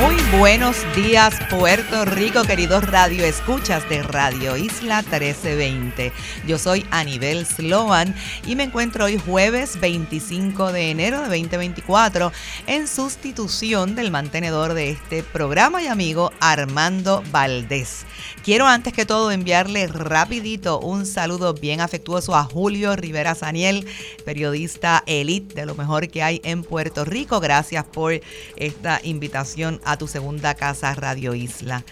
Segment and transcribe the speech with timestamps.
[0.00, 6.12] Muy buenos días Puerto Rico, queridos radio escuchas de Radio Isla 1320.
[6.46, 8.14] Yo soy Anibel Sloan
[8.46, 12.30] y me encuentro hoy jueves 25 de enero de 2024
[12.68, 18.06] en sustitución del mantenedor de este programa y amigo Armando Valdés.
[18.44, 23.86] Quiero antes que todo enviarle rapidito un saludo bien afectuoso a Julio Rivera Saniel,
[24.24, 27.40] periodista elite de lo mejor que hay en Puerto Rico.
[27.40, 28.12] Gracias por
[28.56, 31.82] esta invitación a tu segunda casa Radio Isla.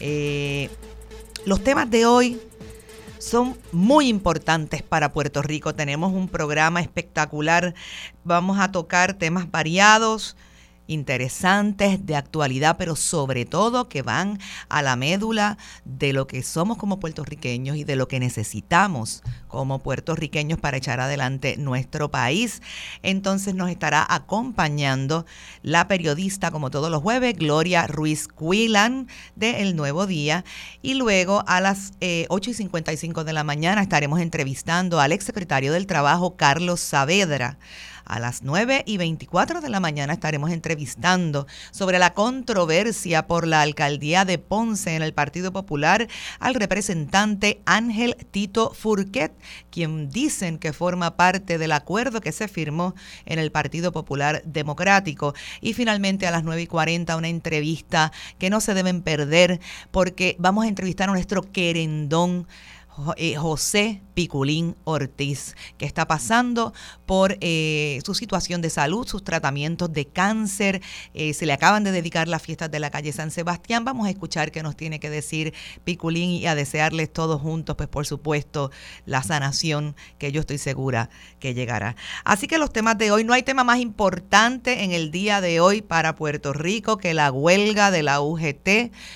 [0.00, 0.70] Eh,
[1.44, 2.40] los temas de hoy
[3.18, 5.74] son muy importantes para Puerto Rico.
[5.74, 7.74] Tenemos un programa espectacular.
[8.24, 10.34] Vamos a tocar temas variados
[10.86, 14.38] interesantes, de actualidad, pero sobre todo que van
[14.68, 19.78] a la médula de lo que somos como puertorriqueños y de lo que necesitamos como
[19.78, 22.62] puertorriqueños para echar adelante nuestro país.
[23.02, 25.26] Entonces nos estará acompañando
[25.62, 30.44] la periodista, como todos los jueves, Gloria Ruiz Quillan de El Nuevo Día.
[30.82, 31.92] Y luego a las
[32.28, 37.58] 8 y 55 de la mañana estaremos entrevistando al exsecretario del Trabajo, Carlos Saavedra.
[38.04, 43.62] A las 9 y 24 de la mañana estaremos entrevistando sobre la controversia por la
[43.62, 46.08] alcaldía de Ponce en el Partido Popular
[46.38, 49.32] al representante Ángel Tito Furquet,
[49.70, 52.94] quien dicen que forma parte del acuerdo que se firmó
[53.26, 55.34] en el Partido Popular Democrático.
[55.60, 60.36] Y finalmente a las 9 y 40 una entrevista que no se deben perder porque
[60.38, 62.46] vamos a entrevistar a nuestro querendón
[62.92, 66.74] José Piculín Ortiz, que está pasando
[67.06, 70.82] por eh, su situación de salud, sus tratamientos de cáncer.
[71.14, 73.86] Eh, se le acaban de dedicar las fiestas de la calle San Sebastián.
[73.86, 75.54] Vamos a escuchar qué nos tiene que decir
[75.84, 78.70] Piculín y a desearles todos juntos, pues por supuesto,
[79.06, 81.08] la sanación que yo estoy segura
[81.40, 81.96] que llegará.
[82.24, 85.60] Así que los temas de hoy, no hay tema más importante en el día de
[85.60, 88.68] hoy para Puerto Rico que la huelga de la UGT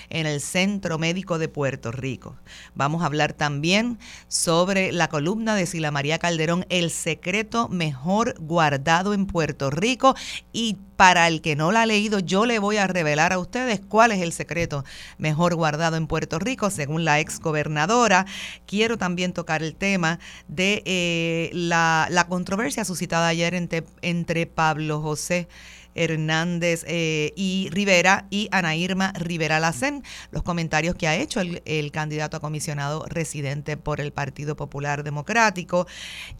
[0.08, 2.36] en el Centro Médico de Puerto Rico.
[2.74, 3.65] Vamos a hablar también
[4.28, 10.14] sobre la columna de Sila María Calderón, El secreto mejor guardado en Puerto Rico.
[10.52, 13.80] Y para el que no la ha leído, yo le voy a revelar a ustedes
[13.80, 14.84] cuál es el secreto
[15.18, 18.24] mejor guardado en Puerto Rico, según la ex gobernadora.
[18.66, 25.48] Quiero también tocar el tema de eh, la, controversia suscitada ayer entre, entre Pablo José
[25.96, 30.02] Hernández eh, y Rivera y Ana Irma Rivera Lacén.
[30.30, 35.02] Los comentarios que ha hecho el, el candidato a comisionado residente por el Partido Popular
[35.02, 35.86] Democrático.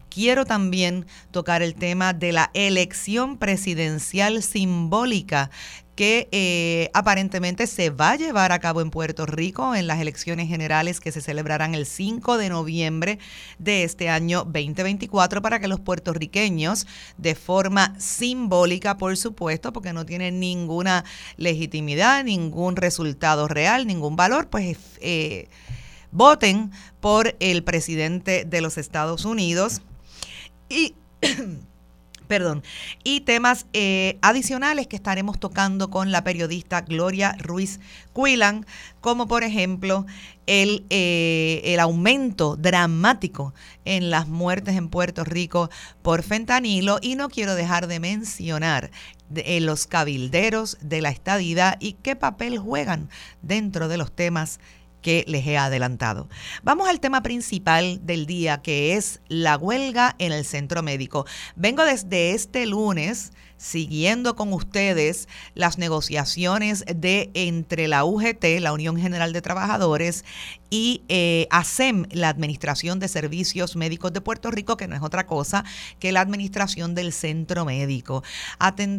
[0.09, 5.51] Quiero también tocar el tema de la elección presidencial simbólica
[5.97, 10.47] que eh, aparentemente se va a llevar a cabo en Puerto Rico en las elecciones
[10.47, 13.17] generales que se celebrarán el 5 de noviembre
[13.57, 16.85] de este año 2024 para que los puertorriqueños,
[17.17, 21.03] de forma simbólica, por supuesto, porque no tienen ninguna
[21.35, 25.49] legitimidad, ningún resultado real, ningún valor, pues eh,
[26.11, 29.81] voten por el presidente de los Estados Unidos.
[30.69, 30.93] Y
[32.27, 32.63] perdón,
[33.03, 37.79] y temas eh, adicionales que estaremos tocando con la periodista Gloria Ruiz
[38.13, 38.65] Cuilan,
[39.01, 40.05] como por ejemplo
[40.47, 43.53] el, eh, el aumento dramático
[43.85, 45.69] en las muertes en Puerto Rico
[46.01, 46.99] por fentanilo.
[47.01, 48.91] Y no quiero dejar de mencionar
[49.29, 53.09] de, eh, los cabilderos de la estadidad y qué papel juegan
[53.41, 54.59] dentro de los temas
[55.07, 56.27] que les he adelantado.
[56.63, 61.25] Vamos al tema principal del día, que es la huelga en el centro médico.
[61.55, 68.97] Vengo desde este lunes siguiendo con ustedes las negociaciones de entre la UGT, la Unión
[68.97, 70.23] General de Trabajadores,
[70.69, 75.25] y eh, ASEM, la Administración de Servicios Médicos de Puerto Rico, que no es otra
[75.25, 75.63] cosa
[75.99, 78.23] que la Administración del Centro Médico,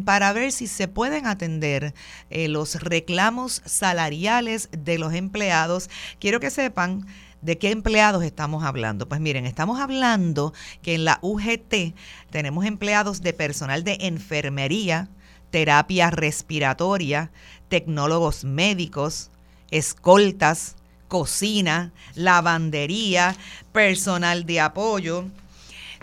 [0.03, 1.93] para ver si se pueden atender
[2.29, 5.89] eh, los reclamos salariales de los empleados.
[6.19, 7.05] Quiero que sepan
[7.41, 9.07] ¿De qué empleados estamos hablando?
[9.07, 11.95] Pues miren, estamos hablando que en la UGT
[12.29, 15.07] tenemos empleados de personal de enfermería,
[15.49, 17.31] terapia respiratoria,
[17.69, 19.31] tecnólogos médicos,
[19.71, 20.75] escoltas,
[21.07, 23.37] cocina, lavandería,
[23.71, 25.25] personal de apoyo,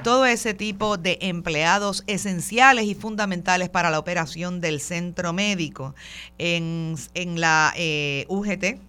[0.02, 5.94] todo ese tipo de empleados esenciales y fundamentales para la operación del centro médico.
[6.38, 8.85] En, la eh, UGT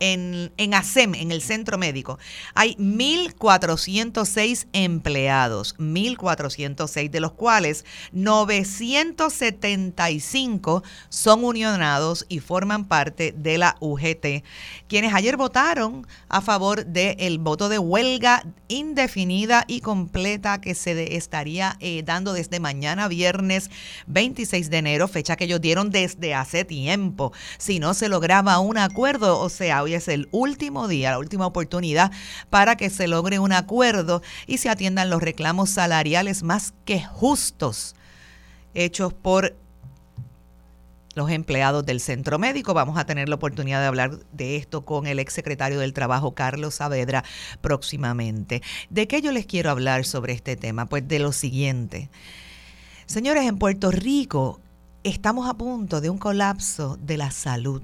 [0.00, 2.18] en, en ASEM, en el centro médico,
[2.54, 13.76] hay 1.406 empleados, 1.406, de los cuales 975 son unionados y forman parte de la
[13.80, 14.42] UGT,
[14.88, 21.76] quienes ayer votaron a favor del voto de huelga indefinida y completa que se estaría
[21.80, 23.70] eh, dando desde mañana viernes
[24.06, 27.32] 26 de enero, fecha que ellos dieron desde hace tiempo.
[27.58, 31.46] Si no se lograba un acuerdo, o sea, hoy es el último día, la última
[31.46, 32.12] oportunidad
[32.50, 37.94] para que se logre un acuerdo y se atiendan los reclamos salariales más que justos
[38.74, 39.54] hechos por
[41.14, 42.74] los empleados del centro médico.
[42.74, 46.76] Vamos a tener la oportunidad de hablar de esto con el exsecretario del Trabajo, Carlos
[46.76, 47.24] Saavedra,
[47.60, 48.62] próximamente.
[48.90, 50.86] ¿De qué yo les quiero hablar sobre este tema?
[50.86, 52.10] Pues de lo siguiente.
[53.06, 54.60] Señores, en Puerto Rico
[55.04, 57.82] estamos a punto de un colapso de la salud.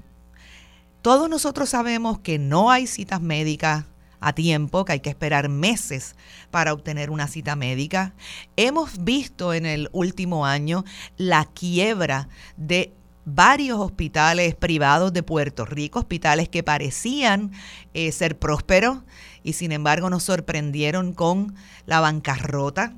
[1.01, 3.85] Todos nosotros sabemos que no hay citas médicas
[4.19, 6.15] a tiempo, que hay que esperar meses
[6.51, 8.13] para obtener una cita médica.
[8.55, 10.85] Hemos visto en el último año
[11.17, 12.93] la quiebra de
[13.25, 17.51] varios hospitales privados de Puerto Rico, hospitales que parecían
[17.95, 18.99] eh, ser prósperos
[19.43, 21.55] y sin embargo nos sorprendieron con
[21.87, 22.93] la bancarrota.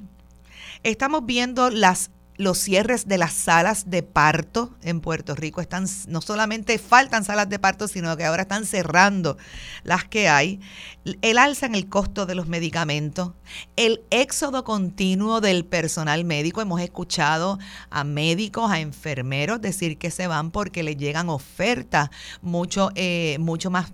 [0.83, 2.11] Estamos viendo las
[2.43, 7.49] los cierres de las salas de parto en Puerto Rico están, no solamente faltan salas
[7.49, 9.37] de parto, sino que ahora están cerrando
[9.83, 10.59] las que hay.
[11.21, 13.31] El alza en el costo de los medicamentos,
[13.75, 16.61] el éxodo continuo del personal médico.
[16.61, 17.59] Hemos escuchado
[17.89, 22.09] a médicos, a enfermeros decir que se van porque les llegan ofertas
[22.41, 23.93] mucho, eh, mucho más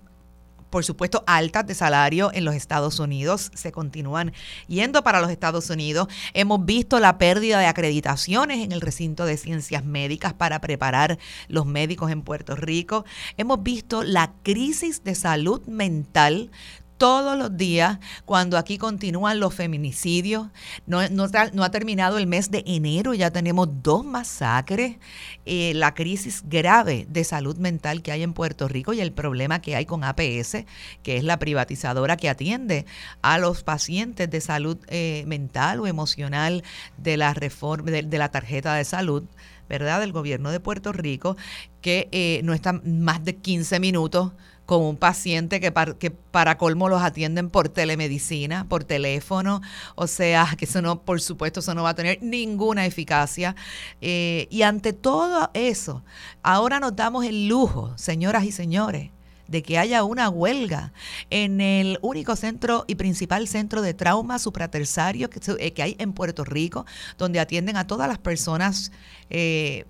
[0.70, 3.50] por supuesto, altas de salario en los Estados Unidos.
[3.54, 4.32] Se continúan
[4.68, 6.08] yendo para los Estados Unidos.
[6.32, 11.18] Hemos visto la pérdida de acreditaciones en el recinto de ciencias médicas para preparar
[11.48, 13.04] los médicos en Puerto Rico.
[13.36, 16.50] Hemos visto la crisis de salud mental
[17.00, 20.48] todos los días cuando aquí continúan los feminicidios.
[20.86, 24.98] No, ha terminado el mes de enero, ya tenemos dos masacres,
[25.46, 29.62] eh, la crisis grave de salud mental que hay en Puerto Rico y el problema
[29.62, 30.66] que hay con APS,
[31.02, 32.84] que es la privatizadora que atiende
[33.22, 36.62] a los pacientes de salud eh, mental o emocional
[36.98, 39.24] de la reforma de, la tarjeta de salud.
[39.70, 40.00] ¿verdad?
[40.00, 41.36] Del gobierno de Puerto Rico,
[41.80, 44.32] que eh, no está más de 15 minutos
[44.70, 49.62] con un paciente que para, que para colmo los atienden por telemedicina, por teléfono,
[49.96, 53.56] o sea, que eso no, por supuesto, eso no va a tener ninguna eficacia.
[54.00, 56.04] Eh, y ante todo eso,
[56.44, 59.10] ahora nos damos el lujo, señoras y señores,
[59.48, 60.92] de que haya una huelga
[61.30, 66.12] en el único centro y principal centro de trauma supratersario que, eh, que hay en
[66.12, 66.86] Puerto Rico,
[67.18, 68.92] donde atienden a todas las personas
[69.30, 69.84] eh,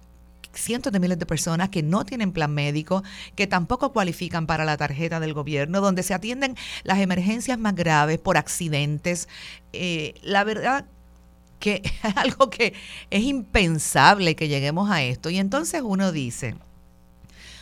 [0.61, 3.03] cientos de miles de personas que no tienen plan médico,
[3.35, 8.19] que tampoco cualifican para la tarjeta del gobierno, donde se atienden las emergencias más graves
[8.19, 9.29] por accidentes.
[9.73, 10.87] Eh, la verdad
[11.59, 12.75] que es algo que
[13.11, 15.31] es impensable que lleguemos a esto.
[15.31, 16.57] Y entonces uno dice,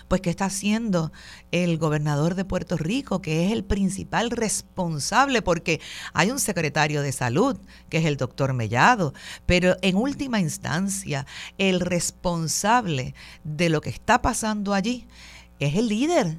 [0.09, 1.13] pues ¿qué está haciendo
[1.53, 5.43] el gobernador de Puerto Rico, que es el principal responsable?
[5.43, 5.81] Porque
[6.15, 7.59] hay un secretario de salud,
[7.89, 9.15] que es el doctor Mellado,
[9.47, 11.27] pero en última instancia,
[11.59, 13.15] el responsable
[13.45, 15.07] de lo que está pasando allí
[15.61, 16.39] es el líder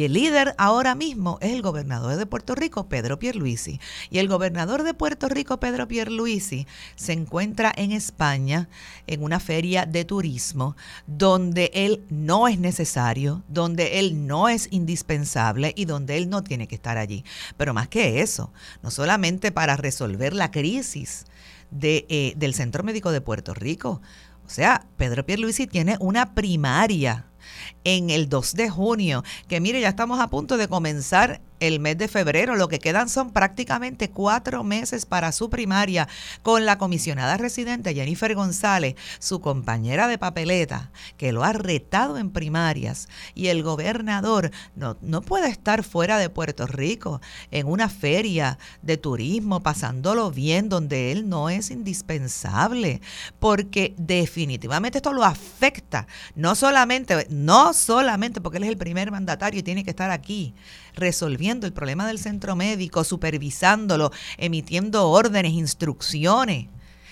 [0.00, 3.80] y el líder ahora mismo es el gobernador de Puerto Rico, Pedro Pierluisi.
[4.08, 6.66] Y el gobernador de Puerto Rico, Pedro Pierluisi,
[6.96, 8.70] se encuentra en España
[9.06, 10.74] en una feria de turismo
[11.06, 16.66] donde él no es necesario, donde él no es indispensable y donde él no tiene
[16.66, 17.22] que estar allí.
[17.58, 21.26] Pero más que eso, no solamente para resolver la crisis
[21.70, 24.00] de, eh, del Centro Médico de Puerto Rico,
[24.46, 27.26] o sea, Pedro Pierluisi tiene una primaria
[27.84, 31.96] en el 2 de junio, que mire, ya estamos a punto de comenzar el mes
[31.98, 32.56] de febrero.
[32.56, 36.08] Lo que quedan son prácticamente cuatro meses para su primaria
[36.42, 42.30] con la comisionada residente Jennifer González, su compañera de papeleta, que lo ha retado en
[42.30, 43.08] primarias.
[43.34, 47.20] Y el gobernador no, no puede estar fuera de Puerto Rico
[47.50, 53.00] en una feria de turismo, pasándolo bien, donde él no es indispensable,
[53.38, 59.60] porque definitivamente esto lo afecta, no solamente, no solamente porque él es el primer mandatario
[59.60, 60.54] y tiene que estar aquí
[60.94, 66.66] resolviendo el problema del centro médico, supervisándolo, emitiendo órdenes, instrucciones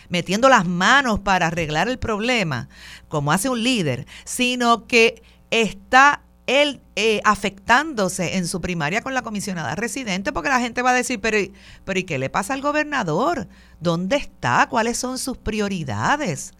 [0.08, 2.70] metiendo las manos para arreglar el problema,
[3.08, 9.20] como hace un líder, sino que está él eh, afectándose en su primaria con la
[9.20, 11.36] comisionada residente, porque la gente va a decir, pero,
[11.84, 13.48] pero ¿y qué le pasa al gobernador?
[13.80, 14.66] ¿Dónde está?
[14.70, 16.54] ¿Cuáles son sus prioridades?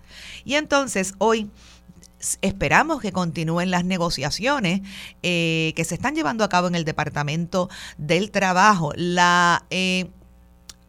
[0.45, 1.51] Y entonces hoy
[2.43, 4.81] esperamos que continúen las negociaciones
[5.23, 8.93] eh, que se están llevando a cabo en el Departamento del Trabajo.
[8.97, 10.11] La, eh,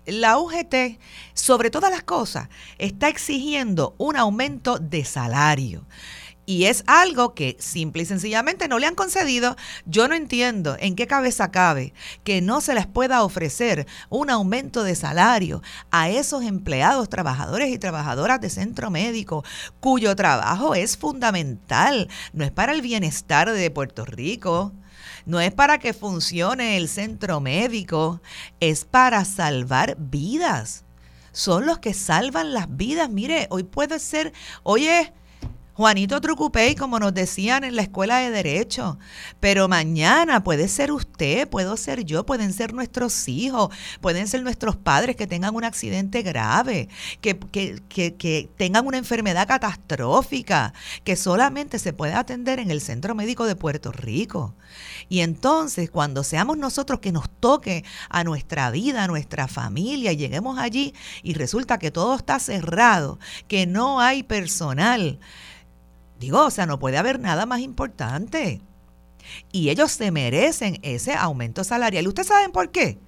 [0.06, 1.00] la UGT,
[1.34, 5.86] sobre todas las cosas, está exigiendo un aumento de salario
[6.50, 9.56] y es algo que simple y sencillamente no le han concedido.
[9.86, 14.82] Yo no entiendo en qué cabeza cabe que no se les pueda ofrecer un aumento
[14.82, 19.46] de salario a esos empleados, trabajadores y trabajadoras de centro médico,
[19.80, 24.74] cuyo trabajo es fundamental, no es para el bienestar de Puerto Rico.
[25.28, 28.22] No es para que funcione el centro médico,
[28.60, 30.84] es para salvar vidas
[31.32, 33.10] son los que salvan las vidas.
[33.10, 35.12] Mire, hoy puede ser, hoy es
[35.80, 39.00] Juanito Trucupey, como nos decían en la escuela de Derecho.
[39.40, 44.76] Pero mañana puede ser usted, puedo ser yo, pueden ser nuestros hijos, pueden ser nuestros
[44.76, 46.90] padres que tengan un accidente grave,
[47.22, 50.74] que, que, que, tengan una enfermedad catastrófica,
[51.06, 54.56] que solamente se puede atender en el Centro Médico de Puerto Rico.
[55.08, 60.60] Y entonces, cuando seamos nosotros que nos toque a nuestra vida, a nuestra familia, lleguemos
[60.60, 60.94] allí
[61.24, 63.18] y resulta que todo está cerrado,
[63.48, 65.20] que no hay personal,
[66.20, 68.62] Digo, o sea, no puede haber nada más importante.
[69.52, 72.04] Y ellos se merecen ese aumento salarial.
[72.04, 73.00] ¿Y ustedes saben por qué?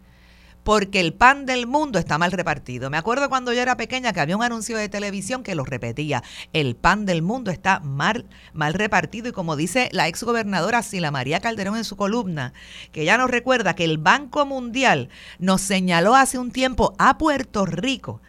[0.64, 2.90] Porque el pan del mundo está mal repartido.
[2.92, 6.24] Me acuerdo cuando yo era pequeña que había un anuncio de televisión que lo repetía.
[6.54, 9.30] El pan del mundo está mal, mal repartido.
[9.30, 12.54] Y como dice la exgobernadora Sila María Calderón en su columna,
[12.92, 17.66] que ya nos recuerda que el Banco Mundial nos señaló hace un tiempo a Puerto
[17.66, 18.22] Rico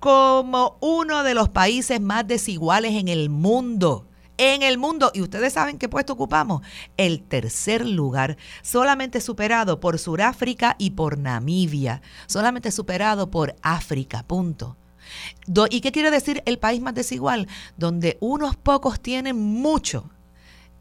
[0.00, 5.10] como uno de los países más desiguales en el mundo en el mundo.
[5.14, 6.62] Y ustedes saben qué puesto ocupamos.
[6.96, 12.02] El tercer lugar, solamente superado por Suráfrica y por Namibia.
[12.26, 14.76] Solamente superado por África, punto.
[15.70, 17.46] ¿Y qué quiere decir el país más desigual?
[17.76, 20.10] Donde unos pocos tienen mucho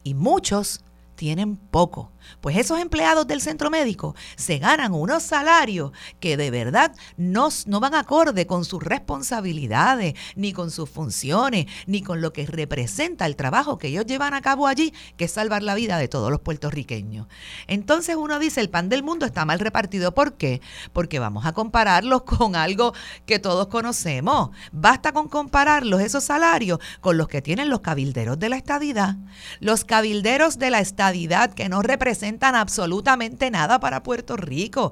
[0.04, 0.84] y muchos
[1.16, 2.13] tienen poco.
[2.42, 7.80] Pues esos empleados del centro médico se ganan unos salarios que de verdad no, no
[7.80, 13.36] van acorde con sus responsabilidades, ni con sus funciones, ni con lo que representa el
[13.36, 16.42] trabajo que ellos llevan a cabo allí, que es salvar la vida de todos los
[16.42, 17.28] puertorriqueños.
[17.68, 20.14] Entonces uno dice, el pan del mundo está mal repartido.
[20.14, 20.62] ¿Por qué?
[20.92, 22.94] Porque vamos a compararlos con algo
[23.26, 24.50] que todos conocemos.
[24.72, 29.18] Basta con compararlos, esos salarios, con los que tienen los cabilderos de la estadidad.
[29.60, 34.92] Los cabilderos de la estadidad que no representan representan absolutamente nada para Puerto Rico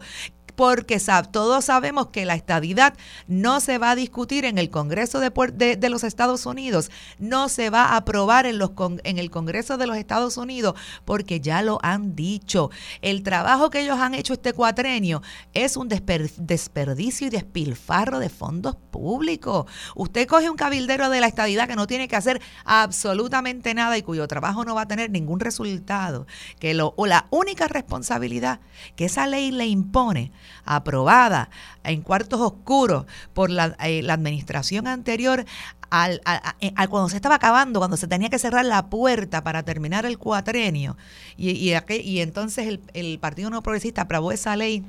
[0.56, 1.00] porque
[1.32, 2.94] todos sabemos que la estadidad
[3.28, 7.86] no se va a discutir en el Congreso de, los Estados Unidos, no se va
[7.86, 12.70] a aprobar en, el Congreso de los Estados Unidos, porque ya lo han dicho.
[13.02, 15.22] El trabajo que ellos han hecho este cuatrenio
[15.54, 19.66] es un desperdicio y despilfarro de fondos públicos.
[19.96, 24.02] Usted coge un cabildero de la estadidad que no tiene que hacer absolutamente nada y
[24.02, 26.28] cuyo trabajo no va a tener ningún resultado,
[26.60, 28.60] que o la única responsabilidad
[28.96, 30.32] que esa ley le impone
[30.66, 31.50] aprobada
[31.84, 35.46] en cuartos oscuros por la, eh, administración anterior,
[35.90, 36.22] al,
[36.62, 40.06] eh, al, cuando se estaba acabando, cuando se tenía que cerrar la puerta para terminar
[40.06, 40.98] el cuatrenio,
[41.38, 44.86] y, y, y entonces el, el, Partido No Progresista aprobó esa ley,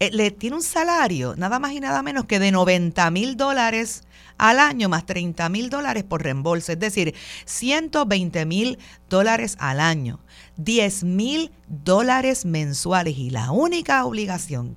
[0.00, 4.04] eh, le tiene un salario nada más y nada menos que de 90 mil dólares
[4.38, 10.20] al año más 30 mil dólares por reembolso, es decir, 120 mil dólares al año.
[10.58, 14.76] 10 mil dólares mensuales y la única obligación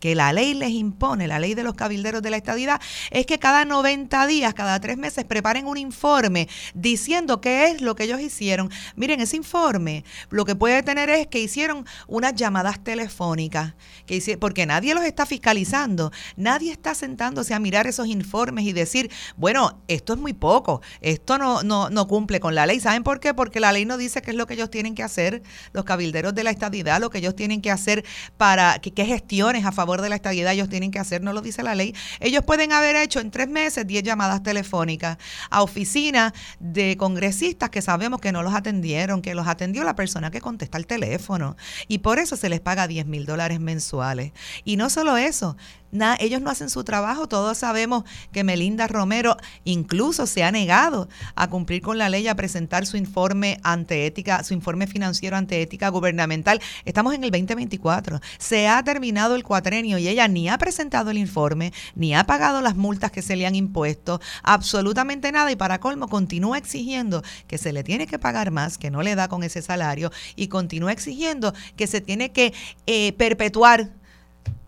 [0.00, 2.80] que la ley les impone, la ley de los cabilderos de la estadidad,
[3.10, 7.94] es que cada 90 días, cada tres meses, preparen un informe diciendo qué es lo
[7.94, 8.70] que ellos hicieron.
[8.96, 13.74] Miren, ese informe lo que puede tener es que hicieron unas llamadas telefónicas,
[14.06, 19.10] que porque nadie los está fiscalizando, nadie está sentándose a mirar esos informes y decir,
[19.36, 22.80] bueno, esto es muy poco, esto no, no, no cumple con la ley.
[22.80, 23.34] ¿Saben por qué?
[23.34, 25.42] Porque la ley no dice qué es lo que ellos tienen que hacer,
[25.72, 28.04] los cabilderos de la estadidad, lo que ellos tienen que hacer
[28.36, 31.62] para, qué gestiones a favor de la estabilidad ellos tienen que hacer, no lo dice
[31.62, 31.94] la ley.
[32.20, 35.18] Ellos pueden haber hecho en tres meses 10 llamadas telefónicas
[35.50, 40.30] a oficinas de congresistas que sabemos que no los atendieron, que los atendió la persona
[40.30, 41.56] que contesta el teléfono.
[41.88, 44.32] Y por eso se les paga 10 mil dólares mensuales.
[44.64, 45.56] Y no solo eso,
[46.18, 47.28] ellos no hacen su trabajo.
[47.28, 52.34] Todos sabemos que Melinda Romero incluso se ha negado a cumplir con la ley, a
[52.34, 56.60] presentar su informe ante ética, su informe financiero ante ética gubernamental.
[56.84, 58.20] Estamos en el 2024.
[58.38, 62.60] Se ha terminado el cuatrenio y ella ni ha presentado el informe, ni ha pagado
[62.60, 65.50] las multas que se le han impuesto, absolutamente nada.
[65.50, 69.14] Y para colmo, continúa exigiendo que se le tiene que pagar más, que no le
[69.14, 72.52] da con ese salario, y continúa exigiendo que se tiene que
[72.86, 73.90] eh, perpetuar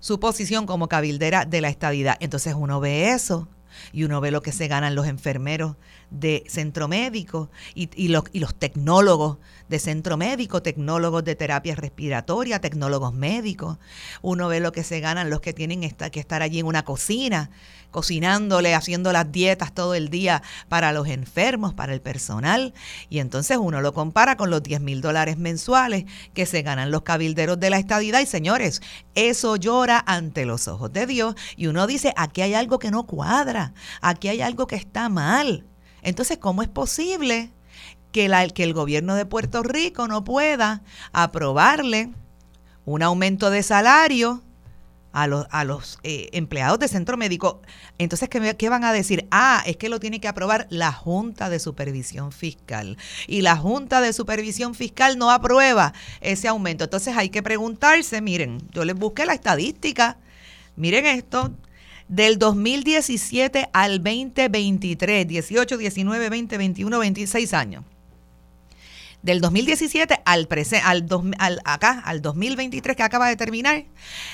[0.01, 2.17] su posición como cabildera de la estadidad.
[2.21, 3.49] Entonces uno ve eso
[3.93, 5.77] y uno ve lo que se ganan los enfermeros
[6.13, 9.39] de centro médico y, los, y los tecnólogos
[9.69, 13.79] de centro médico, tecnólogos de terapia respiratoria, tecnólogos médicos.
[14.21, 17.51] Uno ve lo que se ganan los que tienen que estar allí en una cocina,
[17.91, 22.75] cocinándole, haciendo las dietas todo el día para los enfermos, para el personal.
[23.09, 26.05] Y entonces uno lo compara con los 10 mil dólares mensuales
[26.35, 28.21] que se ganan los cabilderos de la estadidad.
[28.21, 28.83] Y señores,
[29.15, 31.35] eso llora ante los ojos de Dios.
[31.57, 35.65] Y uno dice, aquí hay algo que no cuadra, aquí hay algo que está mal.
[36.03, 37.51] Entonces, ¿cómo es posible
[38.13, 40.83] que, que el gobierno de Puerto Rico no pueda
[41.13, 42.11] aprobarle
[42.85, 44.43] un aumento de salario
[45.13, 47.61] a los, a los eh, empleados de centro médico.
[47.99, 49.27] Entonces, ¿qué, ¿qué, van a decir?
[49.31, 52.97] Ah, es que lo tiene que aprobar la Junta de Supervisión Fiscal.
[53.27, 56.85] Y la Junta de Supervisión Fiscal no aprueba ese aumento.
[56.85, 60.17] Entonces hay que preguntarse, miren, yo les busqué la estadística,
[60.77, 61.53] miren esto,
[62.13, 67.85] del 2017 al 2023, 18, 19, 20, 21, 26 años.
[69.23, 70.47] Del 2017 al,
[70.85, 71.07] al,
[71.39, 73.87] al, acá, al 2023 que acaba de terminar,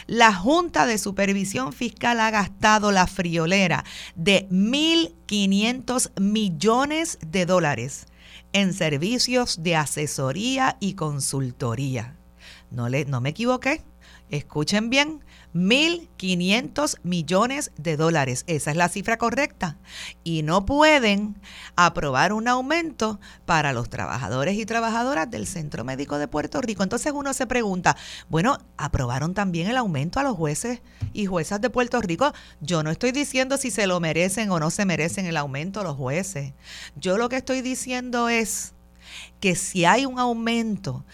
[0.08, 3.84] la Junta de Supervisión Fiscal ha gastado la friolera
[4.16, 8.06] de 1.500 millones de dólares
[8.52, 12.16] en servicios de asesoría y consultoría.
[12.72, 13.82] No, le, no me equivoqué.
[14.30, 15.22] Escuchen bien,
[15.54, 18.44] 1.500 millones de dólares.
[18.46, 19.78] Esa es la cifra correcta.
[20.24, 21.40] Y no pueden
[21.76, 26.82] aprobar un aumento para los trabajadores y trabajadoras del Centro Médico de Puerto Rico.
[26.82, 27.96] Entonces uno se pregunta,
[28.28, 30.80] bueno, aprobaron también el aumento a los jueces
[31.12, 32.32] y juezas de Puerto Rico.
[32.60, 35.84] Yo no estoy diciendo si se lo merecen o no se merecen el aumento a
[35.84, 36.52] los jueces.
[36.96, 38.74] Yo lo que estoy diciendo es
[39.40, 41.04] que si hay un aumento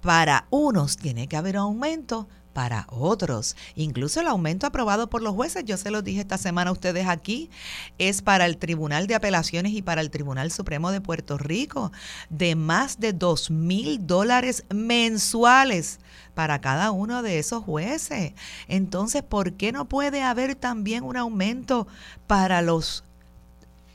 [0.00, 3.54] para unos, tiene que haber aumento para otros.
[3.74, 7.06] Incluso el aumento aprobado por los jueces, yo se los dije esta semana a ustedes
[7.06, 7.50] aquí,
[7.98, 11.92] es para el Tribunal de Apelaciones y para el Tribunal Supremo de Puerto Rico,
[12.30, 15.98] de más de dos mil dólares mensuales
[16.32, 18.32] para cada uno de esos jueces.
[18.68, 21.86] Entonces, ¿por qué no puede haber también un aumento
[22.26, 23.04] para los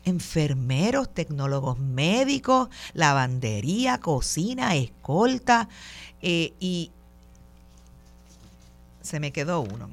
[0.06, 5.68] enfermeros, tecnólogos médicos, lavandería, cocina, escolta
[6.22, 6.92] eh, y
[9.02, 9.90] se me quedó uno.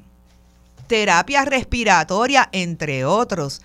[0.87, 3.61] Terapia respiratoria, entre otros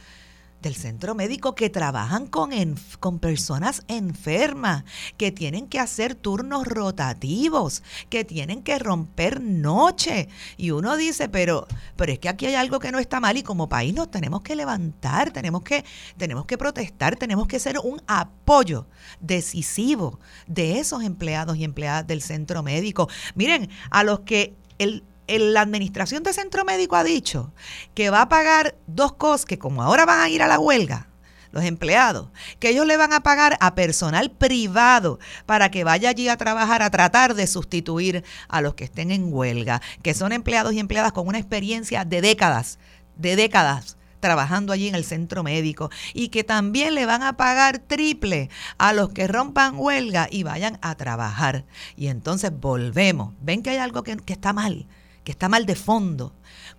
[0.64, 2.50] del centro médico que trabajan con,
[2.98, 4.84] con personas enfermas,
[5.18, 10.28] que tienen que hacer turnos rotativos, que tienen que romper noche.
[10.56, 13.42] Y uno dice, pero, pero es que aquí hay algo que no está mal y
[13.42, 15.84] como país nos tenemos que levantar, tenemos que,
[16.16, 18.86] tenemos que protestar, tenemos que ser un apoyo
[19.20, 23.10] decisivo de esos empleados y empleadas del centro médico.
[23.34, 27.52] Miren, a los que el la administración de centro médico ha dicho
[27.94, 31.08] que va a pagar dos cosas, que como ahora van a ir a la huelga,
[31.54, 36.28] los empleados, que ellos le van a pagar a personal privado para que vaya allí
[36.28, 40.72] a trabajar, a tratar de sustituir a los que estén en huelga, que son empleados
[40.72, 42.78] y empleadas con una experiencia de décadas,
[43.16, 47.78] de décadas trabajando allí en el centro médico y que también le van a pagar
[47.78, 51.66] triple a los que rompan huelga y vayan a trabajar.
[51.94, 53.34] Y entonces volvemos.
[53.42, 54.86] Ven que hay algo que, que está mal
[55.24, 56.34] que está mal de fondo.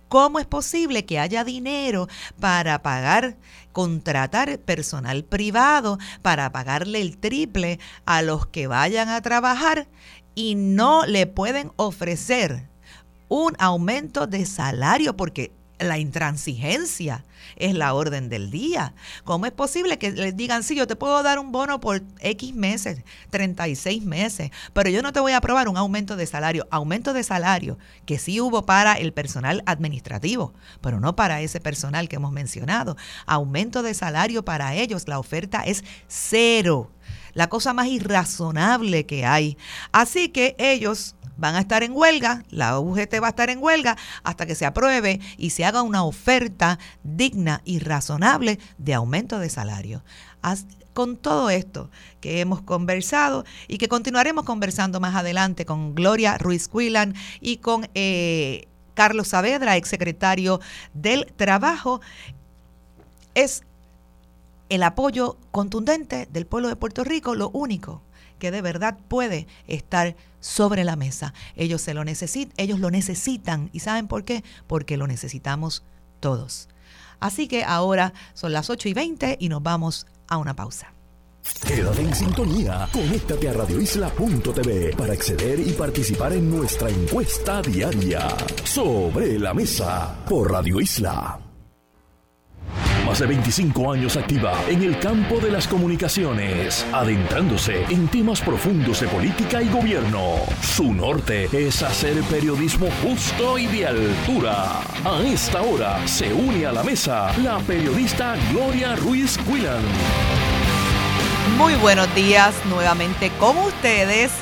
[0.08, 2.08] ¿Cómo es posible que haya dinero
[2.40, 3.36] para pagar,
[3.72, 9.88] contratar personal privado, para pagarle el triple a los que vayan a trabajar
[10.34, 12.68] y no le pueden ofrecer
[13.28, 15.16] un aumento de salario?
[15.16, 17.24] Porque la intransigencia
[17.56, 18.94] es la orden del día.
[19.24, 22.54] ¿Cómo es posible que les digan, sí, yo te puedo dar un bono por X
[22.54, 26.66] meses, 36 meses, pero yo no te voy a aprobar un aumento de salario?
[26.70, 32.08] Aumento de salario que sí hubo para el personal administrativo, pero no para ese personal
[32.08, 32.96] que hemos mencionado.
[33.26, 36.90] Aumento de salario para ellos, la oferta es cero.
[37.34, 39.58] La cosa más irrazonable que hay.
[39.92, 43.96] Así que ellos van a estar en huelga, la UGT va a estar en huelga
[44.22, 49.50] hasta que se apruebe y se haga una oferta digna y razonable de aumento de
[49.50, 50.02] salario.
[50.94, 56.68] Con todo esto que hemos conversado y que continuaremos conversando más adelante con Gloria Ruiz
[56.68, 60.60] Cuilan y con eh, Carlos Saavedra, exsecretario
[60.94, 62.00] del Trabajo,
[63.34, 63.64] es
[64.70, 68.02] el apoyo contundente del pueblo de Puerto Rico lo único
[68.38, 71.34] que de verdad puede estar sobre la mesa.
[71.56, 74.44] Ellos se lo necesitan, ellos lo necesitan y ¿saben por qué?
[74.66, 75.82] Porque lo necesitamos
[76.20, 76.68] todos.
[77.18, 80.92] Así que ahora son las 8 y 20 y nos vamos a una pausa.
[81.66, 82.88] Quédate en sintonía.
[82.92, 88.28] Conéctate a radioisla.tv para acceder y participar en nuestra encuesta diaria.
[88.64, 91.45] Sobre la mesa por Radio Isla.
[93.06, 99.00] Más de 25 años activa en el campo de las comunicaciones, adentrándose en temas profundos
[99.00, 100.38] de política y gobierno.
[100.60, 104.80] Su norte es hacer periodismo justo y de altura.
[105.04, 109.82] A esta hora se une a la mesa la periodista Gloria Ruiz Quilan.
[111.56, 114.32] Muy buenos días nuevamente con ustedes.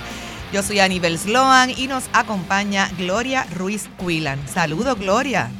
[0.52, 4.38] Yo soy Aníbal Sloan y nos acompaña Gloria Ruiz Quilan.
[4.48, 5.50] Saludos, Gloria.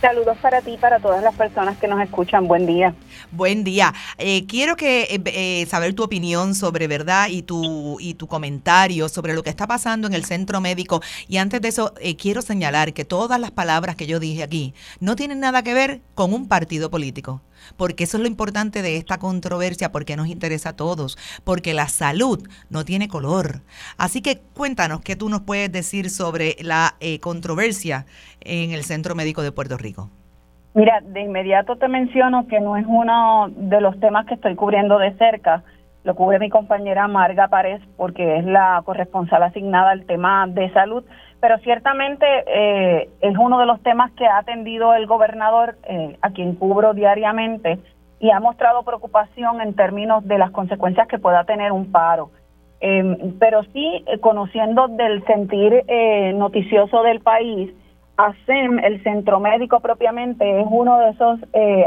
[0.00, 2.46] Saludos para ti y para todas las personas que nos escuchan.
[2.46, 2.94] Buen día.
[3.32, 3.92] Buen día.
[4.16, 9.08] Eh, quiero que eh, eh, saber tu opinión sobre verdad y tu y tu comentario
[9.08, 11.02] sobre lo que está pasando en el centro médico.
[11.26, 15.16] Y antes de eso quiero señalar que todas las palabras que yo dije aquí no
[15.16, 17.40] tienen nada que ver con un partido político
[17.76, 21.88] porque eso es lo importante de esta controversia, porque nos interesa a todos, porque la
[21.88, 23.60] salud no tiene color.
[23.96, 28.06] Así que cuéntanos qué tú nos puedes decir sobre la eh, controversia
[28.40, 30.10] en el Centro Médico de Puerto Rico.
[30.74, 34.98] Mira, de inmediato te menciono que no es uno de los temas que estoy cubriendo
[34.98, 35.64] de cerca,
[36.04, 41.04] lo cubre mi compañera Marga Párez porque es la corresponsal asignada al tema de salud,
[41.40, 46.30] pero ciertamente eh, es uno de los temas que ha atendido el gobernador, eh, a
[46.30, 47.78] quien cubro diariamente,
[48.20, 52.30] y ha mostrado preocupación en términos de las consecuencias que pueda tener un paro.
[52.80, 55.84] Em, pero sí, eh, conociendo del sentir
[56.34, 57.72] noticioso del país,
[58.16, 61.38] ASEM, el centro médico propiamente, es uno de esos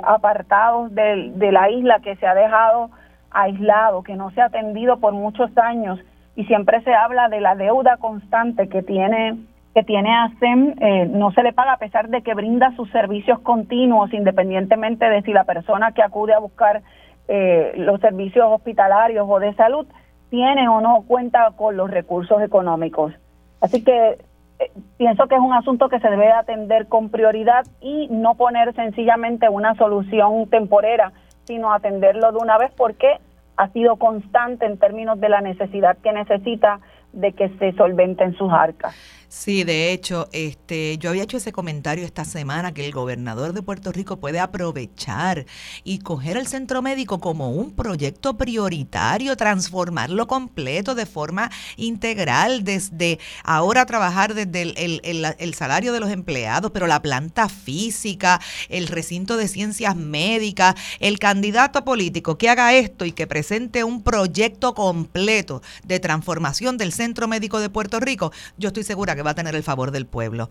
[0.04, 2.90] apartados de, de la isla que se ha dejado
[3.32, 6.00] aislado, que no se ha atendido por muchos años
[6.36, 9.38] y siempre se habla de la deuda constante que tiene
[9.74, 13.40] que tiene ASEM, eh, no se le paga a pesar de que brinda sus servicios
[13.40, 16.82] continuos, independientemente de si la persona que acude a buscar
[17.30, 19.88] eh, los servicios hospitalarios o de salud
[20.30, 23.14] tiene o no cuenta con los recursos económicos.
[23.62, 24.18] Así que
[24.60, 28.74] eh, pienso que es un asunto que se debe atender con prioridad y no poner
[28.76, 31.14] sencillamente una solución temporera,
[31.46, 33.20] sino atenderlo de una vez porque
[33.62, 36.80] ha sido constante en términos de la necesidad que necesita
[37.14, 38.96] de que se solventen sus arcas.
[39.34, 43.62] Sí, de hecho, este, yo había hecho ese comentario esta semana que el gobernador de
[43.62, 45.46] Puerto Rico puede aprovechar
[45.86, 53.20] y coger el centro médico como un proyecto prioritario, transformarlo completo de forma integral, desde
[53.46, 59.48] ahora trabajar desde el, salario de los empleados, pero la planta física, el recinto de
[59.48, 66.02] ciencias médicas, el candidato político que haga esto y que presente un proyecto completo de
[66.02, 69.64] transformación del centro médico de Puerto Rico, yo estoy segura que va a tener el
[69.64, 70.50] favor del pueblo.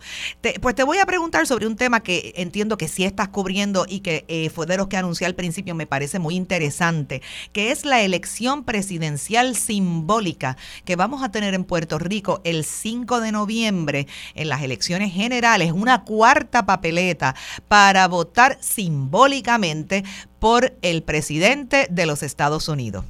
[0.61, 4.01] pues te voy a preguntar sobre un tema que entiendo que sí estás cubriendo y
[4.01, 7.21] que eh, fue de los que anuncié al principio, me parece muy interesante,
[7.53, 13.21] que es la elección presidencial simbólica que vamos a tener en Puerto Rico el 5
[13.21, 17.35] de noviembre en las elecciones generales, una cuarta papeleta
[17.67, 20.03] para votar simbólicamente
[20.39, 23.05] por el presidente de los Estados Unidos.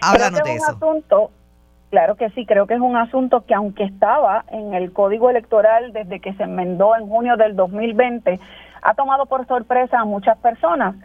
[0.00, 0.76] Háblanos de eso.
[0.76, 1.30] Asunto
[1.90, 5.92] Claro que sí, creo que es un asunto que aunque estaba en el código electoral
[5.92, 8.38] desde que se enmendó en junio del 2020,
[8.82, 10.96] ha tomado por sorpresa a muchas personas.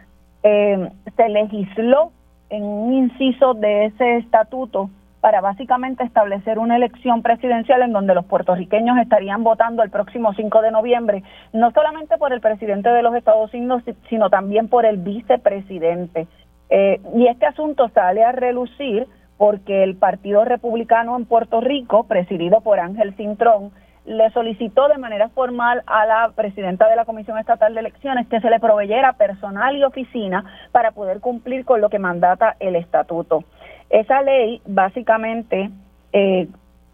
[0.42, 2.12] Eh, se legisló
[2.50, 4.90] en un inciso de ese estatuto
[5.24, 10.60] para básicamente establecer una elección presidencial en donde los puertorriqueños estarían votando el próximo 5
[10.60, 11.22] de noviembre,
[11.54, 16.26] no solamente por el presidente de los Estados Unidos, sino también por el vicepresidente.
[16.68, 22.60] Eh, y este asunto sale a relucir porque el Partido Republicano en Puerto Rico, presidido
[22.60, 23.72] por Ángel Cintrón,
[24.04, 28.40] le solicitó de manera formal a la presidenta de la Comisión Estatal de Elecciones que
[28.40, 33.44] se le proveyera personal y oficina para poder cumplir con lo que mandata el estatuto.
[33.88, 35.70] Esa ley básicamente
[36.12, 36.48] eh,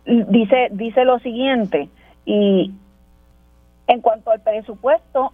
[0.05, 1.89] dice, dice lo siguiente,
[2.25, 2.73] y
[3.89, 5.33] en cuanto al presupuesto,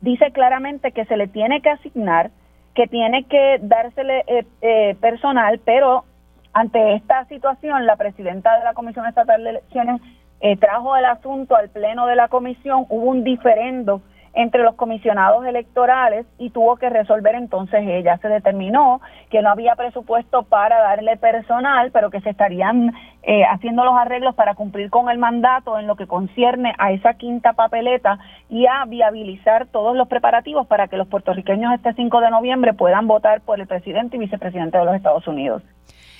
[0.00, 2.30] dice claramente que se le tiene que asignar,
[2.74, 6.04] que tiene que dársele eh, eh, personal, pero
[6.52, 10.00] ante esta situación, la presidenta de la Comisión Estatal de Elecciones
[10.40, 15.44] eh, trajo el asunto al pleno de la comisión, hubo un diferendo entre los comisionados
[15.44, 18.16] electorales y tuvo que resolver entonces ella.
[18.18, 23.84] Se determinó que no había presupuesto para darle personal, pero que se estarían eh, haciendo
[23.84, 28.18] los arreglos para cumplir con el mandato en lo que concierne a esa quinta papeleta
[28.48, 33.08] y a viabilizar todos los preparativos para que los puertorriqueños este 5 de noviembre puedan
[33.08, 35.62] votar por el presidente y vicepresidente de los Estados Unidos.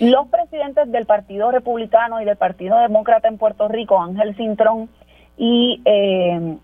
[0.01, 4.89] Los presidentes del Partido Republicano y del Partido Demócrata en Puerto Rico, Ángel Cintrón
[5.37, 6.57] y eh,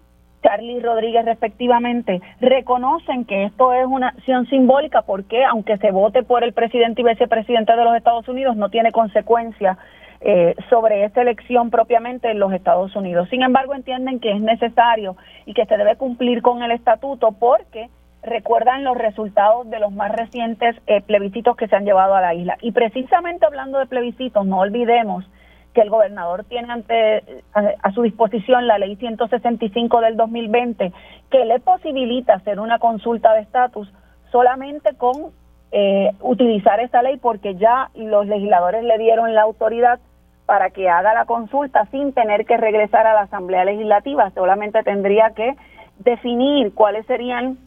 [0.42, 6.44] Charlie Rodríguez respectivamente, reconocen que esto es una acción simbólica porque aunque se vote por
[6.44, 9.76] el presidente y vicepresidente de los Estados Unidos, no tiene consecuencias
[10.22, 13.28] eh, sobre esta elección propiamente en los Estados Unidos.
[13.28, 17.90] Sin embargo, entienden que es necesario y que se debe cumplir con el estatuto porque
[18.26, 22.34] recuerdan los resultados de los más recientes eh, plebiscitos que se han llevado a la
[22.34, 22.58] isla.
[22.60, 25.24] Y precisamente hablando de plebiscitos, no olvidemos
[25.72, 30.92] que el gobernador tiene ante a, su disposición la ley 165 del 2020
[31.30, 33.92] que le posibilita hacer una consulta de estatus
[34.32, 35.32] solamente con
[35.72, 40.00] eh, utilizar esa ley porque ya los legisladores le dieron la autoridad
[40.46, 45.30] para que haga la consulta sin tener que regresar a la Asamblea Legislativa, solamente tendría
[45.30, 45.56] que
[45.98, 47.58] definir cuáles serían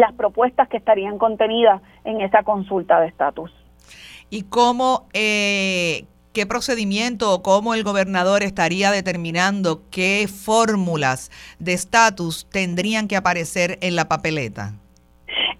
[0.00, 3.52] las propuestas que estarían contenidas en esa consulta de estatus.
[4.28, 12.48] ¿Y cómo, eh, qué procedimiento o cómo el gobernador estaría determinando qué fórmulas de estatus
[12.50, 14.72] tendrían que aparecer en la papeleta?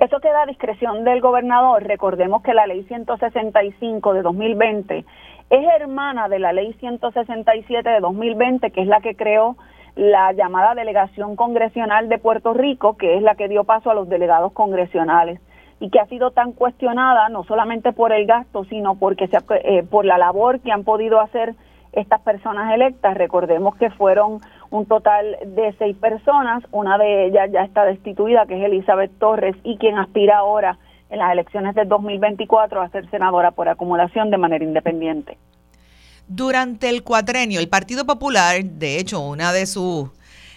[0.00, 1.84] Eso queda a discreción del gobernador.
[1.84, 5.04] Recordemos que la ley 165 de 2020
[5.50, 9.56] es hermana de la ley 167 de 2020, que es la que creó
[9.96, 14.08] la llamada delegación congresional de Puerto Rico, que es la que dio paso a los
[14.08, 15.40] delegados congresionales
[15.80, 19.82] y que ha sido tan cuestionada no solamente por el gasto, sino porque se, eh,
[19.82, 21.54] por la labor que han podido hacer
[21.92, 23.14] estas personas electas.
[23.14, 28.58] Recordemos que fueron un total de seis personas, una de ellas ya está destituida, que
[28.58, 30.78] es Elizabeth Torres, y quien aspira ahora
[31.10, 35.38] en las elecciones del 2024 a ser senadora por acumulación de manera independiente.
[36.28, 40.08] Durante el cuatrenio, el Partido Popular, de hecho, una de sus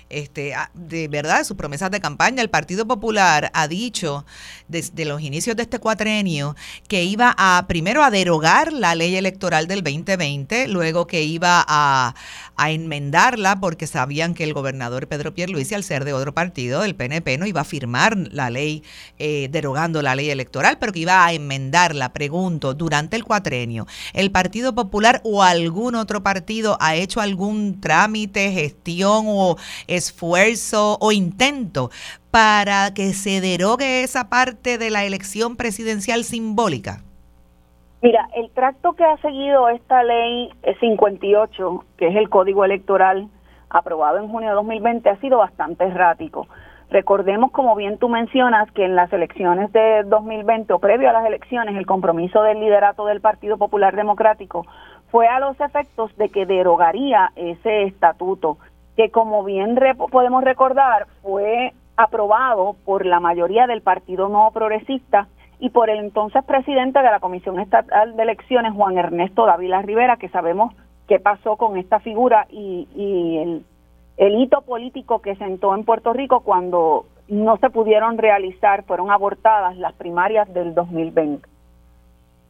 [0.10, 2.42] este, de verdad, sus promesas de campaña.
[2.42, 4.26] El Partido Popular ha dicho
[4.68, 6.56] desde los inicios de este cuatrenio
[6.88, 12.16] que iba a primero a derogar la ley electoral del 2020, luego que iba a,
[12.58, 16.96] a enmendarla porque sabían que el gobernador Pedro Pierluisi, al ser de otro partido, el
[16.96, 18.84] PNP, no iba a firmar la ley
[19.20, 22.14] eh, derogando la ley electoral, pero que iba a enmendarla.
[22.14, 28.52] Pregunto, durante el cuatrenio, ¿el Partido Popular o algún otro partido ha hecho algún trámite,
[28.52, 31.92] gestión o esfuerzo o intento
[32.32, 37.04] para que se derogue esa parte de la elección presidencial simbólica?
[38.02, 43.28] Mira, el tracto que ha seguido esta ley 58, que es el código electoral
[43.72, 46.48] aprobado en junio de 2020, ha sido bastante errático.
[46.92, 51.26] Recordemos, como bien tú mencionas, que en las elecciones de 2020 o previo a las
[51.26, 54.66] elecciones, el compromiso del liderato del Partido Popular Democrático
[55.10, 58.58] fue a los efectos de que derogaría ese estatuto,
[58.96, 59.78] que como bien
[60.12, 65.28] podemos recordar, fue aprobado por la mayoría del Partido No Progresista
[65.60, 70.18] y por el entonces presidente de la Comisión Estatal de Elecciones, Juan Ernesto Dávila Rivera,
[70.18, 70.74] que sabemos
[71.08, 73.64] qué pasó con esta figura y,
[74.18, 79.78] el, hito político que sentó en Puerto Rico cuando no se pudieron realizar, fueron abortadas
[79.78, 81.48] las primarias del 2020.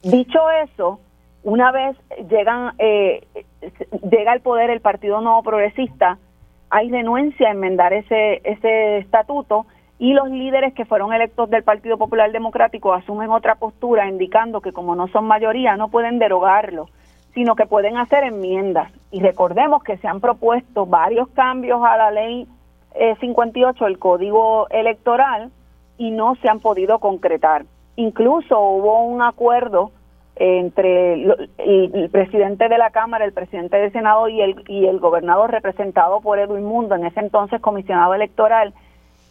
[0.03, 0.99] Dicho eso,
[1.43, 1.95] una vez
[2.29, 3.25] llegan, eh,
[4.11, 6.17] llega al poder el Partido Nuevo Progresista,
[6.69, 9.65] hay renuencia a enmendar ese, ese estatuto
[9.99, 14.71] y los líderes que fueron electos del Partido Popular Democrático asumen otra postura indicando que
[14.71, 16.89] como no son mayoría no pueden derogarlo,
[17.33, 18.91] sino que pueden hacer enmiendas.
[19.11, 22.47] Y recordemos que se han propuesto varios cambios a la ley
[23.19, 25.51] 58, eh, el Código Electoral,
[25.97, 27.65] y no se han podido concretar.
[27.95, 29.91] Incluso hubo un acuerdo
[30.35, 35.49] entre el, presidente de la Cámara, el presidente del Senado y el, y el gobernador
[35.49, 38.73] representado por Edwin Mundo, en ese entonces comisionado electoral,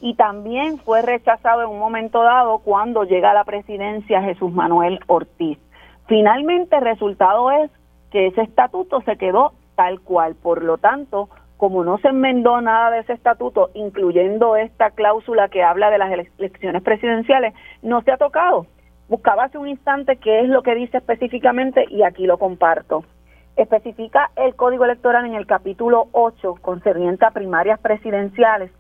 [0.01, 5.01] y también fue rechazado en un momento dado cuando llega a la presidencia Jesús Manuel
[5.07, 5.59] Ortiz.
[6.07, 7.71] Finalmente el resultado es
[8.11, 12.91] que ese estatuto se quedó tal cual, por lo tanto, como no se enmendó nada
[12.91, 18.17] de ese estatuto, incluyendo esta cláusula que habla de las elecciones presidenciales, no se ha
[18.17, 18.67] tocado.
[19.09, 23.05] Buscaba hace un instante qué es lo que dice específicamente y aquí lo comparto.
[23.57, 28.71] Especifica el Código Electoral en el capítulo 8 concerniente a primarias presidenciales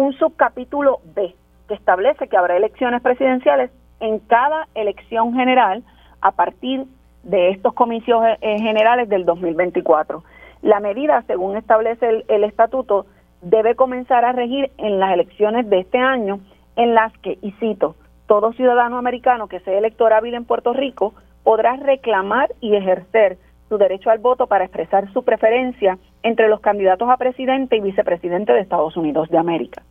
[0.00, 1.34] un subcapítulo B
[1.68, 5.82] que establece que habrá elecciones presidenciales en cada elección general
[6.20, 6.86] a partir
[7.22, 10.24] de estos comicios eh, generales del 2024.
[10.62, 13.06] La medida, según establece el, el, estatuto,
[13.42, 16.40] debe comenzar a regir en las elecciones de este año,
[16.76, 17.94] en las que, y cito,
[18.26, 23.38] todo ciudadano americano que sea electorable en Puerto Rico podrá reclamar y ejercer
[23.70, 28.52] su derecho al voto para expresar su preferencia entre los candidatos a presidente y vicepresidente
[28.52, 29.82] de Estados Unidos de América.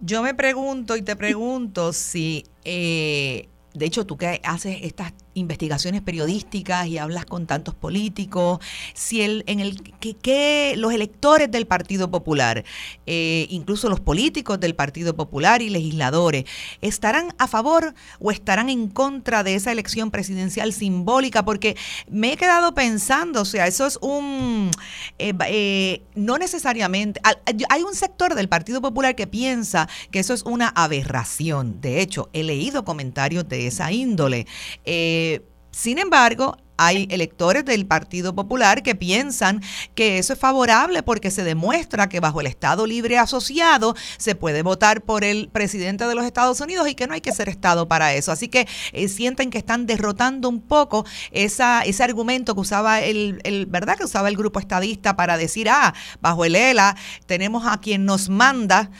[0.00, 6.02] Yo me pregunto y te pregunto si eh, de hecho, tú que haces estas investigaciones
[6.02, 8.60] periodísticas y hablas con tantos políticos,
[8.94, 12.64] si el, en el que, los electores del Partido Popular,
[13.06, 16.44] eh, incluso los políticos del Partido Popular y legisladores,
[16.80, 21.76] estarán a favor o estarán en contra de esa elección presidencial simbólica, porque
[22.08, 24.70] me he quedado pensando, o sea, eso es un,
[25.18, 27.20] eh, eh, no necesariamente,
[27.68, 31.80] hay un sector del Partido Popular que piensa que eso es una aberración.
[31.80, 34.46] De hecho, he leído comentarios de esa índole.
[34.84, 35.23] Eh,
[35.70, 39.62] sin embargo, hay electores del Partido Popular que piensan
[39.94, 44.62] que eso es favorable porque se demuestra que bajo el Estado libre asociado se puede
[44.62, 47.86] votar por el presidente de los Estados Unidos y que no hay que ser Estado
[47.86, 48.32] para eso.
[48.32, 53.40] Así que eh, sienten que están derrotando un poco esa, ese argumento que usaba el,
[53.44, 53.96] el, ¿verdad?
[53.96, 58.28] Que usaba el grupo estadista para decir, ah, bajo el ELA tenemos a quien nos
[58.28, 58.90] manda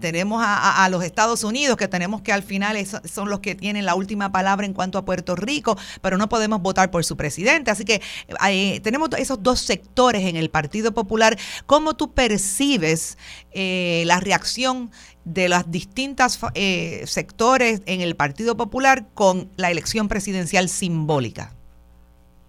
[0.00, 3.94] tenemos a, los Estados Unidos, que tenemos que al final son los que tienen la
[3.94, 7.70] última palabra en cuanto a Puerto Rico, pero no podemos votar por su presidente.
[7.70, 8.00] Así que
[8.48, 11.36] eh, tenemos esos dos sectores en el Partido Popular.
[11.66, 13.18] ¿Cómo tú percibes
[13.52, 14.90] eh, la reacción
[15.24, 21.52] de los distintos eh, sectores en el Partido Popular con la elección presidencial simbólica?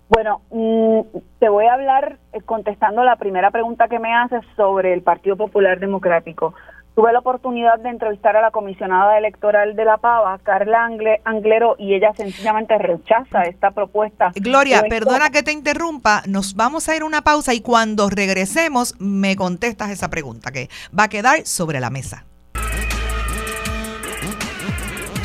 [0.09, 5.01] Bueno, mm, te voy a hablar contestando la primera pregunta que me haces sobre el
[5.01, 6.53] Partido Popular Democrático.
[6.97, 10.83] Tuve la oportunidad de entrevistar a la comisionada electoral de La Pava, Carla
[11.25, 14.31] Anglero, y ella sencillamente rechaza esta propuesta.
[14.33, 18.95] Gloria, perdona que te interrumpa, nos vamos a ir a una pausa y cuando regresemos
[18.97, 22.25] me contestas esa pregunta que va a quedar sobre la mesa.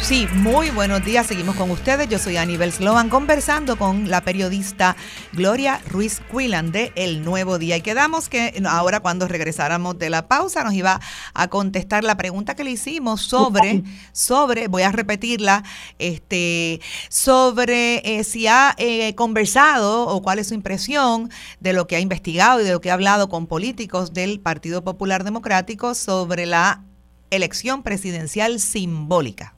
[0.02, 1.28] Sí, muy buenos días.
[1.28, 2.08] Seguimos con ustedes.
[2.08, 4.96] Yo soy Aníbal Sloan conversando con la periodista
[5.32, 7.76] Gloria Ruiz Quillan de El Nuevo Día.
[7.76, 11.00] Y quedamos que ahora cuando regresáramos de la pausa nos iba
[11.34, 15.62] a contestar la pregunta que le hicimos sobre, sobre, voy a repetirla,
[16.00, 21.94] este, sobre eh, si ha eh, conversado o cuál es su impresión de lo que
[21.94, 26.46] ha investigado y de lo que ha hablado con políticos del Partido Popular Democrático sobre
[26.46, 26.82] la
[27.30, 29.54] elección presidencial simbólica.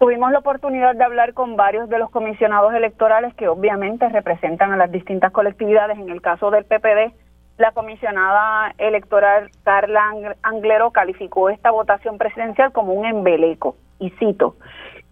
[0.00, 4.78] Tuvimos la oportunidad de hablar con varios de los comisionados electorales que obviamente representan a
[4.78, 5.98] las distintas colectividades.
[5.98, 7.12] En el caso del PPD,
[7.58, 10.10] la comisionada electoral Carla
[10.40, 13.76] Anglero calificó esta votación presidencial como un embeleco.
[13.98, 14.56] Y cito,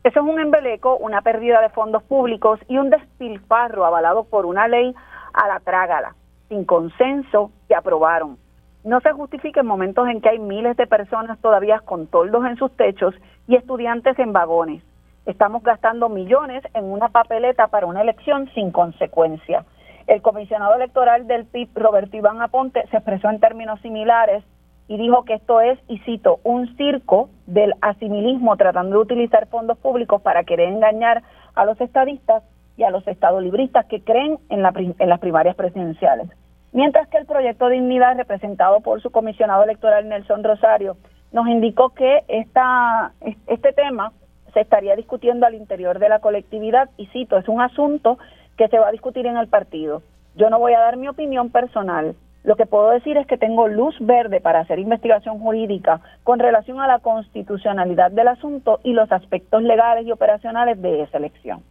[0.05, 4.69] eso es un embeleco, una pérdida de fondos públicos y un despilfarro avalado por una
[4.69, 4.95] ley
[5.35, 6.15] a la trágala,
[6.49, 8.39] sin consenso, que aprobaron.
[8.85, 12.57] No se justifica en momentos en que hay miles de personas todavía con toldos en
[12.57, 13.15] sus techos
[13.49, 14.83] y estudiantes en vagones.
[15.27, 19.65] Estamos gastando millones en una papeleta para una elección sin consecuencia.
[20.07, 24.45] El comisionado electoral del PIB, Roberto Iván Aponte, se expresó en términos similares
[24.87, 29.77] y dijo que esto es, y cito, un circo del asimilismo tratando de utilizar fondos
[29.79, 31.23] públicos para querer engañar
[31.55, 32.43] a los estadistas
[32.77, 34.65] y a los estadolibristas que creen en,
[34.99, 36.29] en las primarias presidenciales.
[36.73, 40.97] Mientras que el proyecto Dignidad, representado por su comisionado electoral Nelson Rosario,
[41.33, 43.13] nos indicó que esta,
[43.47, 44.13] este tema
[44.53, 48.19] se estaría discutiendo al interior de la colectividad y cito, es un asunto
[48.57, 50.03] que se va a discutir en el partido.
[50.37, 52.15] Yo no voy a dar mi opinión personal.
[52.45, 56.81] Lo que puedo decir es que tengo luz verde para hacer investigación jurídica con relación
[56.81, 61.63] a la constitucionalidad del asunto y los aspectos legales y operacionales de esa elección.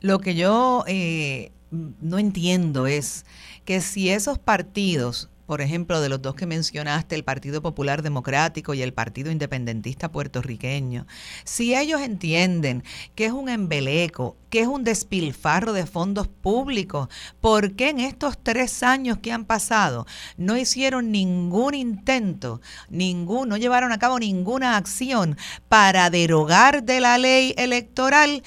[0.00, 3.26] Lo que yo eh, no entiendo es
[3.64, 8.74] que si esos partidos por ejemplo, de los dos que mencionaste, el Partido Popular Democrático
[8.74, 11.06] y el Partido Independentista Puertorriqueño,
[11.44, 17.08] si ellos entienden que es un embeleco, que es un despilfarro de fondos públicos,
[17.40, 23.56] ¿por qué en estos tres años que han pasado no hicieron ningún intento, ningún, no
[23.56, 25.36] llevaron a cabo ninguna acción
[25.68, 28.42] para derogar de la ley electoral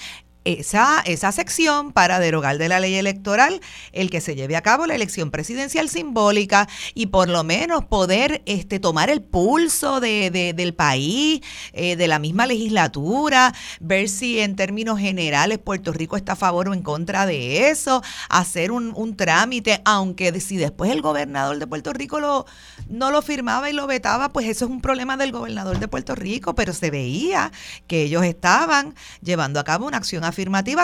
[0.48, 3.60] esa, esa sección para derogar de la ley electoral
[3.92, 8.42] el que se lleve a cabo la elección presidencial simbólica y por lo menos poder
[8.46, 11.42] este, tomar el pulso de, del país,
[11.74, 16.70] eh, de la misma legislatura, ver si en términos generales Puerto Rico está a favor
[16.70, 21.68] o en contra de eso, hacer un, un trámite, aunque si después el gobernador de
[21.68, 22.46] Puerto Rico lo,
[22.88, 26.16] no lo firmaba y lo vetaba, pues eso es un problema del gobernador de Puerto
[26.16, 27.52] Rico, pero se veía
[27.88, 30.37] que ellos estaban llevando a cabo una acción afirmativa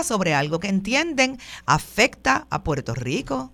[0.04, 3.52] sobre algo que entienden afecta a Puerto Rico.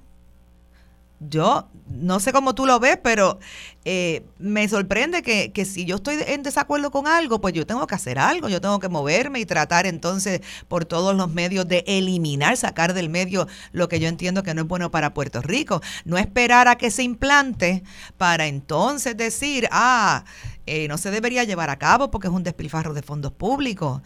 [1.21, 3.39] Yo no sé cómo tú lo ves, pero
[3.83, 7.85] eh, me sorprende que, que, si yo estoy en desacuerdo con algo, pues yo tengo
[7.87, 11.83] que hacer algo, yo tengo que moverme y tratar entonces por todos los medios de
[11.87, 15.81] eliminar, sacar del medio lo que yo entiendo que no es bueno para Puerto Rico.
[16.05, 17.83] No esperar a que se implante
[18.17, 20.23] para entonces decir, ah,
[20.67, 24.01] eh, no se debería llevar a cabo porque es un despilfarro de fondos públicos.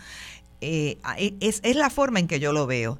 [0.64, 2.99] Eh, es, es la forma en que yo lo veo.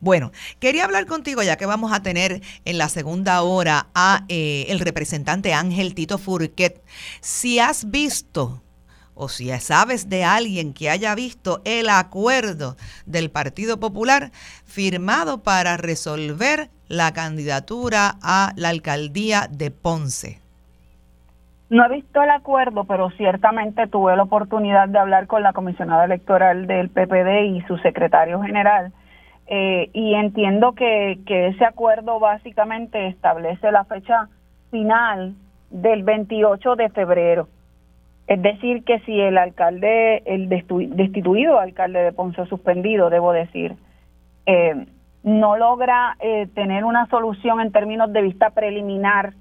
[0.00, 4.66] Bueno, quería hablar contigo ya que vamos a tener en la segunda hora a eh,
[4.68, 6.82] el representante Ángel Tito Furquet.
[7.22, 8.62] Si has visto
[9.14, 14.30] o si sabes de alguien que haya visto el acuerdo del Partido Popular
[14.66, 20.43] firmado para resolver la candidatura a la alcaldía de Ponce.
[21.74, 26.04] No he visto el acuerdo, pero ciertamente tuve la oportunidad de hablar con la comisionada
[26.04, 28.92] electoral del PPD y su secretario general.
[29.48, 34.28] Eh, y entiendo que, ese acuerdo básicamente establece la fecha
[34.70, 35.34] final
[35.70, 37.48] del 28 de febrero.
[38.28, 43.74] Es decir, que si el alcalde, el destituido alcalde de Ponce suspendido, debo decir,
[44.46, 44.86] eh,
[45.24, 49.32] no logra eh, tener una solución en términos de vista preliminar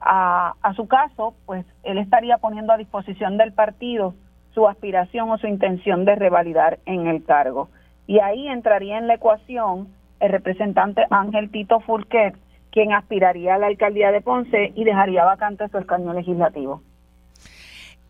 [0.00, 4.14] a, a su caso, pues él estaría poniendo a disposición del partido
[4.54, 7.68] su aspiración o su intención de revalidar en el cargo.
[8.06, 9.88] Y ahí entraría en la ecuación
[10.18, 12.36] el representante Ángel Tito Fulquet,
[12.70, 16.82] quien aspiraría a la alcaldía de Ponce y dejaría vacante su escaño legislativo.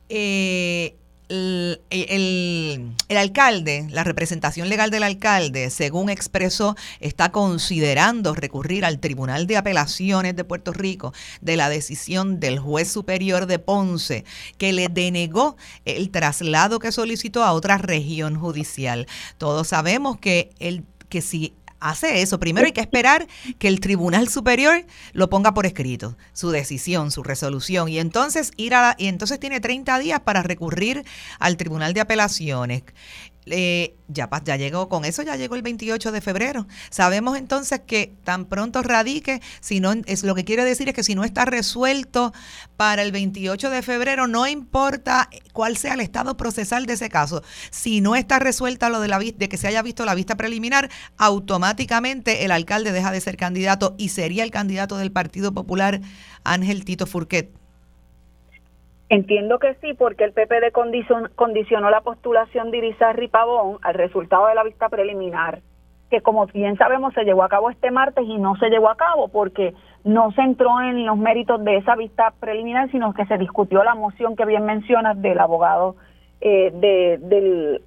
[0.08, 0.94] Eh,
[1.30, 9.46] el, el, alcalde, la representación legal del alcalde, según expresó, está considerando recurrir al Tribunal
[9.46, 14.24] de Apelaciones de Puerto Rico de la decisión del juez superior de Ponce
[14.58, 19.06] que le denegó el traslado que solicitó a otra región judicial.
[19.38, 22.38] Todos sabemos que el que si hace eso.
[22.38, 23.26] Primero hay que esperar
[23.58, 28.74] que el Tribunal Superior lo ponga por escrito, su decisión, su resolución, y entonces ir
[28.74, 31.04] a y entonces tiene 30 días para recurrir
[31.38, 32.82] al Tribunal de Apelaciones.
[33.46, 36.66] Eh, ya, ya llegó, con eso ya llegó el 28 de febrero.
[36.90, 41.02] Sabemos entonces que tan pronto radique, si no, es lo que quiere decir es que
[41.02, 42.32] si no está resuelto
[42.76, 47.42] para el 28 de febrero, no importa cuál sea el estado procesal de ese caso,
[47.70, 50.90] si no está resuelta lo de, la, de que se haya visto la vista preliminar,
[51.16, 56.00] automáticamente el alcalde deja de ser candidato y sería el candidato del Partido Popular
[56.44, 57.59] Ángel Tito Furquet.
[59.10, 60.70] Entiendo que sí, porque el PPD
[61.34, 65.62] condicionó la postulación de Irizarry Pavón al resultado de la vista preliminar,
[66.10, 68.96] que como bien sabemos se llevó a cabo este martes y no se llevó a
[68.96, 73.36] cabo porque no se entró en los méritos de esa vista preliminar, sino que se
[73.36, 75.96] discutió la moción que bien mencionas del abogado
[76.40, 77.82] eh, de, del,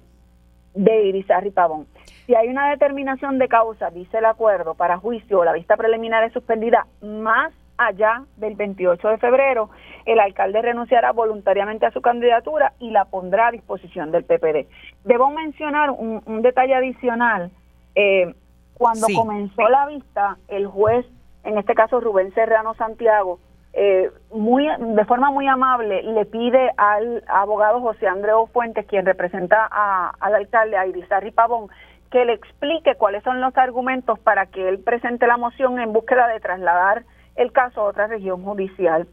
[0.74, 1.86] de Irizarry Pavón.
[2.26, 6.22] Si hay una determinación de causa, dice el acuerdo, para juicio o la vista preliminar
[6.24, 9.70] es suspendida más allá del 28 de febrero,
[10.06, 14.66] el alcalde renunciará voluntariamente a su candidatura y la pondrá a disposición del PPD.
[15.04, 17.50] Debo mencionar un, detalle adicional.
[17.94, 18.34] Eh,
[18.74, 21.06] cuando comenzó la vista, el juez,
[21.44, 23.38] en este caso Rubén Serrano Santiago,
[23.76, 29.66] eh, muy de forma muy amable le pide al abogado José Andreu Fuentes, quien representa
[29.66, 31.68] al alcalde, a Irizarry Pavón,
[32.10, 36.28] que le explique cuáles son los argumentos para que él presente la moción en búsqueda
[36.28, 37.04] de trasladar
[37.36, 39.08] el caso a otra región judicial.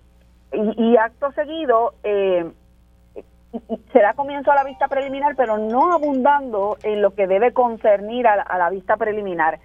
[0.53, 2.51] Y, acto seguido eh,
[3.93, 8.27] se da comienzo a la vista preliminar, pero no abundando en lo que debe concernir
[8.27, 9.59] a la, vista preliminar.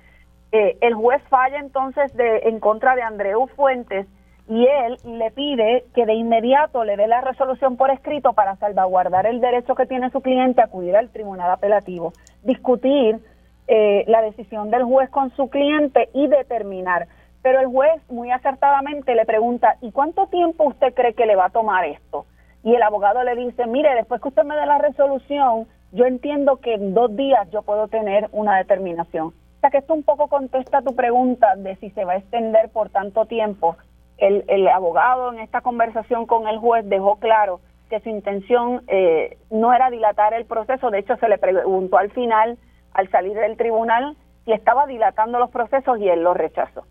[0.52, 4.06] Eh, el juez falla entonces de, en contra de Andreu Fuentes
[4.48, 9.26] y él le pide que de inmediato le dé la resolución por escrito para salvaguardar
[9.26, 12.12] el derecho que tiene su cliente a acudir al tribunal apelativo,
[12.44, 13.18] discutir
[13.66, 17.08] eh, la decisión del juez con su cliente y determinar
[17.46, 21.44] pero el juez muy acertadamente le pregunta, ¿y cuánto tiempo usted cree que le va
[21.44, 22.26] a tomar esto?
[22.64, 26.56] Y el abogado le dice, mire, después que usted me dé la resolución, yo entiendo
[26.56, 29.28] que en dos días yo puedo tener una determinación.
[29.28, 32.68] O sea que esto un poco contesta tu pregunta de si se va a extender
[32.70, 33.76] por tanto tiempo.
[34.18, 39.38] El, el abogado en esta conversación con el juez dejó claro que su intención eh,
[39.52, 42.58] no era dilatar el proceso, de hecho se le preguntó al final,
[42.92, 46.84] al salir del tribunal, si estaba dilatando los procesos y él lo rechazó.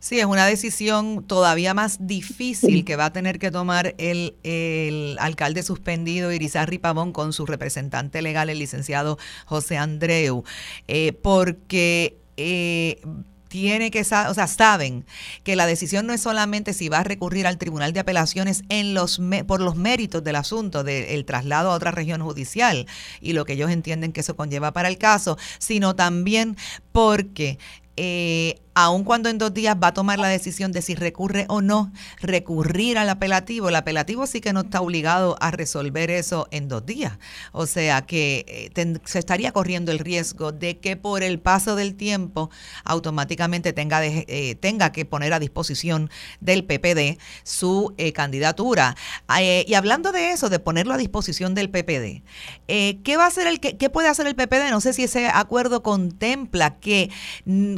[0.00, 5.16] Sí, es una decisión todavía más difícil que va a tener que tomar el, el
[5.18, 10.44] alcalde suspendido Irizarry Pavón con su representante legal, el licenciado José Andreu,
[10.86, 12.18] eh, porque...
[12.36, 13.00] Eh,
[13.48, 15.06] tiene que, o sea, saben
[15.42, 18.92] que la decisión no es solamente si va a recurrir al Tribunal de Apelaciones en
[18.92, 22.86] los por los méritos del asunto del traslado a otra región judicial
[23.22, 26.56] y lo que ellos entienden que eso conlleva para el caso, sino también
[26.92, 27.58] porque
[27.96, 31.60] eh, aun cuando en dos días va a tomar la decisión de si recurre o
[31.60, 33.70] no recurrir al apelativo.
[33.70, 37.18] El apelativo sí que no está obligado a resolver eso en dos días.
[37.50, 41.96] O sea que eh, se estaría corriendo el riesgo de que por el paso del
[41.96, 42.50] tiempo
[42.84, 46.08] automáticamente tenga, eh, tenga que poner a disposición
[46.38, 48.94] del PPD su eh, candidatura.
[49.66, 52.22] y hablando de eso, de ponerlo a disposición del PPD,
[52.68, 54.70] ¿qué va a hacer el qué puede hacer el PPD?
[54.70, 57.10] No sé si ese acuerdo contempla que,
[57.44, 57.76] mm,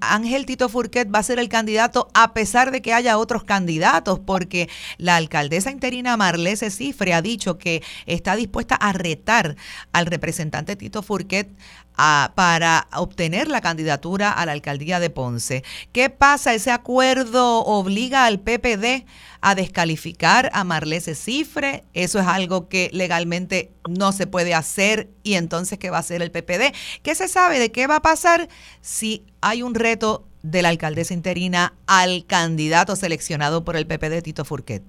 [0.00, 4.20] Ángel Tito Furquet va a ser el candidato a pesar de que haya otros candidatos,
[4.20, 4.68] porque
[4.98, 9.56] la alcaldesa interina Marlese Cifre ha dicho que está dispuesta a retar
[9.92, 11.48] al representante Tito Furquet
[12.34, 15.62] para obtener la candidatura a la alcaldía de Ponce.
[15.92, 16.52] ¿Qué pasa?
[16.52, 19.06] ¿Ese acuerdo obliga al PPD
[19.44, 21.84] a descalificar a Marlese Cifre?
[21.92, 26.22] Eso es algo que legalmente no se puede hacer y entonces ¿qué va a hacer
[26.22, 26.74] el PPD?
[27.02, 28.48] ¿Qué se sabe de qué va a pasar
[28.80, 34.44] si hay un reto de la alcaldesa interina al candidato seleccionado por el PPD, Tito
[34.46, 34.82] Furquet?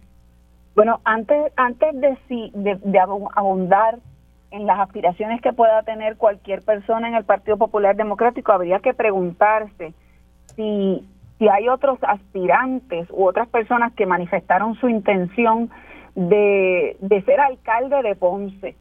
[0.74, 2.18] Bueno, antes, antes de,
[2.54, 4.00] de, de abundar
[4.52, 8.94] en las aspiraciones que pueda tener cualquier persona en el Partido Popular Democrático, habría que
[8.94, 9.94] preguntarse
[10.56, 11.06] si,
[11.38, 15.70] si hay otros aspirantes u otras personas que manifestaron su intención
[16.16, 18.76] de, de ser alcalde de Ponce.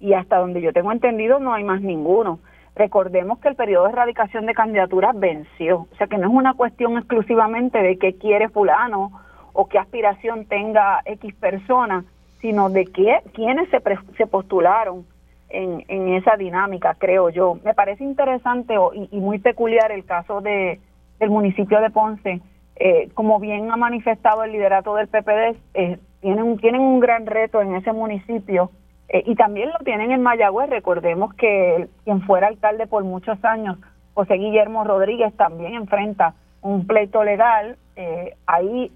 [0.00, 2.40] Y hasta donde yo tengo entendido no hay más ninguno.
[2.74, 6.54] Recordemos que el periodo de erradicación de candidaturas venció, o sea que no es una
[6.54, 9.20] cuestión exclusivamente de qué quiere fulano
[9.52, 12.04] o qué aspiración tenga X persona,
[12.40, 13.82] sino de qué, quiénes se,
[14.16, 15.04] se postularon
[15.50, 17.58] en, en esa dinámica, creo yo.
[17.64, 18.74] Me parece interesante
[19.10, 20.80] y, muy peculiar el caso de,
[21.20, 22.40] del municipio de Ponce.
[22.76, 27.60] Eh, como bien ha manifestado el liderato del PPD, eh, tienen, tienen un gran reto
[27.60, 28.70] en ese municipio
[29.12, 30.70] eh, y también lo tienen en Mayagüez.
[30.70, 33.78] Recordemos que quien fuera alcalde por muchos años,
[34.14, 37.76] José Guillermo Rodríguez, también enfrenta un pleito legal.
[37.96, 38.92] Eh, ahí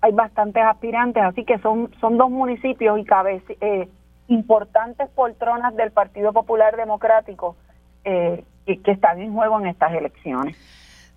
[0.00, 3.88] hay bastantes aspirantes, así que son, son dos municipios y cabe, eh,
[4.28, 7.56] importantes poltronas del Partido Popular Democrático
[8.02, 10.56] que, están en juego en estas elecciones.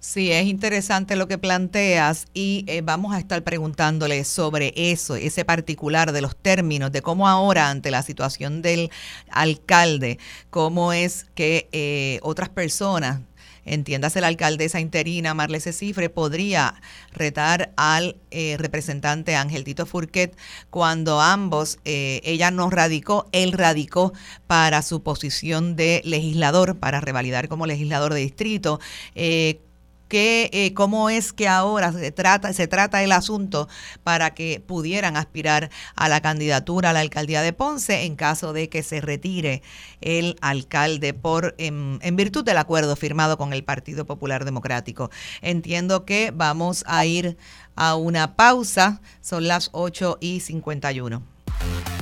[0.08, 5.45] Sí, es interesante lo que planteas y eh, vamos a estar preguntándole sobre eso, ese
[5.45, 8.91] particular de los términos, de cómo ahora ante la situación del
[9.32, 10.20] alcalde,
[10.51, 13.22] cómo es que eh, otras personas
[13.66, 16.76] entiéndase la alcaldesa interina Marlese Cifre, podría
[17.12, 20.38] retar al eh, representante Ángel Tito Furquet
[20.70, 24.14] cuando ambos, eh, ella no radicó, él radicó
[24.47, 28.80] para su posición de legislador, para revalidar como legislador de distrito.
[29.16, 29.60] Eh,
[30.08, 33.68] que, eh, cómo es que ahora se trata, se trata el asunto
[34.03, 38.70] para que pudieran aspirar a la candidatura a la alcaldía de Ponce en caso de
[38.70, 39.62] que se retire
[40.01, 45.10] el alcalde por en, en virtud del acuerdo firmado con el Partido Popular Democrático.
[45.41, 47.38] Entiendo que vamos a ir
[47.76, 51.34] a una pausa, son las 8 y 51.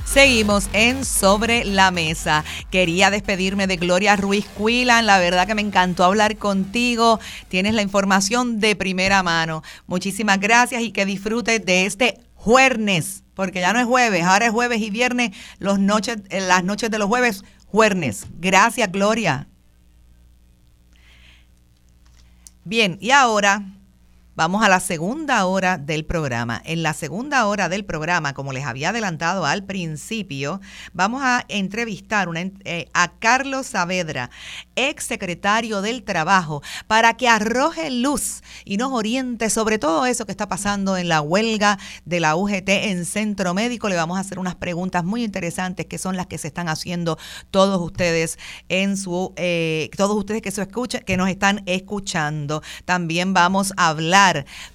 [0.04, 2.44] Seguimos en Sobre la Mesa.
[2.70, 5.06] Quería despedirme de Gloria Ruiz Cuilan.
[5.06, 7.18] La verdad que me encantó hablar contigo.
[7.48, 9.62] Tienes la información de primera mano.
[9.86, 14.52] Muchísimas gracias y que disfrutes de este jueves, porque ya no es jueves, ahora es
[14.52, 18.26] jueves y viernes, los noches, las noches de los jueves, jueves.
[18.38, 19.48] Gracias, Gloria.
[22.64, 23.62] Bien, y ahora
[24.36, 26.60] Vamos a la segunda hora del programa.
[26.64, 30.60] En la segunda hora del programa, como les había adelantado al principio,
[30.92, 32.28] vamos a entrevistar
[32.64, 34.30] eh, a Carlos Saavedra,
[34.74, 40.32] ex secretario del Trabajo, para que arroje luz y nos oriente sobre todo eso que
[40.32, 43.88] está pasando en la huelga de la UGT en Centro Médico.
[43.88, 47.18] Le vamos a hacer unas preguntas muy interesantes que son las que se están haciendo
[47.52, 50.50] todos ustedes en su, eh, todos ustedes que,
[51.04, 52.64] que nos están escuchando.
[52.84, 54.23] También vamos a hablar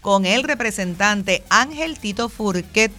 [0.01, 2.91] con el representante Ángel Tito Furquet,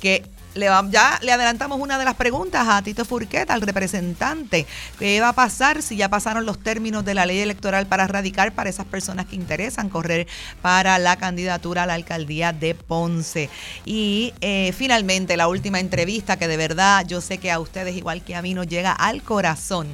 [0.00, 0.24] que
[0.54, 4.66] le ya le adelantamos una de las preguntas a Tito Furquet, al representante.
[4.98, 8.52] ¿Qué va a pasar si ya pasaron los términos de la ley electoral para radicar
[8.52, 10.26] para esas personas que interesan correr
[10.60, 13.48] para la candidatura a la alcaldía de Ponce?
[13.84, 18.22] Y eh, finalmente, la última entrevista que de verdad yo sé que a ustedes, igual
[18.22, 19.88] que a mí, nos llega al corazón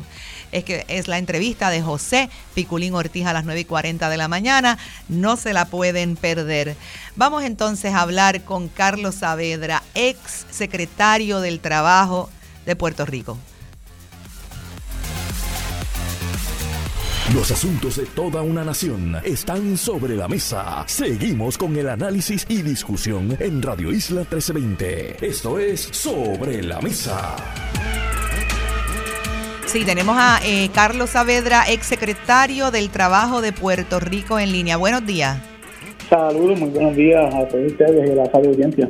[0.53, 4.17] es que es la entrevista de José Piculín Ortiz a las 9 y 40 de
[4.17, 4.79] la mañana.
[5.09, 6.77] No se la pueden perder.
[7.17, 12.31] Vamos entonces a hablar con Carlos Saavedra, ex secretario del Trabajo
[12.67, 13.39] de Puerto Rico.
[17.35, 20.85] Los asuntos de toda una nación están sobre la mesa.
[20.87, 25.27] Seguimos con el análisis y discusión en Radio Isla 1320.
[25.27, 27.37] Esto es Sobre la Mesa.
[29.69, 34.79] Sí, tenemos a eh, Carlos Saavedra, exsecretario del Trabajo de Puerto Rico en línea.
[34.79, 35.37] Buenos días.
[36.09, 38.89] Saludos, muy buenos días a todos ustedes y a la audiencia.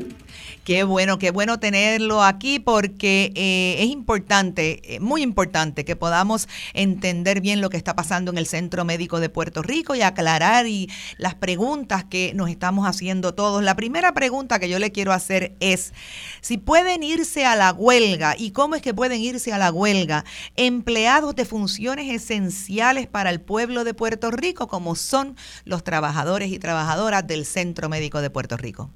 [0.69, 6.47] Qué bueno, qué bueno tenerlo aquí porque eh, es importante, eh, muy importante que podamos
[6.75, 10.67] entender bien lo que está pasando en el Centro Médico de Puerto Rico y aclarar
[10.67, 13.63] y las preguntas que nos estamos haciendo todos.
[13.63, 15.95] La primera pregunta que yo le quiero hacer es
[16.43, 20.27] si pueden irse a la huelga y cómo es que pueden irse a la huelga
[20.55, 26.59] empleados de funciones esenciales para el pueblo de Puerto Rico como son los trabajadores y
[26.59, 28.91] trabajadoras del Centro Médico de Puerto Rico.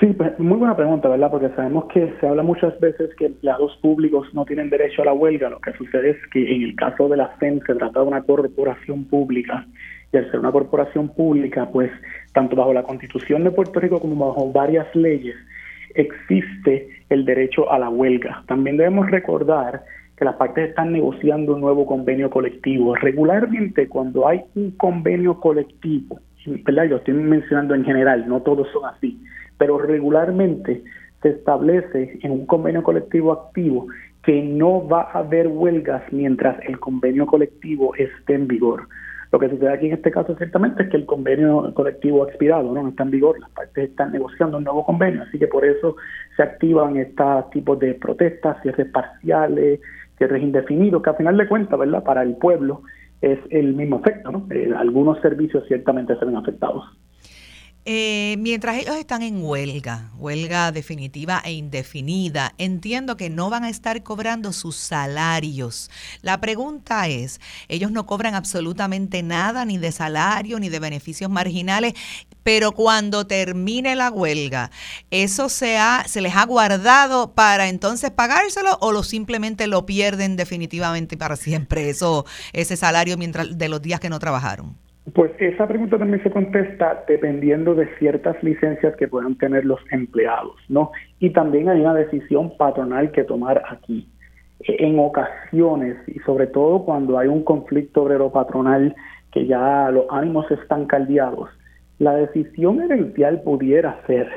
[0.00, 1.30] Sí, pues, muy buena pregunta, ¿verdad?
[1.30, 5.12] Porque sabemos que se habla muchas veces que empleados públicos no tienen derecho a la
[5.12, 5.50] huelga.
[5.50, 8.22] Lo que sucede es que en el caso de la FEN se trata de una
[8.22, 9.66] corporación pública
[10.10, 11.90] y al ser una corporación pública, pues
[12.32, 15.36] tanto bajo la Constitución de Puerto Rico como bajo varias leyes
[15.94, 18.42] existe el derecho a la huelga.
[18.46, 19.82] También debemos recordar
[20.16, 22.94] que las partes están negociando un nuevo convenio colectivo.
[22.94, 26.20] Regularmente cuando hay un convenio colectivo,
[26.64, 26.84] ¿verdad?
[26.84, 29.20] Yo estoy mencionando en general, no todos son así
[29.60, 30.82] pero regularmente
[31.20, 33.88] se establece en un convenio colectivo activo
[34.24, 38.88] que no va a haber huelgas mientras el convenio colectivo esté en vigor.
[39.30, 42.72] Lo que sucede aquí en este caso ciertamente es que el convenio colectivo ha expirado,
[42.72, 45.96] no, está en vigor, las partes están negociando un nuevo convenio, así que por eso
[46.38, 49.80] se activan estos tipos de protestas, cierres parciales,
[50.16, 52.02] cierres indefinidos, que a final de cuentas, ¿verdad?
[52.02, 52.80] Para el pueblo
[53.20, 54.46] es el mismo efecto, ¿no?
[54.50, 56.82] Eh, algunos servicios ciertamente se ven afectados.
[57.86, 63.70] Eh, mientras ellos están en huelga, huelga definitiva e indefinida, entiendo que no van a
[63.70, 65.90] estar cobrando sus salarios.
[66.20, 71.94] La pregunta es, ellos no cobran absolutamente nada, ni de salario, ni de beneficios marginales,
[72.42, 74.70] pero cuando termine la huelga,
[75.10, 80.36] ¿eso se, ha, se les ha guardado para entonces pagárselo o lo simplemente lo pierden
[80.36, 84.89] definitivamente para siempre, eso, ese salario mientras, de los días que no trabajaron?
[85.14, 90.56] Pues esa pregunta también se contesta dependiendo de ciertas licencias que puedan tener los empleados,
[90.68, 90.92] ¿no?
[91.18, 94.06] Y también hay una decisión patronal que tomar aquí.
[94.60, 98.94] En ocasiones, y sobre todo cuando hay un conflicto obrero-patronal
[99.32, 101.48] que ya los ánimos están caldeados,
[101.98, 104.28] la decisión herencial pudiera ser,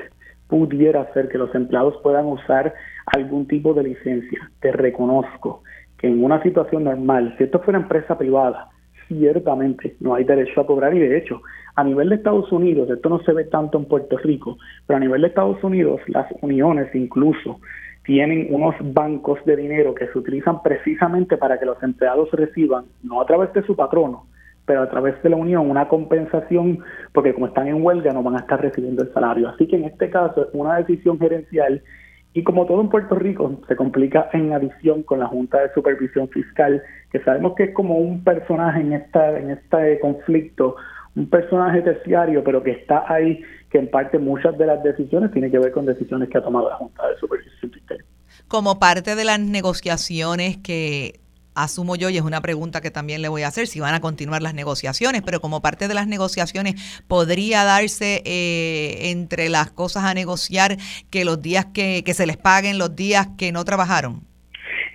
[0.47, 2.73] pudiera ser que los empleados puedan usar
[3.07, 4.49] algún tipo de licencia.
[4.61, 5.61] Te reconozco
[5.97, 8.69] que en una situación normal, si esto fuera empresa privada,
[9.07, 11.41] ciertamente no hay derecho a cobrar y de hecho
[11.75, 14.99] a nivel de Estados Unidos, esto no se ve tanto en Puerto Rico, pero a
[14.99, 17.59] nivel de Estados Unidos las uniones incluso
[18.05, 23.21] tienen unos bancos de dinero que se utilizan precisamente para que los empleados reciban, no
[23.21, 24.27] a través de su patrono,
[24.65, 26.79] pero a través de la unión una compensación,
[27.11, 29.49] porque como están en huelga no van a estar recibiendo el salario.
[29.49, 31.81] Así que en este caso es una decisión gerencial
[32.35, 36.27] y como todo en Puerto Rico, se complica en adición con la Junta de Supervisión
[36.29, 36.81] Fiscal,
[37.13, 40.75] que sabemos que es como un personaje en, esta, en este conflicto,
[41.15, 43.39] un personaje terciario, pero que está ahí,
[43.69, 46.69] que en parte muchas de las decisiones tienen que ver con decisiones que ha tomado
[46.69, 48.03] la Junta de Supervisión Fiscal.
[48.47, 51.19] Como parte de las negociaciones que
[51.53, 54.01] asumo yo, y es una pregunta que también le voy a hacer, si van a
[54.01, 60.05] continuar las negociaciones, pero como parte de las negociaciones podría darse eh, entre las cosas
[60.05, 60.77] a negociar
[61.11, 64.32] que los días que, que se les paguen los días que no trabajaron.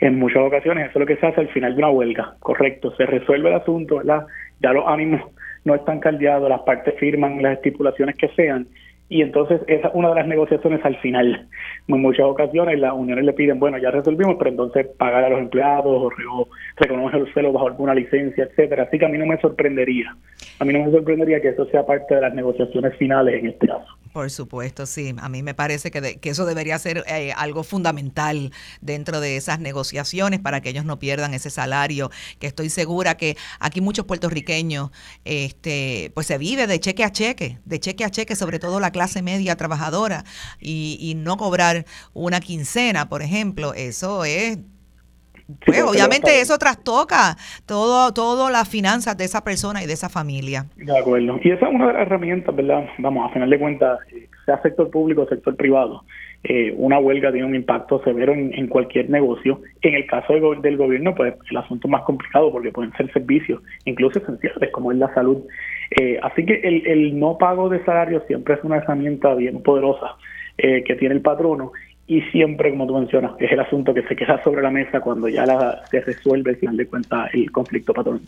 [0.01, 2.95] En muchas ocasiones eso es lo que se hace al final de una huelga, correcto,
[2.97, 4.27] se resuelve el asunto, ¿verdad?
[4.61, 5.23] Ya los ánimos
[5.65, 8.69] no están caldeados, las partes firman las estipulaciones que sean
[9.11, 11.49] y entonces esa es una de las negociaciones al final.
[11.87, 15.41] En muchas ocasiones las uniones le piden, bueno, ya resolvimos, pero entonces pagar a los
[15.41, 18.85] empleados o, reconocer el celo bajo alguna licencia, etcétera.
[18.85, 20.15] Así que a mí no me sorprendería,
[20.61, 23.67] a mí no me sorprendería que eso sea parte de las negociaciones finales en este
[23.67, 23.98] caso.
[24.13, 25.15] Por supuesto, sí.
[25.19, 29.61] A mí me parece que, que eso debería ser eh, algo fundamental dentro de esas
[29.61, 34.91] negociaciones para que ellos no pierdan ese salario, que estoy segura que aquí muchos puertorriqueños,
[35.25, 38.93] este, pues se vive de cheque a cheque, de cheque a cheque, sobre todo la
[38.93, 40.25] clase media trabajadora,
[40.59, 41.85] y, y no cobrar
[42.15, 44.59] una quincena, por ejemplo, eso es
[45.65, 50.67] pues obviamente eso trastoca todo, todo las finanzas de esa persona y de esa familia.
[50.77, 51.41] De acuerdo.
[51.43, 52.87] Y esa es una de las herramientas, ¿verdad?
[52.99, 56.05] Vamos, a final de cuentas, eh, sea sector público o sector privado,
[56.45, 59.63] eh, una huelga tiene un impacto severo en, cualquier negocio.
[59.81, 63.63] En el caso del, gobierno, pues el asunto es más complicado porque pueden ser servicios,
[63.87, 65.39] incluso esenciales, como es la salud.
[65.99, 70.17] Eh, así que el, el no pago de salario siempre es una herramienta bien poderosa
[70.61, 71.71] que tiene el patrono
[72.09, 75.29] y siempre, como tú mencionas, es el asunto que se queda sobre la mesa cuando
[75.29, 78.23] ya la, se resuelve al final de cuentas el conflicto patrón.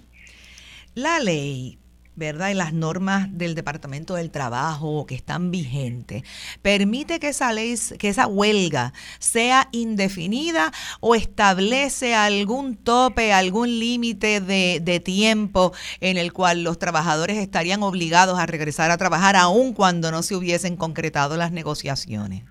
[0.94, 1.78] La ley
[2.16, 2.50] ¿verdad?
[2.50, 6.22] En las normas del Departamento del Trabajo que están vigentes,
[6.60, 10.70] permite que esa ley, que esa huelga sea indefinida
[11.00, 17.82] o establece algún tope, algún límite de, de tiempo en el cual los trabajadores estarían
[17.82, 22.49] obligados a regresar a trabajar aun cuando no se hubiesen concretado las negociaciones.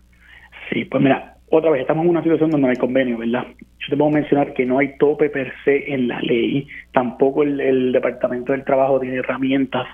[0.72, 3.48] Sí, pues mira, otra vez, estamos en una situación donde no hay convenio, ¿verdad?
[3.58, 7.92] Yo te puedo mencionar que no hay tope per se en la ley, tampoco el,
[7.92, 9.88] Departamento del Trabajo tiene herramientas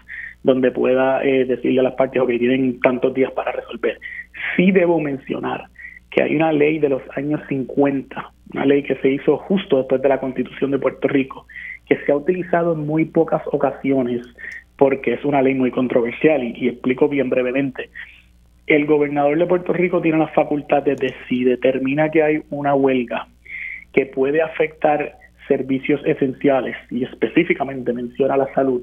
[0.44, 4.00] donde pueda eh, decirle a las partes, que tienen tantos días para resolver.
[4.56, 5.64] Sí debo mencionar
[6.12, 10.02] que hay una ley de los años 50, una ley que se hizo justo después
[10.02, 11.48] de la Constitución de Puerto Rico,
[11.88, 14.22] que se ha utilizado en muy pocas ocasiones
[14.78, 17.90] porque es una ley muy controversial y explico bien brevemente
[18.68, 23.28] el gobernador de Puerto Rico tiene la facultad de si determina que hay una huelga
[23.94, 28.82] que puede afectar servicios esenciales y específicamente menciona la salud,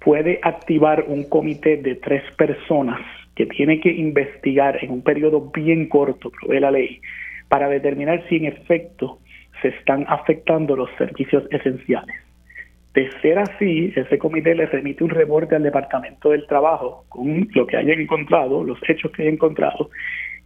[0.00, 3.00] puede activar un comité de tres personas
[3.36, 7.00] que tiene que investigar en un periodo bien corto, provee la ley,
[7.48, 9.20] para determinar si en efecto
[9.62, 12.16] se están afectando los servicios esenciales.
[12.94, 17.66] De ser así, ese comité le remite un reporte al Departamento del Trabajo con lo
[17.66, 19.88] que haya encontrado, los hechos que haya encontrado,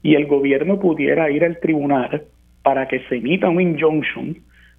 [0.03, 2.22] y el gobierno pudiera ir al tribunal
[2.62, 4.36] para que se emita un injunction,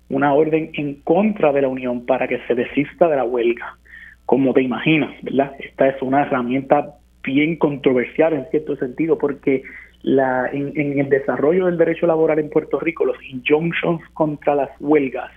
[0.10, 3.78] una orden en contra de la Unión para que se desista de la huelga.
[4.26, 5.54] Como te imaginas, ¿verdad?
[5.60, 9.64] Esta es una herramienta bien controversial en cierto sentido porque
[10.04, 14.70] la, en, en el desarrollo del derecho laboral en Puerto Rico, los injunctions contra las
[14.80, 15.32] huelgas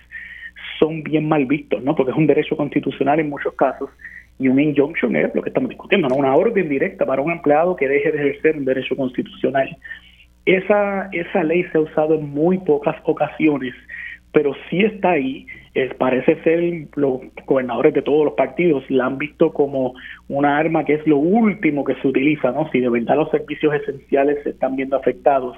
[0.81, 1.95] son bien mal vistos, ¿no?
[1.95, 3.89] Porque es un derecho constitucional en muchos casos
[4.39, 6.15] y un injunction es lo que estamos discutiendo, ¿no?
[6.15, 9.77] Una orden directa para un empleado que deje de ejercer un derecho constitucional.
[10.45, 13.75] Esa, esa ley se ha usado en muy pocas ocasiones,
[14.33, 15.45] pero sí está ahí.
[15.99, 19.93] parece ser los gobernadores de todos los partidos la han visto como
[20.27, 22.67] una arma que es lo último que se utiliza, ¿no?
[22.71, 25.55] Si de verdad los servicios esenciales se están viendo afectados.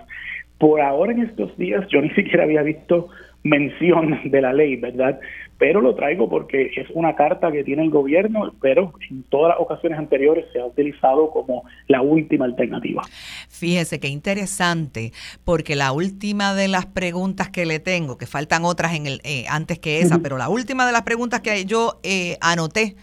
[0.57, 3.07] Por ahora en estos días yo ni siquiera había visto
[3.43, 5.19] mención de la ley, ¿verdad?
[5.57, 9.59] Pero lo traigo porque es una carta que tiene el gobierno, pero en todas las
[9.59, 13.03] ocasiones anteriores se ha utilizado como la última alternativa.
[13.49, 15.11] Fíjese qué interesante,
[15.43, 19.45] porque la última de las preguntas que le tengo, que faltan otras en el eh,
[19.49, 22.95] antes que esa, pero la última de las preguntas que yo eh, anoté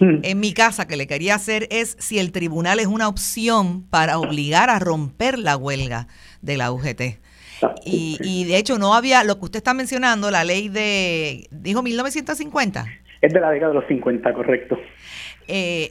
[0.00, 4.18] en mi casa que le quería hacer es si el tribunal es una opción para
[4.18, 6.08] obligar a romper la huelga
[6.40, 7.20] de la UGT.
[7.84, 11.82] Y, y de hecho no había, lo que usted está mencionando, la ley de, dijo
[11.82, 12.86] 1950.
[13.20, 14.78] Es de la década de los 50, correcto.
[15.46, 15.90] Eh,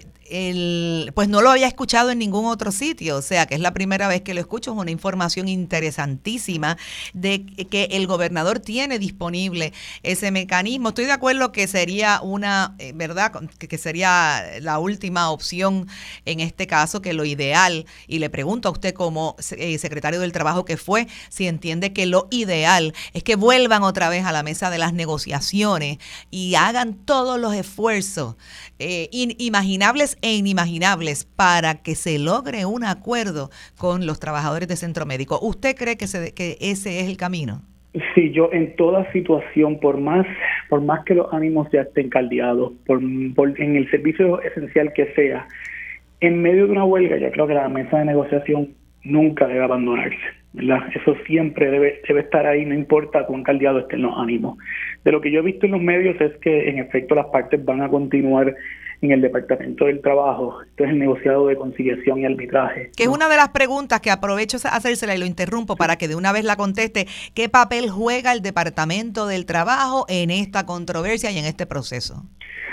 [1.13, 4.07] pues no lo había escuchado en ningún otro sitio, o sea que es la primera
[4.07, 6.77] vez que lo escucho, es una información interesantísima
[7.13, 9.73] de que el gobernador tiene disponible
[10.03, 10.89] ese mecanismo.
[10.89, 13.31] Estoy de acuerdo que sería una, eh, ¿verdad?
[13.57, 15.87] Que, sería la última opción
[16.25, 20.31] en este caso, que lo ideal, y le pregunto a usted como eh, secretario del
[20.31, 24.43] Trabajo que fue, si entiende que lo ideal es que vuelvan otra vez a la
[24.43, 25.97] mesa de las negociaciones
[26.29, 28.35] y hagan todos los esfuerzos
[28.79, 35.05] eh, inimaginables e inimaginables para que se logre un acuerdo con los trabajadores de centro
[35.05, 35.39] médico.
[35.41, 36.05] ¿Usted cree que,
[36.35, 37.61] que ese es el camino?
[38.13, 40.25] Sí, yo en toda situación, por más,
[40.69, 45.47] por más que los ánimos ya estén caldeados, por, en el servicio esencial que sea,
[46.21, 48.69] en medio de una huelga, ya creo que la mesa de negociación
[49.03, 50.17] nunca debe abandonarse.
[50.93, 54.57] Eso siempre debe, debe estar ahí, no importa cuán caldeados estén los ánimos.
[55.03, 57.63] De lo que yo he visto en los medios es que en efecto las partes
[57.63, 58.55] van a continuar
[59.01, 60.61] en el Departamento del Trabajo.
[60.61, 62.91] Esto es el negociado de conciliación y arbitraje.
[62.97, 66.07] Que es una de las preguntas que aprovecho a hacérsela y lo interrumpo para que
[66.07, 67.05] de una vez la conteste.
[67.33, 72.25] ¿Qué papel juega el Departamento del Trabajo en esta controversia y en este proceso?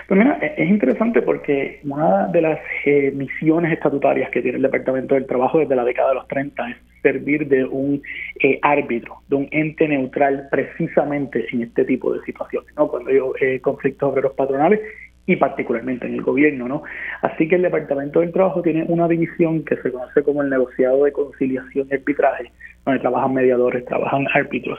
[0.08, 4.62] Pues mira, e-, es interesante porque una de las eh, misiones estatutarias que tiene el
[4.62, 8.02] Departamento del Trabajo desde la década de los 30 es servir de un
[8.40, 12.88] eh, árbitro, de un ente neutral precisamente en este tipo de situaciones, ¿no?
[12.88, 14.80] Cuando hay eh, conflictos obreros patronales
[15.26, 16.82] y particularmente en el gobierno, ¿no?
[17.22, 21.04] Así que el Departamento del Trabajo tiene una división que se conoce como el negociado
[21.04, 22.52] de conciliación y arbitraje,
[22.84, 24.78] donde trabajan mediadores, trabajan árbitros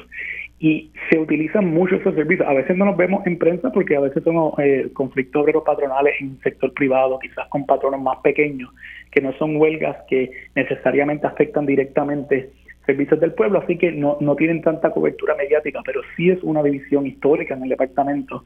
[0.59, 2.47] y se utilizan mucho esos servicios.
[2.47, 6.15] A veces no nos vemos en prensa porque a veces son eh, conflictos obreros patronales
[6.19, 8.69] en el sector privado, quizás con patronos más pequeños,
[9.11, 12.49] que no son huelgas que necesariamente afectan directamente
[12.88, 16.63] servicios del pueblo, así que no, no tienen tanta cobertura mediática, pero sí es una
[16.63, 18.43] división histórica en el departamento.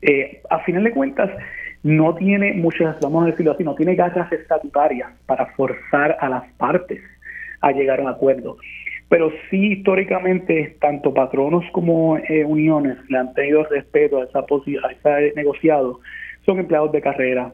[0.00, 1.30] Eh, a final de cuentas,
[1.84, 6.44] no tiene muchas, vamos a decirlo así, no tiene garras estatutarias para forzar a las
[6.54, 7.00] partes
[7.60, 8.56] a llegar a un acuerdo.
[9.08, 15.18] Pero sí, históricamente, tanto patronos como eh, uniones le han tenido respeto a esa, a
[15.20, 16.00] ese negociado.
[16.46, 17.52] Son empleados de carrera,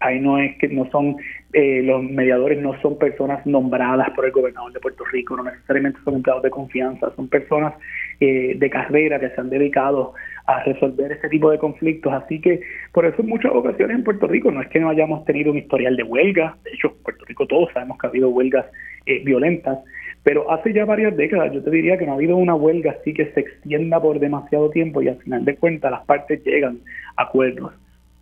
[0.00, 1.16] Ahí no es que no son
[1.52, 5.98] eh, los mediadores no son personas nombradas por el gobernador de Puerto Rico, no necesariamente
[6.04, 7.74] son empleados de confianza, son personas
[8.20, 10.14] eh, de carrera que se han dedicado
[10.46, 12.12] a resolver este tipo de conflictos.
[12.12, 12.60] Así que
[12.92, 15.58] por eso en muchas ocasiones en Puerto Rico no es que no hayamos tenido un
[15.58, 18.66] historial de huelga, de hecho en Puerto Rico todos sabemos que ha habido huelgas
[19.06, 19.80] eh, violentas,
[20.22, 23.12] pero hace ya varias décadas yo te diría que no ha habido una huelga así
[23.12, 26.78] que se extienda por demasiado tiempo y al final de cuentas las partes llegan
[27.16, 27.72] a acuerdos.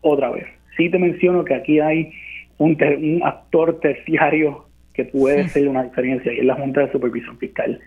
[0.00, 0.46] Otra vez,
[0.78, 2.12] sí te menciono que aquí hay
[2.56, 4.64] un, un actor terciario
[4.94, 7.78] que puede ser una diferencia y es la Junta de Supervisión Fiscal.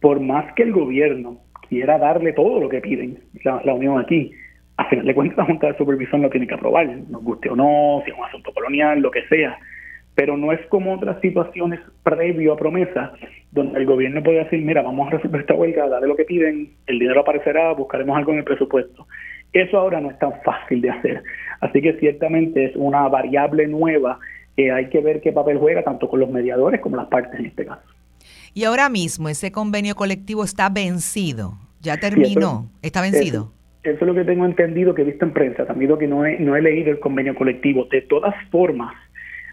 [0.00, 1.38] Por más que el gobierno
[1.68, 4.32] quiera darle todo lo que piden la, Unión aquí,
[4.76, 7.56] a final de cuentas la Junta de Supervisión lo tiene que aprobar, nos guste o
[7.56, 9.58] no, si es un asunto colonial, lo que sea.
[10.14, 13.12] Pero no es como otras situaciones previo a promesa,
[13.52, 16.70] donde el gobierno puede decir, mira, vamos a resolver esta huelga, dale lo que piden,
[16.86, 19.06] el dinero aparecerá, buscaremos algo en el presupuesto.
[19.52, 21.22] Eso ahora no es tan fácil de hacer.
[21.60, 24.18] Así que ciertamente es una variable nueva
[24.56, 27.46] que hay que ver qué papel juega tanto con los mediadores como las partes en
[27.46, 27.82] este caso.
[28.54, 33.52] Y ahora mismo ese convenio colectivo está vencido, ya terminó, está vencido.
[33.84, 36.38] Eso, es lo que tengo entendido que he visto en prensa, también que no he,
[36.40, 37.86] no he leído el convenio colectivo.
[37.90, 38.94] De todas formas,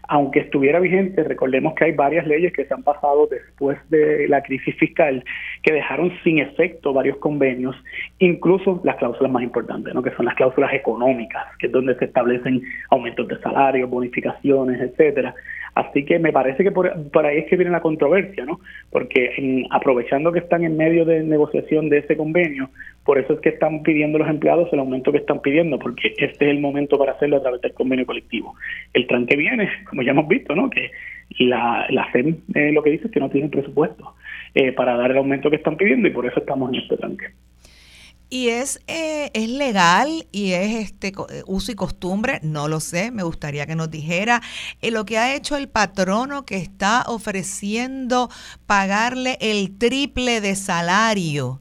[0.08, 4.42] aunque estuviera vigente, recordemos que hay varias leyes que se han pasado después de la
[4.42, 5.24] crisis fiscal
[5.62, 7.76] que dejaron sin efecto varios convenios,
[8.18, 10.02] incluso las cláusulas más importantes, ¿no?
[10.02, 15.34] que son las cláusulas económicas, que es donde se establecen aumentos de salario, bonificaciones, etcétera.
[15.76, 16.88] Así que me parece que por,
[17.26, 18.60] ahí es que viene la controversia, ¿no?
[18.90, 22.70] Porque aprovechando que están en medio de negociación de ese convenio,
[23.04, 26.46] por eso es que están pidiendo los empleados el aumento que están pidiendo, porque este
[26.46, 28.54] es el momento para hacerlo a través del convenio colectivo.
[28.94, 30.70] El tranque viene, como ya hemos visto, ¿no?
[30.70, 30.92] Que
[31.40, 34.14] la, la FEM eh, lo que dice es que no tienen presupuesto
[34.54, 37.26] eh, para dar el aumento que están pidiendo y por eso estamos en este tranque.
[38.28, 43.12] Y es, eh, es legal y es este eh, uso y costumbre, no lo sé,
[43.12, 44.40] me gustaría que nos dijera
[44.82, 48.28] eh, lo que ha hecho el patrono que está ofreciendo
[48.66, 51.60] pagarle el triple de salario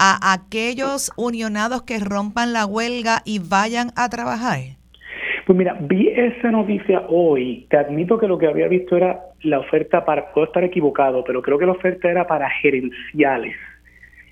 [0.00, 4.60] a aquellos unionados que rompan la huelga y vayan a trabajar.
[5.46, 7.66] Pues mira, vi esa noticia hoy.
[7.68, 11.42] Te admito que lo que había visto era la oferta para, puedo estar equivocado, pero
[11.42, 13.54] creo que la oferta era para gerenciales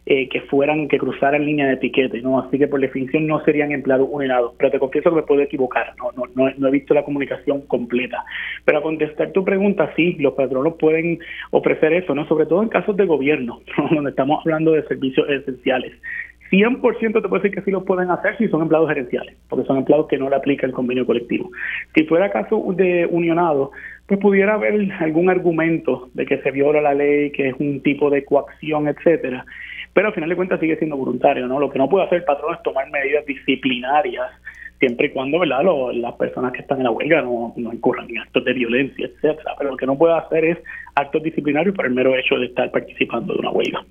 [0.07, 2.39] eh, que fueran, que cruzaran línea de piquete, ¿no?
[2.39, 4.53] Así que por definición no serían empleados uninados.
[4.59, 7.63] Pero te confieso que me puedo equivocar, no, no, no, no he visto la comunicación
[7.63, 8.23] completa.
[8.67, 11.21] Pero a contestar tu pregunta, sí, los patronos pueden
[11.53, 12.29] ofrecer eso, ¿no?
[12.29, 15.93] Sobre todo en casos de gobierno, donde estamos hablando de servicios esenciales.
[16.51, 19.79] 100% te puedo decir que sí lo pueden hacer si son empleados gerenciales, porque son
[19.79, 21.51] empleados que no le aplica el convenio colectivo.
[21.95, 23.73] Si fuera caso de unionado,
[24.07, 28.11] pues pudiera haber algún argumento de que se viola la ley, que es un tipo
[28.11, 29.47] de coacción, etcétera
[29.95, 31.59] pero al final de cuentas sigue siendo voluntario, ¿no?
[31.61, 34.31] Lo que no puede hacer el patrón es tomar medidas disciplinarias
[34.81, 35.63] siempre y cuando ¿verdad?
[35.95, 39.55] las personas que están en la huelga no, no incurran en actos de violencia, etcétera.
[39.57, 40.59] Pero lo que no puede hacer es
[40.95, 43.85] actos disciplinarios por el mero hecho de estar participando de una huelga.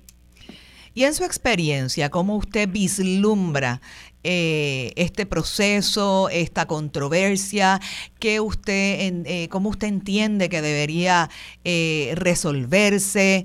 [0.96, 3.80] Y en su experiencia, ¿cómo usted vislumbra
[4.22, 7.80] eh, este proceso, esta controversia?
[8.20, 11.30] ¿Qué usted, eh, ¿Cómo usted entiende que debería
[11.64, 13.44] eh, resolverse?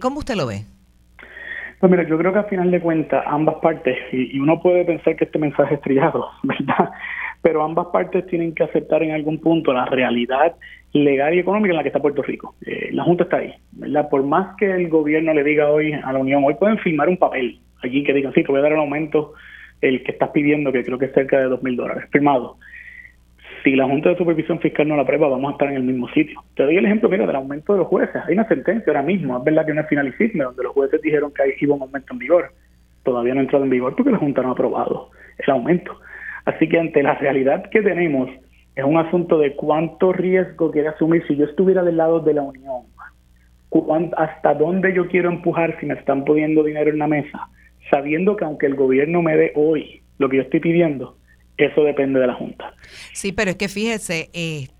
[0.00, 0.64] ¿Cómo usted lo ve?
[1.80, 5.14] Pues mira, yo creo que al final de cuentas ambas partes, y, uno puede pensar
[5.14, 6.90] que este mensaje es trillado, ¿verdad?
[7.40, 10.56] Pero ambas partes tienen que aceptar en algún punto la realidad
[10.92, 12.56] legal y económica en la que está Puerto Rico.
[12.66, 14.08] Eh, la Junta está ahí, ¿verdad?
[14.08, 17.16] Por más que el gobierno le diga hoy a la Unión, hoy pueden firmar un
[17.16, 19.34] papel aquí que digan, sí, te voy a dar el aumento,
[19.80, 22.56] el que estás pidiendo, que creo que es cerca de dos mil dólares, firmado
[23.62, 26.08] si la Junta de Supervisión Fiscal no la aprueba, vamos a estar en el mismo
[26.08, 26.42] sitio.
[26.54, 28.22] Te doy el ejemplo, mira, del aumento de los jueces.
[28.26, 31.32] Hay una sentencia ahora mismo, es verdad que no es finalicismo, donde los jueces dijeron
[31.34, 32.52] que iba un aumento en vigor.
[33.02, 35.98] Todavía no ha entrado en vigor porque la Junta no ha aprobado el aumento.
[36.44, 38.30] Así que ante la realidad que tenemos,
[38.74, 42.42] es un asunto de cuánto riesgo quiere asumir si yo estuviera del lado de la
[42.42, 42.82] Unión.
[44.16, 47.48] ¿Hasta dónde yo quiero empujar si me están poniendo dinero en la mesa?
[47.90, 51.17] Sabiendo que aunque el gobierno me dé hoy lo que yo estoy pidiendo,
[51.58, 52.72] eso depende de la Junta.
[53.12, 54.30] Sí, pero es que fíjese,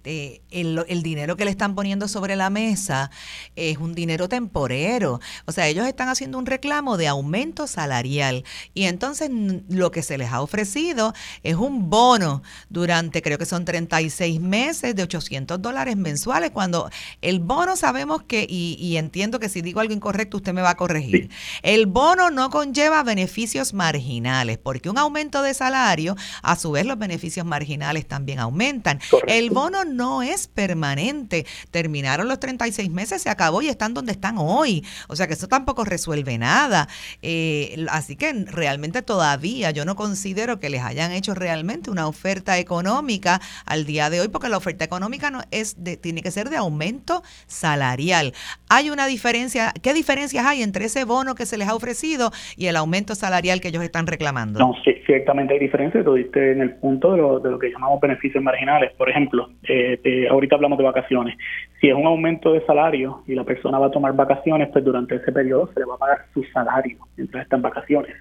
[0.09, 3.11] este, el, el, dinero que le están poniendo sobre la mesa
[3.57, 5.21] es un dinero temporero.
[5.45, 8.45] O sea, ellos están haciendo un reclamo de aumento salarial
[8.75, 9.31] y entonces
[9.69, 14.95] lo que se les ha ofrecido es un bono durante, creo que son 36 meses
[14.95, 16.91] de 800 dólares mensuales, cuando
[17.21, 20.77] el bono sabemos que, y, entiendo que si digo algo incorrecto usted me va a
[20.77, 21.31] corregir,
[21.63, 26.85] el bono no conlleva beneficios marginales, porque un aumento de salario a su su vez
[26.85, 29.01] los beneficios marginales también aumentan.
[29.27, 31.47] El bono no es permanente.
[31.71, 34.85] Terminaron los 36 meses, se acabó y están donde están hoy.
[35.09, 36.89] O sea que eso tampoco resuelve nada.
[37.23, 42.59] Eh, así que realmente todavía yo no considero que les hayan hecho realmente una oferta
[42.59, 46.51] económica al día de hoy, porque la oferta económica no es de, tiene que ser
[46.51, 48.33] de aumento salarial.
[48.69, 52.67] Hay una diferencia, ¿qué diferencias hay entre ese bono que se les ha ofrecido y
[52.67, 54.59] el aumento salarial que ellos están reclamando?
[54.59, 57.71] No, sí, ciertamente hay diferencias, tú diste en el punto de lo, de lo que
[57.71, 58.93] llamamos beneficios marginales.
[58.93, 59.88] Por ejemplo, eh,
[60.31, 61.37] ahorita hablamos de vacaciones.
[61.81, 65.17] Si es un aumento de salario y la persona va a tomar vacaciones, pues durante
[65.17, 68.15] ese periodo se le va a pagar su salario mientras está en vacaciones.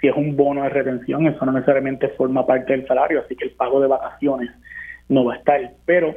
[0.00, 3.46] Si es un bono de retención, eso no necesariamente forma parte del salario, así que
[3.46, 4.50] el pago de vacaciones
[5.08, 5.60] no va a estar.
[5.86, 6.14] Pero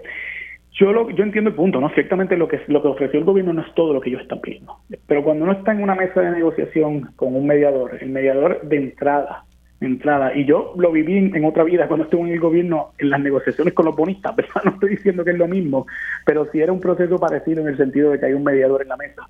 [0.80, 1.90] yo lo, yo entiendo el punto, ¿no?
[1.90, 4.42] Ciertamente lo que lo que ofreció el gobierno no es todo lo que ellos están
[4.42, 4.78] pidiendo.
[5.08, 8.78] Pero cuando uno está en una mesa de negociación con un mediador, el mediador de
[8.78, 9.44] entrada,
[9.80, 13.20] entrada, y yo lo viví en, otra vida cuando estuve en el gobierno en las
[13.20, 14.64] negociaciones con los bonistas, ¿verdad?
[14.66, 15.86] No estoy diciendo que es lo mismo,
[16.26, 18.90] pero sí era un proceso parecido en el sentido de que hay un mediador en
[18.90, 19.28] la mesa.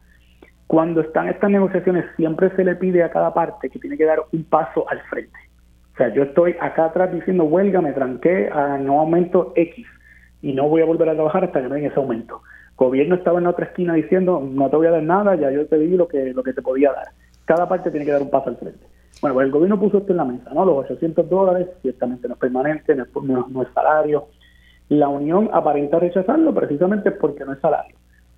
[0.67, 4.19] Cuando están estas negociaciones siempre se le pide a cada parte que tiene que dar
[4.31, 5.37] un paso al frente.
[5.93, 9.85] O sea, yo estoy acá atrás diciendo huelga, me tranqué, a no aumento X
[10.41, 12.41] y no voy a volver a trabajar hasta que me den ese aumento.
[12.75, 15.65] Gobierno estaba en la otra esquina diciendo, no te voy a dar nada, ya yo
[15.65, 17.07] te di lo que, lo que te podía dar.
[17.45, 18.85] Cada parte tiene que dar un paso al frente.
[19.22, 20.65] Bueno, pues el gobierno puso esto en la mesa, ¿no?
[20.65, 23.09] Los 800 dólares, ciertamente no es permanente, no es,
[23.49, 24.28] no es salario.
[24.89, 27.95] La Unión aparenta rechazarlo precisamente porque no es salario.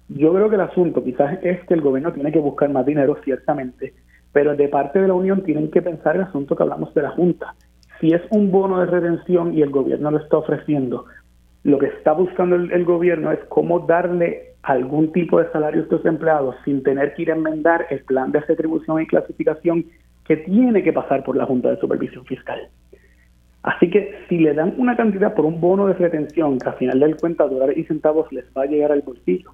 [0.10, 3.18] Yo creo que el asunto quizás es que el gobierno tiene que buscar más dinero,
[3.24, 3.94] ciertamente,
[4.32, 7.12] pero de parte de la Unión tienen que pensar el asunto que hablamos de la
[7.12, 7.54] Junta.
[8.00, 11.06] Si es un bono de retención y el gobierno lo está ofreciendo,
[11.64, 16.06] lo que está buscando el, gobierno es cómo darle algún tipo de salario a estos
[16.06, 19.86] empleados sin tener que ir a enmendar el plan de retribución y clasificación
[20.30, 22.70] que tiene que pasar por la Junta de Supervisión Fiscal.
[23.64, 27.00] Así que si le dan una cantidad por un bono de retención que al final
[27.00, 29.50] del cuenta dólares y centavos les va a llegar al bolsillo,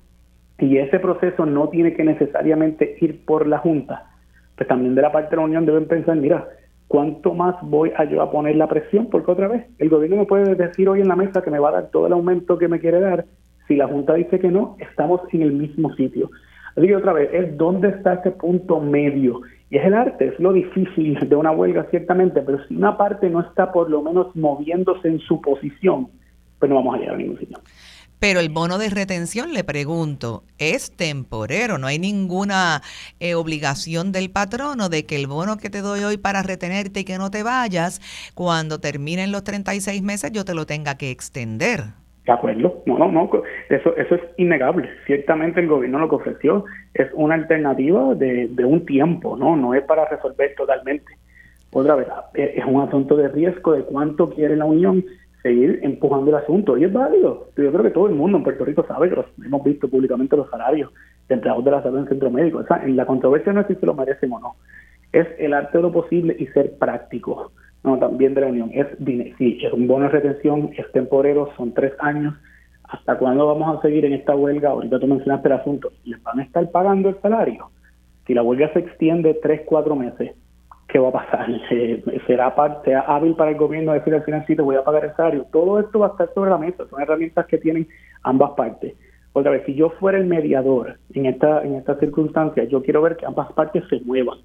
[0.60, 4.12] y ese proceso no tiene que necesariamente ir por la Junta,
[4.58, 6.46] pues también de la parte de la Unión deben pensar, mira,
[6.90, 9.10] ¿cuánto más voy a yo a poner la presión?
[9.10, 11.70] Porque otra vez, el gobierno me puede decir hoy en la mesa que me va
[11.70, 13.24] a dar todo el aumento que me quiere dar.
[13.70, 16.32] Si la Junta dice que no, estamos en el mismo sitio.
[16.76, 19.40] Así que otra vez, dónde está ese punto medio.
[19.70, 23.30] Y es el arte, es lo difícil de una huelga, ciertamente, pero si una parte
[23.30, 26.09] no está por lo menos moviéndose en su posición,
[26.59, 27.59] pues no vamos a llegar a ningún sitio.
[28.20, 32.82] Pero el bono de retención, le pregunto, es temporero, no hay ninguna
[33.20, 37.03] eh, obligación del patrono de que el bono que te doy hoy para retenerte y
[37.03, 38.01] que no te vayas,
[38.34, 42.05] cuando terminen los 36 meses yo te lo tenga que extender.
[42.26, 43.30] De acuerdo, no, no, no,
[43.70, 44.90] eso, eso es innegable.
[45.06, 49.56] Ciertamente el gobierno lo que ofreció es una alternativa de, de un tiempo, ¿no?
[49.56, 51.14] No es para resolver totalmente.
[51.72, 55.04] Otra vez, es un asunto de riesgo de cuánto quiere la Unión
[55.44, 56.78] seguir empujando el asunto.
[56.78, 57.50] Y es válido.
[57.56, 60.50] Yo creo que todo el mundo en Puerto Rico sabe que hemos visto públicamente los
[60.50, 60.92] salarios
[61.28, 62.60] de empleados de la salud en centro médico.
[62.68, 64.56] O en la controversia no es si se lo merecen o no.
[65.12, 67.52] Es el arte de lo posible y ser práctico.
[67.86, 68.72] No, también de la Unión.
[68.74, 68.88] Es,
[69.38, 72.34] sí, es un bono de retención, es temporero, son tres años.
[72.84, 74.70] ¿Hasta cuándo vamos a seguir en esta huelga?
[74.70, 75.92] Ahorita tú mencionaste el asunto.
[76.04, 77.70] ¿Les van a estar pagando el salario?
[78.26, 80.32] Si la huelga se extiende tres, cuatro meses,
[80.88, 81.48] qué va a pasar,
[82.28, 85.46] será parte hábil para el gobierno decir al financiero voy a pagar el salario.
[85.52, 87.88] Todo esto va a estar sobre la mesa, son herramientas que tienen
[88.24, 88.96] ambas partes.
[89.34, 93.18] Otra vez, si yo fuera el mediador en esta, en esta circunstancia, yo quiero ver
[93.18, 94.38] que ambas partes se muevan.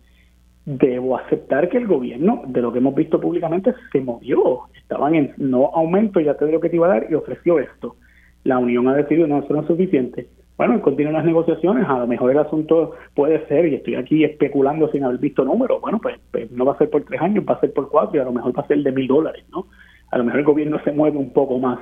[0.64, 4.60] Debo aceptar que el gobierno, de lo que hemos visto públicamente, se movió.
[4.74, 7.96] Estaban en no aumento, ya te digo que te iba a dar y ofreció esto.
[8.44, 10.28] La Unión ha decidido no, eso no es suficiente
[10.60, 14.90] bueno, continúan las negociaciones, a lo mejor el asunto puede ser, y estoy aquí especulando
[14.92, 17.54] sin haber visto números, bueno, pues, pues, no va a ser por tres años, va
[17.54, 19.68] a ser por cuatro, y a lo mejor va a ser de mil dólares, ¿no?
[20.10, 21.78] A lo mejor el gobierno se mueve un poco más.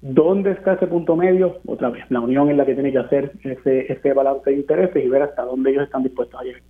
[0.00, 1.56] ¿Dónde está ese punto medio?
[1.66, 5.04] Otra vez, la Unión es la que tiene que hacer ese, ese balance de intereses
[5.04, 6.62] y ver hasta dónde ellos están dispuestos a llegar.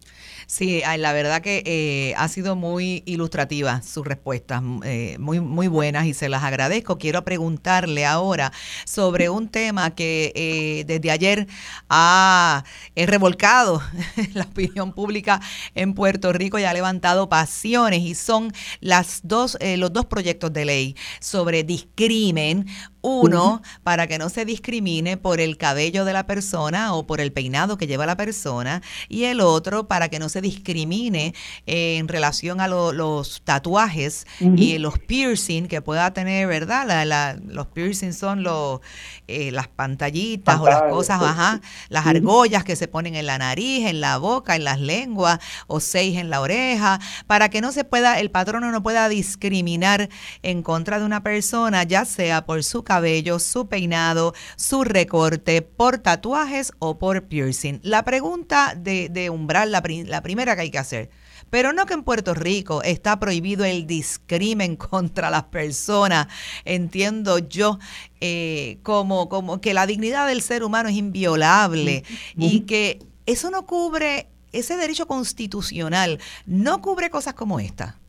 [0.51, 6.07] Sí, la verdad que eh, ha sido muy ilustrativa sus respuestas, eh, muy, muy buenas
[6.07, 6.99] y se las agradezco.
[6.99, 8.51] Quiero preguntarle ahora
[8.85, 11.47] sobre un tema que eh, desde ayer
[11.89, 12.65] ha
[12.97, 13.81] revolcado
[14.35, 15.41] la opinión pública
[15.77, 20.65] en Puerto Rico y ha levantado pasiones y son las dos, los dos proyectos de
[20.65, 22.67] ley sobre discrimen
[23.03, 27.33] Uno, para que no se discrimine por el cabello de la persona o por el
[27.33, 28.83] peinado que lleva la persona.
[29.09, 31.35] Y el otro, para que no se discrimine
[31.67, 37.37] en relación a los tatuajes y los piercing que pueda tener, ¿verdad?
[37.47, 38.81] los piercing son los,
[39.29, 43.87] eh, las pantallitas o las cosas, ajá, las argollas que se ponen en la nariz,
[43.87, 47.85] en la boca, en las lenguas o seis en la oreja, para que no se
[47.85, 50.09] pueda, el patrono no pueda discriminar
[50.43, 55.99] en contra de una persona, ya sea por su cabello, su peinado, su recorte, por
[55.99, 57.79] tatuajes o por piercing.
[57.85, 61.09] La pregunta de, de umbral, la, la primera que hay que hacer,
[61.51, 66.27] pero no que en Puerto Rico está prohibido el discrimen contra las personas,
[66.65, 67.79] entiendo yo,
[68.21, 72.03] eh, como, como que la dignidad del ser humano es inviolable
[72.37, 78.01] y que eso no cubre, ese derecho constitucional no cubre cosas como esta.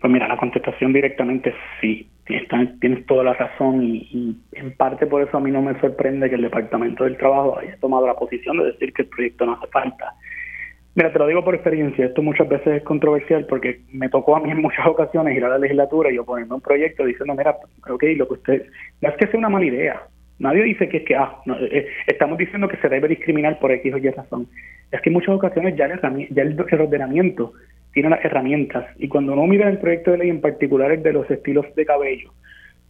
[0.00, 2.08] Pues mira, la contestación directamente sí.
[2.80, 6.28] Tienes, toda la razón y, y, en parte por eso a mí no me sorprende
[6.28, 9.54] que el Departamento del Trabajo haya tomado la posición de decir que el proyecto no
[9.54, 10.14] hace falta.
[10.94, 14.40] Mira, te lo digo por experiencia, esto muchas veces es controversial porque me tocó a
[14.40, 17.56] mí en muchas ocasiones ir a la legislatura y oponerme a un proyecto diciendo, mira,
[17.88, 18.66] ok, lo que usted,
[19.00, 20.02] no es que sea una mala idea,
[20.38, 21.36] nadie dice que es que, ah,
[21.70, 24.48] eh, estamos diciendo que se debe discriminar por X o Y razón,
[24.90, 27.52] es que en muchas ocasiones ya el, el, ordenamiento
[27.92, 31.12] tiene las herramientas y cuando uno mira el proyecto de ley en particular el de
[31.12, 32.32] los estilos de cabello,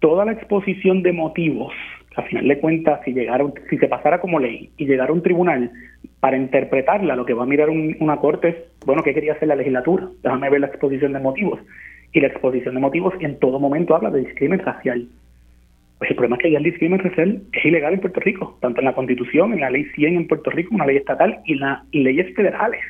[0.01, 1.73] toda la exposición de motivos,
[2.17, 5.71] a final de cuentas, si llegara, si se pasara como ley y llegara un tribunal,
[6.21, 9.55] para interpretarla, lo que va a mirar una corte es, bueno, ¿qué quería hacer la
[9.55, 10.09] legislatura?
[10.23, 11.61] Déjame ver la exposición de motivos.
[12.13, 15.07] Y la exposición de motivos en todo momento habla de discrimen racial.
[15.99, 17.01] Pues el problema es que ya el discrimen
[17.53, 20.51] es ilegal en Puerto Rico, tanto en la Constitución, en la Ley 100 en Puerto
[20.51, 22.81] Rico, una ley estatal y las leyes federales.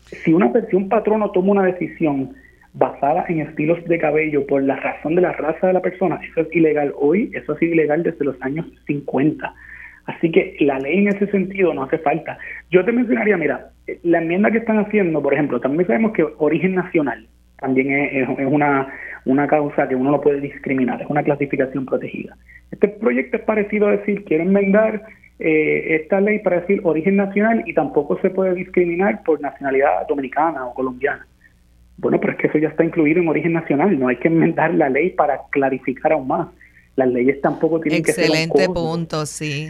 [0.00, 2.34] Si una un patrono toma una decisión
[2.72, 6.40] basada en estilos de cabello por la razón de la raza de la persona, eso
[6.40, 9.54] es ilegal hoy, eso ha sido ilegal desde los años 50.
[10.06, 12.38] Así que la ley en ese sentido no hace falta.
[12.70, 13.70] Yo te mencionaría, mira,
[14.02, 17.26] la enmienda que están haciendo, por ejemplo, también sabemos que origen nacional
[17.58, 18.88] también es, una,
[19.24, 22.36] una causa que uno no puede discriminar, es una clasificación protegida.
[22.70, 25.04] Este proyecto es parecido a decir, quieren enmendar
[25.38, 30.66] eh, esta ley para decir origen nacional y tampoco se puede discriminar por nacionalidad dominicana
[30.66, 31.26] o colombiana.
[31.98, 34.74] Bueno, pero es que eso ya está incluido en origen nacional, no hay que enmendar
[34.74, 36.48] la ley para clarificar aún más.
[36.94, 38.24] Las leyes tampoco tienen que ser.
[38.24, 39.68] Excelente punto, sí.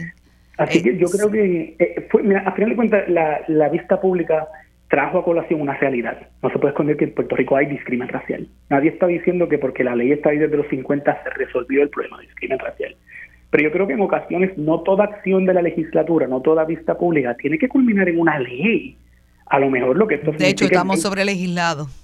[0.57, 4.01] Así que yo creo que, eh, fue, mira, a final de cuentas, la, la vista
[4.01, 4.47] pública
[4.89, 6.29] trajo a colación una realidad.
[6.41, 8.47] No se puede esconder que en Puerto Rico hay discriminación racial.
[8.69, 11.89] Nadie está diciendo que porque la ley está ahí desde los 50 se resolvió el
[11.89, 12.95] problema de discriminación racial.
[13.49, 16.97] Pero yo creo que en ocasiones no toda acción de la legislatura, no toda vista
[16.97, 18.97] pública tiene que culminar en una ley.
[19.49, 21.87] A lo mejor lo que esto De hecho, estamos sobre legislado.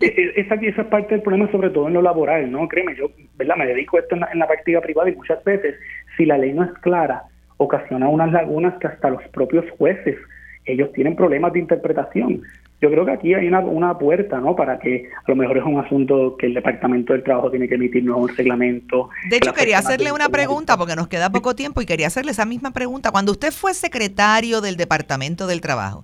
[0.00, 2.66] E, e, esa, esa es parte del problema, sobre todo en lo laboral, ¿no?
[2.66, 3.56] Créeme, yo ¿verdad?
[3.56, 5.76] me dedico a esto en la práctica privada y muchas veces,
[6.16, 7.22] si la ley no es clara,
[7.58, 10.16] ocasiona unas lagunas que hasta los propios jueces,
[10.64, 12.42] ellos tienen problemas de interpretación.
[12.82, 14.56] Yo creo que aquí hay una, una puerta, ¿no?
[14.56, 17.76] Para que a lo mejor es un asunto que el Departamento del Trabajo tiene que
[17.76, 19.08] emitir un reglamento.
[19.30, 22.44] De hecho, quería hacerle una pregunta, porque nos queda poco tiempo, y quería hacerle esa
[22.44, 23.12] misma pregunta.
[23.12, 26.02] Cuando usted fue secretario del Departamento del Trabajo,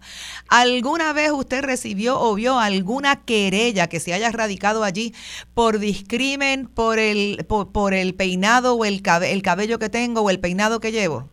[0.48, 5.12] ¿alguna vez usted recibió o vio alguna querella que se haya radicado allí
[5.54, 10.38] por discrimen, por el, por, el peinado o el, el cabello que tengo o el
[10.38, 11.28] peinado que llevo?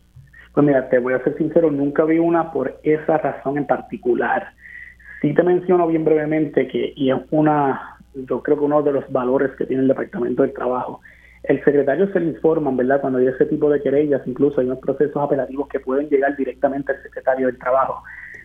[0.56, 4.48] Pues mira, te voy a ser sincero, nunca vi una por esa razón en particular.
[5.22, 9.12] Sí te menciono bien brevemente que, y es una, yo creo que uno de los
[9.12, 11.02] valores que tiene el Departamento del Trabajo,
[11.44, 13.02] el secretario se le informa, ¿verdad?
[13.02, 16.94] Cuando hay ese tipo de querellas, incluso hay unos procesos apelativos que pueden llegar directamente
[16.94, 18.02] al secretario del Trabajo.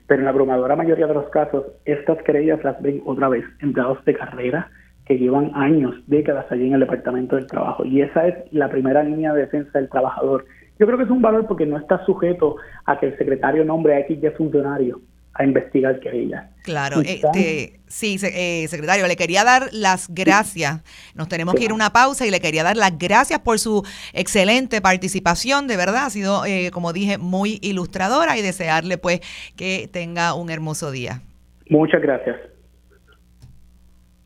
[0.08, 4.04] Pero en la abrumadora mayoría de los casos, estas querellas las ven otra vez empleados
[4.04, 4.68] de carrera
[5.06, 7.84] que llevan años, décadas allí en el Departamento del Trabajo.
[7.84, 10.44] Y esa es la primera línea de defensa del trabajador
[10.80, 12.56] yo creo que es un valor porque no está sujeto
[12.86, 15.02] a que el secretario nombre a X de funcionario
[15.34, 16.46] a investigar querellas.
[16.64, 20.82] Claro, este, sí, eh, secretario, le quería dar las gracias.
[21.14, 23.84] Nos tenemos que ir a una pausa y le quería dar las gracias por su
[24.14, 25.66] excelente participación.
[25.66, 29.20] De verdad, ha sido, eh, como dije, muy ilustradora y desearle pues
[29.56, 31.20] que tenga un hermoso día.
[31.68, 32.36] Muchas gracias.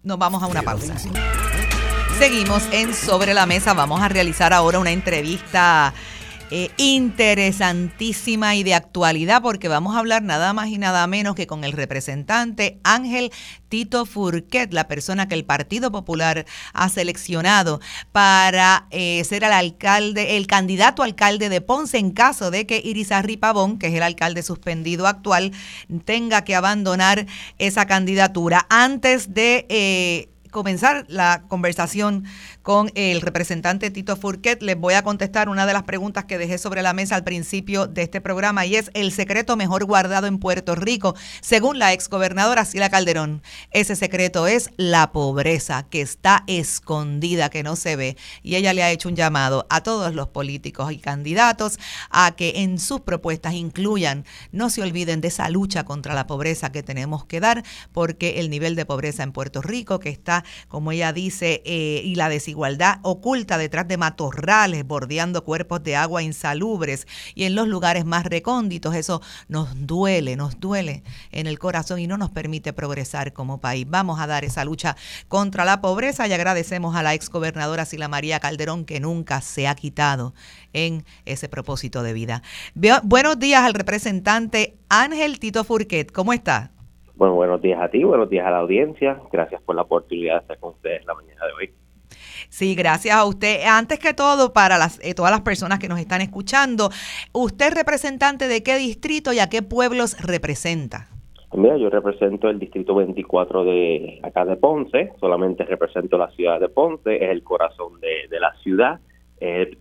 [0.05, 0.95] Nos vamos a una pausa.
[2.19, 3.75] Seguimos en Sobre la Mesa.
[3.75, 5.93] Vamos a realizar ahora una entrevista
[6.51, 11.47] eh, interesantísima y de actualidad porque vamos a hablar nada más y nada menos que
[11.47, 13.32] con el representante Ángel
[13.68, 17.80] Tito Furquet, la persona que el Partido Popular ha seleccionado
[18.12, 23.36] para eh, ser el alcalde, el candidato alcalde de Ponce en caso de que Irizarri
[23.36, 25.53] Pavón, que es el alcalde suspendido actual,
[26.05, 27.26] tenga que abandonar
[27.59, 28.66] esa candidatura.
[28.68, 29.66] Antes de...
[29.68, 32.25] Eh, comenzar la conversación
[32.63, 36.59] con el representante Tito Furquet, les voy a contestar una de las preguntas que dejé
[36.59, 40.39] sobre la mesa al principio de este programa y es el secreto mejor guardado en
[40.39, 43.43] Puerto Rico, según la exgobernadora Sila Calderón.
[43.73, 48.17] Ese secreto es la pobreza que está escondida, que no se ve.
[48.45, 51.81] Y ella le ha hecho un llamado a todos los políticos y candidatos
[52.11, 56.71] a que en sus propuestas incluyan, no se olviden de esa lucha contra la pobreza
[56.71, 60.92] que tenemos que dar, porque el nivel de pobreza en Puerto Rico, que está, como
[60.92, 67.07] ella dice, eh, y la desigualdad oculta detrás de matorrales, bordeando cuerpos de agua insalubres
[67.34, 71.03] y en los lugares más recónditos, eso nos duele, nos duele
[71.33, 73.87] en el corazón y no nos permite progresar como país.
[73.88, 74.96] Vamos a dar esa lucha
[75.29, 79.75] contra la pobreza y agradecemos a la exgobernadora Sila María Calderón que nunca se ha
[79.75, 80.34] quitado
[80.72, 82.42] en ese propósito de vida.
[83.03, 86.12] buenos días al representante Ángel Tito Furquet.
[86.12, 86.74] ¿Cómo está?
[87.16, 89.20] Bueno, buenos días a ti, buenos días a la audiencia.
[89.30, 91.70] Gracias por la oportunidad de estar con ustedes la mañana de hoy.
[92.49, 93.62] Sí, gracias a usted.
[93.66, 96.91] Antes que todo, para las, eh, todas las personas que nos están escuchando,
[97.32, 101.08] ¿usted es representante de qué distrito y a qué pueblos representa?
[101.57, 106.68] Mira, yo represento el distrito 24 de acá de Ponce, solamente represento la ciudad de
[106.68, 108.99] Ponce, es el corazón de, la ciudad.
[109.41, 109.76] Eh,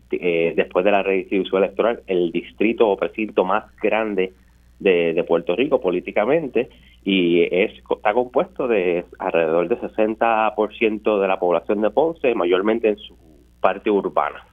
[0.55, 4.33] después de la redistribución electoral, el distrito o precinto más grande
[4.79, 6.69] de, Puerto Rico políticamente
[7.05, 12.97] y es está compuesto de alrededor del 60% de la población de Ponce, mayormente en
[12.97, 13.15] su
[13.59, 14.45] parte urbana.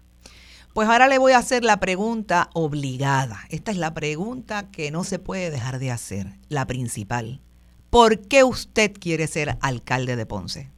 [0.75, 3.39] Pues ahora le voy a hacer la pregunta obligada.
[3.51, 7.41] Esta es la pregunta que no se puede dejar de hacer, la principal.
[7.91, 10.69] ¿Por qué usted quiere ser alcalde de Ponce?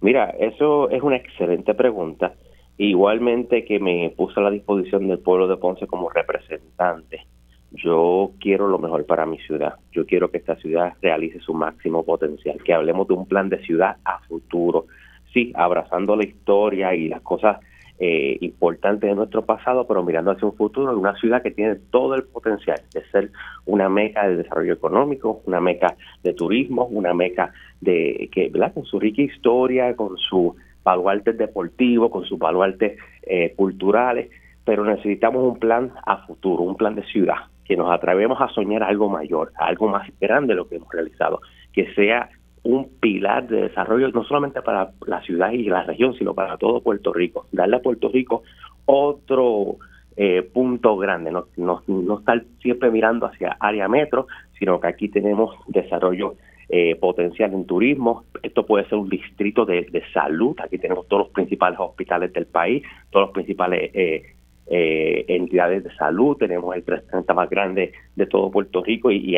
[0.00, 2.34] Mira, eso es una excelente pregunta.
[2.78, 7.26] Igualmente que me puso a la disposición del pueblo de Ponce como representante
[7.72, 9.74] yo quiero lo mejor para mi ciudad.
[9.92, 13.62] Yo quiero que esta ciudad realice su máximo potencial, que hablemos de un plan de
[13.64, 14.86] ciudad a futuro.
[15.32, 17.58] Sí, abrazando la historia y las cosas
[18.02, 22.14] eh, importantes de nuestro pasado, pero mirando hacia un futuro, una ciudad que tiene todo
[22.14, 23.30] el potencial de ser
[23.66, 28.72] una meca de desarrollo económico, una meca de turismo, una meca de que, ¿verdad?
[28.72, 34.30] Con su rica historia, con su baluartes deportivo, con sus baluartes eh, culturales,
[34.64, 38.82] pero necesitamos un plan a futuro, un plan de ciudad, que nos atrevemos a soñar
[38.82, 41.40] algo mayor, algo más grande de lo que hemos realizado,
[41.72, 42.28] que sea
[42.64, 46.80] un pilar de desarrollo no solamente para la ciudad y la región, sino para todo
[46.80, 47.46] Puerto Rico.
[47.52, 48.42] Darle a Puerto Rico
[48.86, 49.76] otro
[50.16, 54.26] eh, punto grande, no, no, estar siempre mirando hacia área metro,
[54.58, 56.34] sino que aquí tenemos desarrollo
[56.68, 58.24] eh, potencial en turismo.
[58.42, 60.56] Esto puede ser un distrito de, salud.
[60.60, 64.34] Aquí tenemos todos los principales hospitales del país, todos los principales eh,
[64.72, 69.32] eh, entidades de salud, tenemos el presidente más grande de todo Puerto Rico y,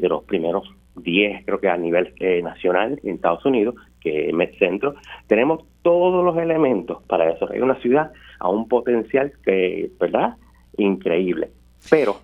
[0.00, 4.58] de los primeros 10, creo que a nivel eh, nacional en Estados Unidos, que es
[4.58, 4.94] Centro,
[5.26, 10.36] tenemos todos los elementos para desarrollar una ciudad a un potencial que, ¿verdad?
[10.78, 11.50] Increíble.
[11.90, 12.16] Pero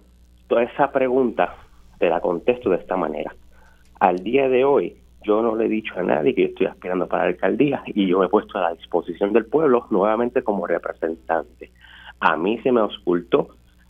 [0.49, 1.57] toda esa pregunta
[1.99, 3.35] te la contesto de esta manera.
[4.01, 7.07] Al día de hoy, yo no le he dicho a nadie que yo estoy aspirando
[7.07, 10.67] para la alcaldía y yo me he puesto a la disposición del pueblo nuevamente como
[10.67, 11.71] representante
[12.21, 13.49] a mí se me ocultó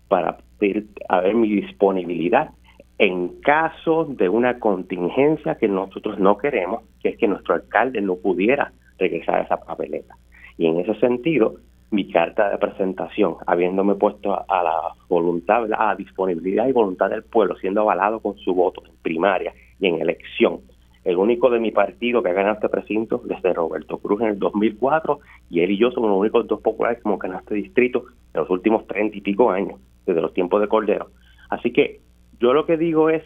[0.08, 2.50] para pedir a ver mi disponibilidad
[2.98, 8.16] en caso de una contingencia que nosotros no queremos, que es que nuestro alcalde no
[8.16, 10.14] pudiera regresar a esa papeleta.
[10.56, 11.56] Y en ese sentido,
[11.90, 17.22] mi carta de presentación, habiéndome puesto a la voluntad, a la disponibilidad y voluntad del
[17.22, 20.60] pueblo, siendo avalado con su voto en primaria y en elección,
[21.06, 24.38] el único de mi partido que ha ganado este precinto desde Roberto Cruz en el
[24.40, 28.06] 2004 y él y yo somos los únicos dos populares que hemos ganado este distrito
[28.34, 31.10] en los últimos treinta y pico años, desde los tiempos de Cordero.
[31.48, 32.00] Así que
[32.40, 33.22] yo lo que digo es,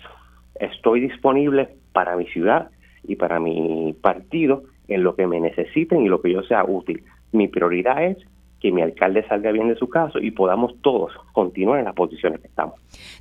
[0.56, 2.70] estoy disponible para mi ciudad
[3.02, 7.02] y para mi partido en lo que me necesiten y lo que yo sea útil.
[7.32, 8.18] Mi prioridad es
[8.60, 12.40] que mi alcalde salga bien de su caso y podamos todos continuar en las posiciones
[12.40, 12.74] que estamos.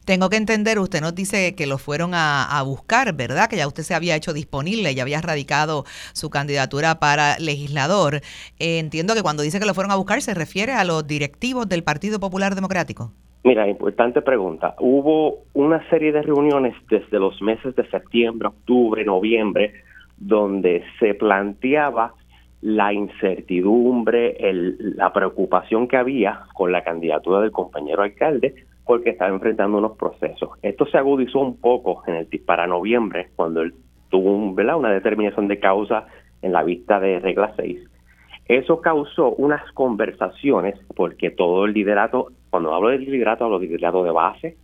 [0.05, 3.49] Tengo que entender, usted nos dice que lo fueron a, buscar, ¿verdad?
[3.49, 8.15] Que ya usted se había hecho disponible, ya había radicado su candidatura para legislador.
[8.59, 11.69] Eh, entiendo que cuando dice que lo fueron a buscar se refiere a los directivos
[11.69, 13.11] del Partido Popular Democrático.
[13.43, 14.75] Mira, importante pregunta.
[14.79, 19.73] Hubo una serie de reuniones desde los meses de septiembre, octubre, noviembre,
[20.17, 22.13] donde se planteaba
[22.61, 24.37] la incertidumbre,
[24.79, 28.55] la preocupación que había con la candidatura del compañero alcalde
[28.85, 30.49] porque estaba enfrentando unos procesos.
[30.61, 33.73] Esto se agudizó un poco en el, para noviembre cuando él
[34.09, 36.07] tuvo una determinación de causa
[36.41, 37.79] en la vista de regla 6.
[38.47, 44.03] Eso causó unas conversaciones porque todo el liderato, cuando hablo de liderato, hablo de liderato
[44.03, 44.57] de base,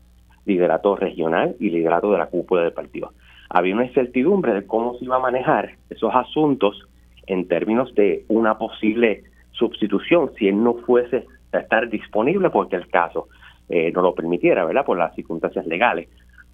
[0.45, 3.11] liderato regional y liderato de la cúpula del partido.
[3.49, 6.87] Había una incertidumbre de cómo se iba a manejar esos asuntos
[7.27, 12.87] en términos de una posible sustitución si él no fuese a estar disponible porque el
[12.87, 13.27] caso
[13.69, 14.85] eh, no lo permitiera, ¿verdad?
[14.85, 16.09] Por las circunstancias legales.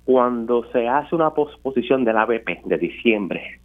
[0.06, 3.60] Cuando se hace una posposición del ABP de diciembre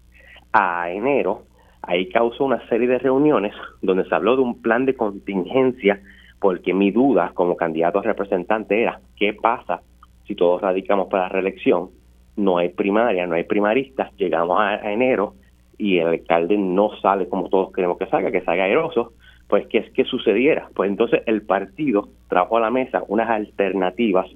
[0.52, 1.42] a enero,
[1.82, 6.00] ahí causó una serie de reuniones donde se habló de un plan de contingencia,
[6.40, 9.80] porque mi duda como candidato a representante era, ¿qué pasa
[10.26, 11.90] si todos radicamos para la reelección?
[12.36, 15.34] No hay primaria, no hay primaristas, llegamos a, enero
[15.78, 19.12] y el alcalde no sale como todos queremos que salga, que salga airoso,
[19.48, 20.68] pues ¿qué es que sucediera?
[20.74, 24.26] Pues entonces el partido trajo a la mesa unas alternativas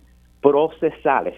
[0.40, 1.34] procesales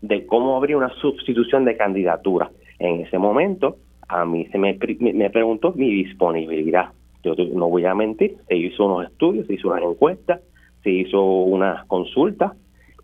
[0.00, 2.50] de cómo habría una sustitución de candidatura.
[2.78, 3.76] En ese momento,
[4.08, 6.90] a mí se me, me preguntó mi disponibilidad.
[7.22, 10.40] Yo no voy a mentir, se hizo unos estudios, se hizo unas encuestas,
[10.82, 12.54] se hizo una consulta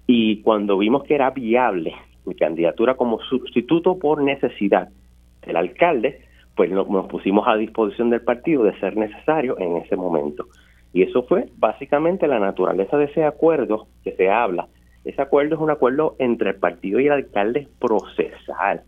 [0.06, 1.94] y cuando vimos que era viable
[2.26, 4.88] mi candidatura como sustituto por necesidad
[5.46, 6.22] del alcalde,
[6.54, 10.46] pues nos, nos pusimos a disposición del partido de ser necesario en ese momento.
[10.92, 14.68] Y eso fue básicamente la naturaleza de ese acuerdo que se habla.
[15.04, 18.82] Ese acuerdo es un acuerdo entre el partido y el alcalde procesal.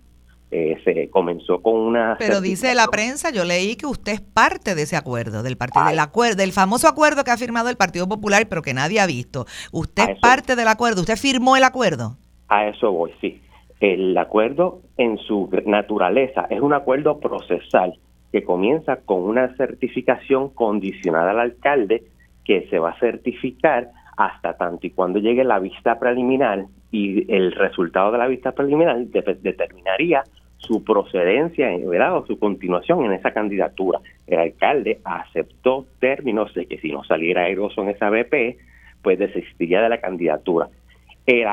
[0.50, 2.16] Eh, se comenzó con una...
[2.18, 5.86] Pero dice la prensa, yo leí que usted es parte de ese acuerdo, del partido,
[5.86, 9.06] del acuerdo, del famoso acuerdo que ha firmado el Partido Popular, pero que nadie ha
[9.06, 9.46] visto.
[9.72, 12.18] Usted es parte del acuerdo, usted firmó el acuerdo.
[12.48, 13.40] A eso voy, sí.
[13.82, 17.94] El acuerdo en su naturaleza es un acuerdo procesal
[18.30, 22.04] que comienza con una certificación condicionada al alcalde
[22.44, 27.50] que se va a certificar hasta tanto y cuando llegue la vista preliminar y el
[27.50, 30.22] resultado de la vista preliminar determinaría
[30.58, 32.18] su procedencia ¿verdad?
[32.18, 33.98] o su continuación en esa candidatura.
[34.28, 38.58] El alcalde aceptó términos de que si no saliera airoso en esa BP,
[39.02, 40.68] pues desistiría de la candidatura.
[41.26, 41.48] El,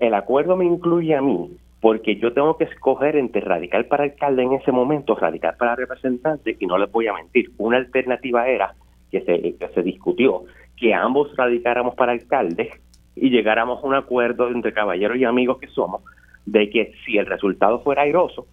[0.00, 4.42] el, acuerdo me incluye a mí porque yo tengo que escoger entre radical para alcalde
[4.42, 8.74] en ese momento, radical para representante, y no les voy a mentir, una alternativa era
[9.10, 10.44] que se, que se discutió
[10.76, 12.70] que ambos radicáramos para alcalde
[13.16, 16.02] y llegáramos a un acuerdo entre caballeros y amigos que somos
[16.46, 18.46] de que si el resultado fuera airoso,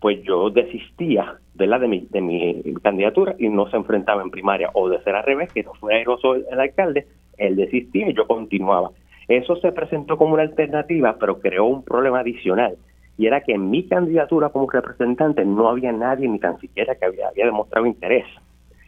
[0.00, 4.30] pues yo desistía de la de mi, de mi candidatura y no se enfrentaba en
[4.30, 7.06] primaria, o de ser al revés, que no fuera airoso el, alcalde,
[7.38, 8.90] él desistía y yo continuaba.
[9.28, 12.76] Eso se presentó como una alternativa, pero creó un problema adicional,
[13.16, 17.06] y era que en mi candidatura como representante no había nadie ni tan siquiera que
[17.06, 18.26] había, demostrado interés.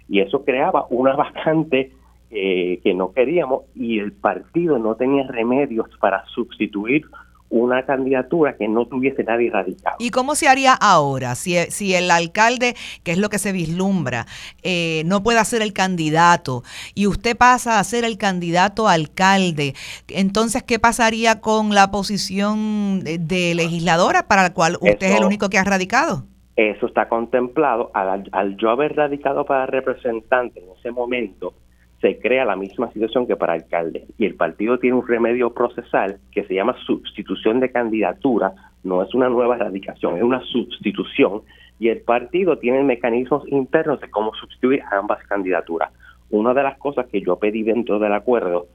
[0.08, 1.92] Y eso creaba una vacante
[2.30, 7.06] eh, que no queríamos y el partido no tenía remedios para sustituir
[7.48, 9.96] una candidatura que no tuviese nadie radicado.
[9.98, 11.34] ¿Y cómo se haría ahora?
[11.34, 12.74] Si, si el alcalde,
[13.04, 14.26] que es lo que se vislumbra,
[14.62, 16.62] eh, no puede ser el candidato
[16.94, 19.74] y usted pasa a ser el candidato alcalde,
[20.08, 25.48] entonces, ¿qué pasaría con la posición de, legisladora para la cual usted es el único
[25.48, 26.24] que ha radicado?
[26.56, 27.90] Eso está contemplado.
[27.94, 31.52] Al, al yo haber radicado para representante en ese momento,
[32.00, 36.18] se crea la misma situación que para alcalde y el partido tiene un remedio procesal
[36.30, 38.52] que se llama sustitución de candidatura,
[38.84, 41.42] no es una nueva erradicación, es una sustitución
[41.78, 45.90] y el partido tiene mecanismos internos de cómo sustituir ambas candidaturas.
[46.30, 48.66] Una de las cosas que yo pedí dentro del acuerdo,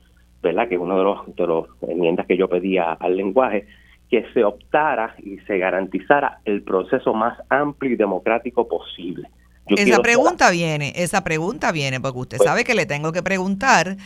[0.41, 0.67] ¿verdad?
[0.67, 3.67] Que una de los de los enmiendas que yo pedía al lenguaje
[4.09, 9.29] que se optara y se garantizara el proceso más amplio y democrático posible
[9.67, 13.97] esa pregunta viene, esa pregunta viene, porque usted pues sabe que le tengo que preguntar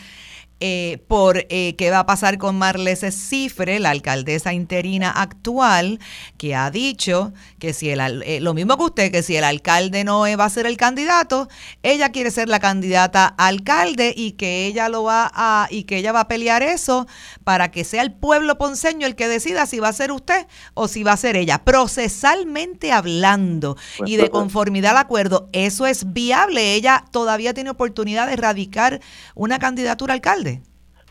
[0.60, 6.00] eh, por eh, qué va a pasar con Marlese Cifre, la alcaldesa interina actual,
[6.38, 10.02] que ha dicho que si el, eh, lo mismo que usted, que si el alcalde
[10.02, 11.48] no va a ser el candidato,
[11.82, 15.98] ella quiere ser la candidata a alcalde y que ella lo va a y que
[15.98, 17.06] ella va a pelear eso
[17.44, 20.88] para que sea el pueblo ponceño el que decida si va a ser usted o
[20.88, 21.64] si va a ser ella.
[21.64, 23.76] Procesalmente hablando
[24.06, 26.74] y de conformidad al acuerdo, eso es viable.
[26.74, 29.00] Ella todavía tiene oportunidad de erradicar
[29.34, 30.55] una candidatura a alcalde.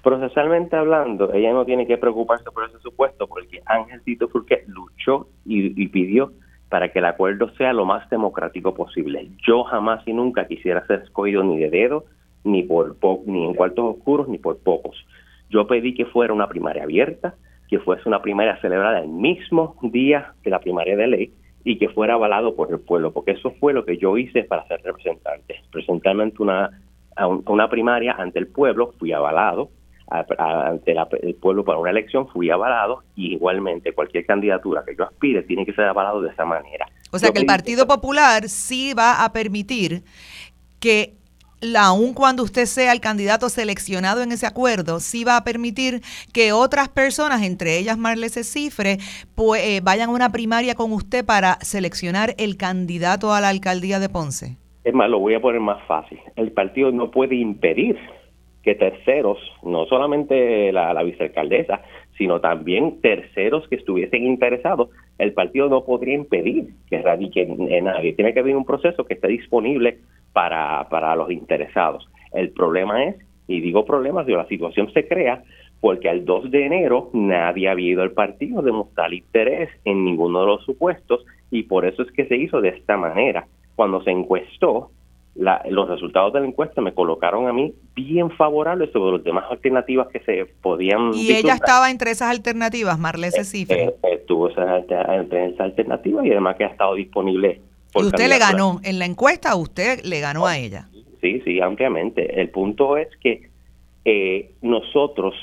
[0.05, 5.29] Procesalmente hablando, ella no tiene que preocuparse por ese supuesto porque Ángel Tito Furque luchó
[5.45, 6.31] y, pidió
[6.69, 9.27] para que el acuerdo sea lo más democrático posible.
[9.47, 12.05] Yo jamás y nunca quisiera ser escogido ni de dedo,
[12.43, 12.95] ni por
[13.25, 14.95] ni en cuartos oscuros, ni por pocos.
[15.49, 17.33] Yo pedí que fuera una primaria abierta,
[17.67, 21.33] que fuese una primaria celebrada el mismo día que la primaria de ley
[21.63, 24.67] y que fuera avalado por el pueblo, porque eso fue lo que yo hice para
[24.67, 26.79] ser representante, presentarme ante una,
[27.47, 29.71] una primaria ante el pueblo, fui avalado,
[30.07, 35.43] ante el pueblo para una elección, fui avalado y igualmente cualquier candidatura que yo aspire
[35.43, 36.87] tiene que ser avalado de esa manera.
[37.11, 40.03] O sea que el Partido Popular sí va a permitir
[40.79, 41.15] que
[41.75, 46.01] aun cuando usted sea el candidato seleccionado en ese acuerdo, sí va a permitir
[46.33, 48.97] que otras personas, entre ellas Marlese Cifre,
[49.33, 53.99] pues, eh, vayan a una primaria con usted para seleccionar el candidato a la alcaldía
[53.99, 54.57] de Ponce.
[54.83, 56.19] Es más, lo voy a poner más fácil.
[56.35, 57.97] El partido no puede impedir
[58.65, 61.83] que terceros, no solamente la, la vicealcaldesa,
[62.17, 64.89] sino también terceros que estuviesen interesados,
[65.19, 68.13] el partido no podría impedir que radique en nadie.
[68.13, 69.99] Tiene que haber un proceso que esté disponible
[70.33, 72.09] para, para los interesados.
[72.33, 73.15] El problema es,
[73.47, 75.43] y digo problemas, la situación se crea
[75.79, 80.41] porque al 2 de enero nadie había ido al partido de mostrar interés en ninguno
[80.41, 83.45] de los supuestos y por eso es que se hizo de esta manera.
[83.75, 84.89] Cuando se encuestó,
[85.35, 90.07] los resultados de la encuesta me colocaron a mí bien favorables sobre las demás alternativas
[90.07, 91.13] que se podían.
[91.13, 93.83] ¿Y ella estaba entre esas alternativas, Marlese eh, Cifre?
[93.83, 97.61] Eh, estuvo entre esa alternativa y además que ha estado disponible.
[97.95, 100.87] ¿Y usted le ganó en la encuesta usted le ganó a ella?
[101.21, 102.39] Sí, sí, ampliamente.
[102.39, 103.49] El punto es que
[104.05, 105.33] eh, nosotros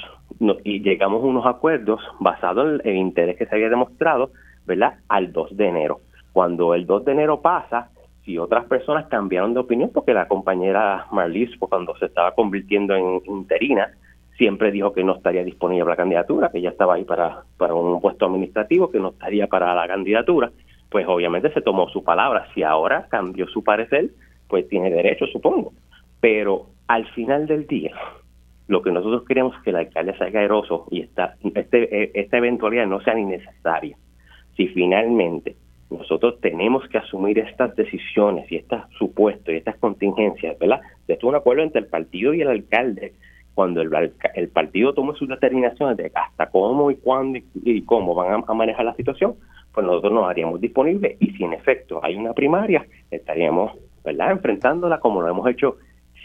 [0.65, 4.31] y llegamos a unos acuerdos basados en el interés que se había demostrado,
[4.67, 4.95] ¿verdad?
[5.09, 6.01] Al 2 de enero.
[6.33, 7.91] Cuando el 2 de enero pasa,
[8.25, 12.95] si otras personas cambiaron de opinión, porque la compañera Marlis, pues, cuando se estaba convirtiendo
[12.95, 13.91] en interina,
[14.37, 18.01] siempre dijo que no estaría disponible la candidatura, que ya estaba ahí para, para un
[18.01, 20.51] puesto administrativo, que no estaría para la candidatura,
[20.89, 22.47] pues obviamente se tomó su palabra.
[22.55, 24.11] Si ahora cambió su parecer,
[24.49, 25.73] pues tiene derecho, supongo.
[26.21, 27.93] Pero al final del día,
[28.69, 32.87] lo que nosotros queremos es que el alcalde salga eroso y esta, este, esta eventualidad
[32.87, 33.97] no sea ni necesaria.
[34.57, 35.57] Si finalmente
[35.93, 40.81] nosotros tenemos que asumir estas decisiones y estos supuestos y estas contingencias, ¿verdad?
[41.07, 43.13] Esto es un acuerdo entre el partido y el alcalde.
[43.55, 43.91] Cuando el,
[44.35, 48.87] el partido tome sus determinaciones de hasta cómo y cuándo y, cómo van a, manejar
[48.87, 49.35] la situación,
[49.75, 53.73] pues nosotros nos haríamos disponibles y si en efecto hay una primaria, estaríamos,
[54.05, 55.77] ¿verdad?, enfrentándola como lo hemos hecho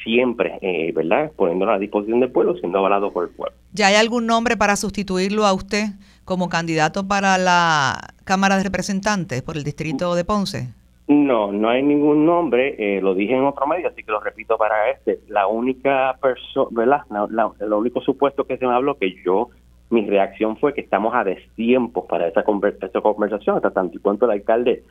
[0.08, 3.56] siempre, eh, ¿verdad?, poniéndola a disposición del pueblo, siendo avalado por el pueblo.
[3.74, 5.90] ¿Ya hay algún nombre para sustituirlo a usted?
[6.28, 10.68] como candidato para la Cámara de Representantes por el distrito de Ponce?
[11.08, 14.58] No, no hay ningún nombre, eh, lo dije en otro medio, así que lo repito
[14.58, 15.22] para este.
[15.30, 17.02] La única persona, ¿verdad?
[17.30, 19.50] La, único supuesto que se me habló que yo,
[19.90, 24.32] mi reacción fue que estamos a destiempo para esa, conversación, hasta tanto y cuanto el
[24.32, 24.84] alcalde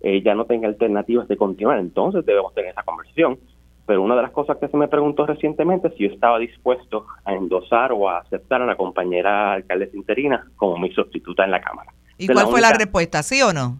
[0.00, 3.36] eh, ya no tenga alternativas de continuar, entonces debemos tener esa conversación
[3.86, 7.06] pero una de las cosas que se me preguntó recientemente es si yo estaba dispuesto
[7.24, 11.60] a endosar o a aceptar a la compañera alcaldesa interina como mi sustituta en la
[11.60, 11.92] Cámara.
[12.16, 13.78] ¿Y cuál fue la respuesta, sí o no?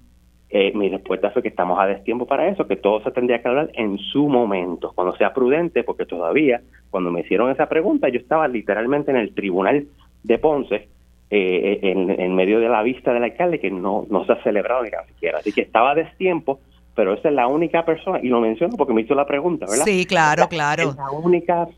[0.50, 3.48] Eh, mi respuesta fue que estamos a destiempo para eso, que todo se tendría que
[3.48, 6.60] hablar en su momento, cuando sea prudente, porque todavía,
[6.90, 9.86] cuando me hicieron esa pregunta, yo estaba literalmente en el tribunal
[10.22, 10.88] de Ponce,
[11.30, 14.84] eh, en, en, medio de la vista del alcalde, que no, no se ha celebrado
[14.84, 15.38] ni siquiera.
[15.38, 16.60] Así que estaba a destiempo
[16.94, 19.84] pero esa es la única persona, y lo menciono porque me hizo la pregunta, ¿verdad?
[19.84, 20.90] Sí, claro, claro.
[20.90, 21.68] Es la única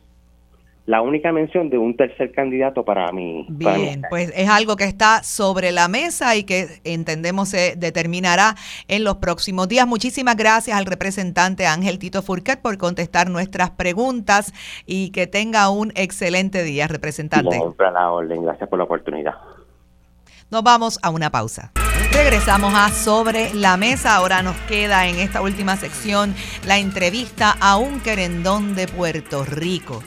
[0.87, 3.45] la única mención de un tercer candidato para mí.
[3.49, 8.55] Bien, pues es algo que está sobre la mesa y que entendemos se determinará
[8.87, 9.87] en los próximos días.
[9.87, 14.55] Muchísimas gracias al representante Ángel Tito Furquet por contestar nuestras preguntas
[14.87, 17.59] y que tenga un excelente día, representante.
[17.79, 19.35] la orden, gracias por la oportunidad.
[20.51, 21.73] Nos vamos a una pausa.
[22.17, 24.17] Regresamos a Sobre la Mesa.
[24.17, 26.35] Ahora nos queda en esta última sección
[26.67, 30.03] la entrevista a un querendón de Puerto Rico,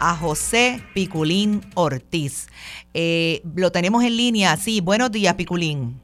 [0.00, 2.48] a José Piculín Ortiz.
[2.94, 4.56] Eh, lo tenemos en línea.
[4.56, 6.00] Sí, buenos días, Piculín.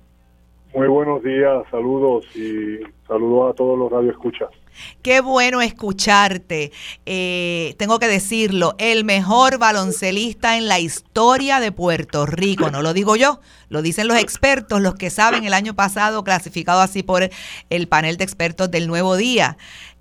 [0.73, 2.79] Muy buenos días, saludos y
[3.09, 4.51] saludos a todos los radioescuchas.
[5.03, 6.73] Qué bueno escucharte.
[7.07, 12.71] Eh, tengo que decirlo, el mejor baloncelista en la historia de Puerto Rico.
[12.71, 16.81] No lo digo yo, lo dicen los expertos, los que saben el año pasado clasificado
[16.81, 17.29] así por
[17.71, 19.57] el panel de expertos del Nuevo Día.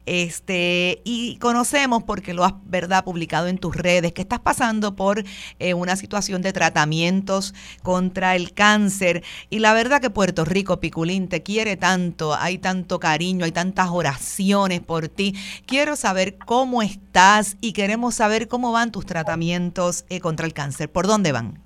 [0.07, 5.23] Este, y conocemos, porque lo has verdad publicado en tus redes, que estás pasando por
[5.59, 7.53] eh, una situación de tratamientos
[7.83, 9.21] contra el cáncer.
[9.49, 13.89] Y la verdad que Puerto Rico, Piculín, te quiere tanto, hay tanto cariño, hay tantas
[13.89, 15.35] oraciones por ti.
[15.65, 20.89] Quiero saber cómo estás y queremos saber cómo van tus tratamientos eh, contra el cáncer.
[20.89, 21.59] ¿Por dónde van?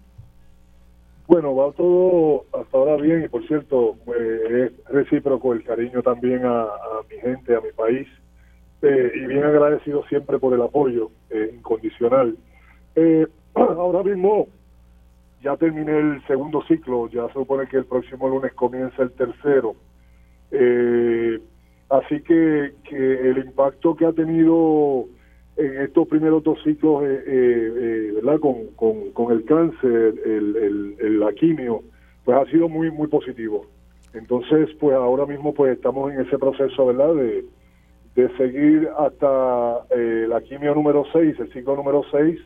[1.28, 6.44] Bueno, va todo hasta ahora bien y por cierto, pues, es recíproco el cariño también
[6.44, 6.68] a,
[7.08, 8.08] mi gente, a mi país
[8.82, 12.36] eh, y bien agradecido siempre por el apoyo eh, incondicional.
[12.96, 14.48] Eh, ahora mismo
[15.42, 19.76] ya terminé el segundo ciclo, ya se supone que el próximo lunes comienza el tercero.
[21.90, 25.06] así que, que el impacto que ha tenido
[25.58, 28.40] en estos primeros dos ciclos, ¿verdad?
[28.40, 28.68] Con,
[29.14, 31.84] con, el cáncer, el, el, la quimio,
[32.24, 33.66] pues ha sido muy, muy positivo.
[34.14, 37.16] Entonces, pues ahora mismo pues estamos en ese proceso, ¿verdad?
[37.16, 37.46] De,
[38.16, 42.40] de seguir hasta eh, la quimio número 6, el ciclo número 6,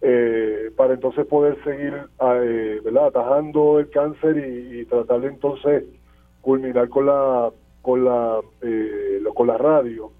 [0.00, 3.06] eh, para entonces poder seguir eh, ¿verdad?
[3.06, 5.84] atajando el cáncer y, tratar de entonces
[6.40, 7.50] culminar con la
[7.82, 8.40] con la
[9.34, 10.12] con la radio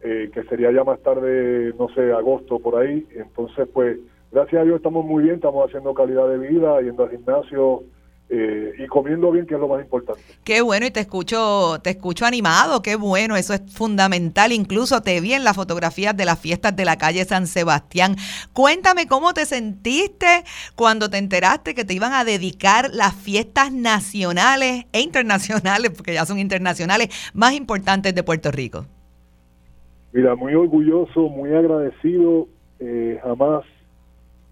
[0.00, 3.98] que sería ya más tarde no sé agosto por ahí entonces pues
[4.30, 7.82] gracias a Dios estamos muy bien estamos haciendo calidad de vida yendo al gimnasio
[8.30, 10.20] eh, y comiendo bien, que es lo más importante.
[10.44, 14.52] Qué bueno, y te escucho, te escucho animado, qué bueno, eso es fundamental.
[14.52, 18.16] Incluso te vi en las fotografías de las fiestas de la calle San Sebastián.
[18.52, 20.44] Cuéntame cómo te sentiste
[20.76, 26.26] cuando te enteraste que te iban a dedicar las fiestas nacionales e internacionales, porque ya
[26.26, 28.84] son internacionales, más importantes de Puerto Rico.
[30.12, 32.48] Mira, muy orgulloso, muy agradecido,
[32.78, 33.64] eh, jamás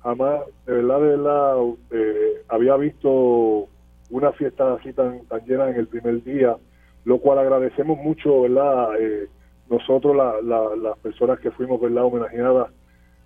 [0.07, 1.57] jamás, de verdad, de verdad,
[1.91, 3.67] eh, había visto
[4.11, 6.57] una fiesta así tan, tan llena en el primer día,
[7.05, 9.01] lo cual agradecemos mucho, ¿verdad?
[9.01, 9.27] Eh,
[9.69, 12.69] nosotros, las personas que fuimos, ¿verdad?, homenajeadas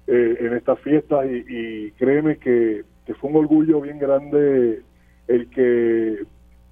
[0.06, 2.84] eh, en estas fiestas y, créeme que,
[3.20, 4.82] fue un orgullo bien grande
[5.26, 6.22] el que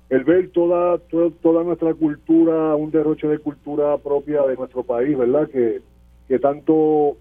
[0.09, 5.19] el ver toda, toda, toda nuestra cultura, un derroche de cultura propia de nuestro país,
[5.19, 5.49] ¿verdad?
[5.51, 5.81] Que,
[6.29, 7.17] que tanto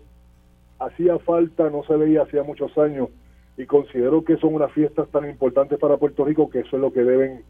[0.79, 3.09] hacía falta, no se veía hacía muchos años
[3.57, 6.93] y considero que son unas fiestas tan importantes para Puerto Rico que eso es lo
[6.93, 7.41] que deben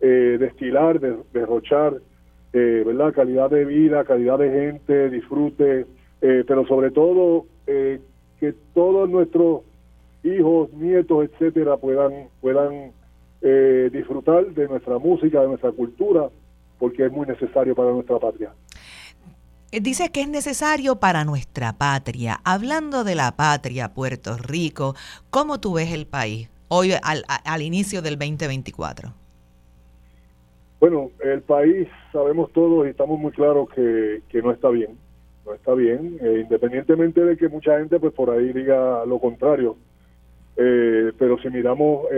[0.00, 0.98] eh, destilar,
[1.32, 1.94] derrochar,
[2.52, 3.14] eh, ¿verdad?
[3.14, 5.86] Calidad de vida, calidad de gente, disfrute,
[6.20, 8.00] eh, pero sobre todo eh,
[8.38, 9.62] que todos nuestros
[10.22, 12.92] hijos, nietos, etcétera, puedan, puedan
[13.92, 16.28] disfrutar de nuestra música, de nuestra cultura,
[16.78, 18.52] porque es muy necesario para nuestra patria.
[19.72, 22.40] Eh, dice que es necesario para nuestra patria.
[22.44, 24.94] Hablando de la patria, Puerto Rico,
[25.30, 29.08] ¿cómo tú ves el país hoy al, inicio del 2024?
[30.78, 34.98] Bueno, el país, sabemos todos y estamos muy claros que, no está bien.
[35.46, 39.76] No está bien, eh, independientemente de que mucha gente pues por ahí diga lo contrario.
[40.56, 42.08] Eh, pero si miramos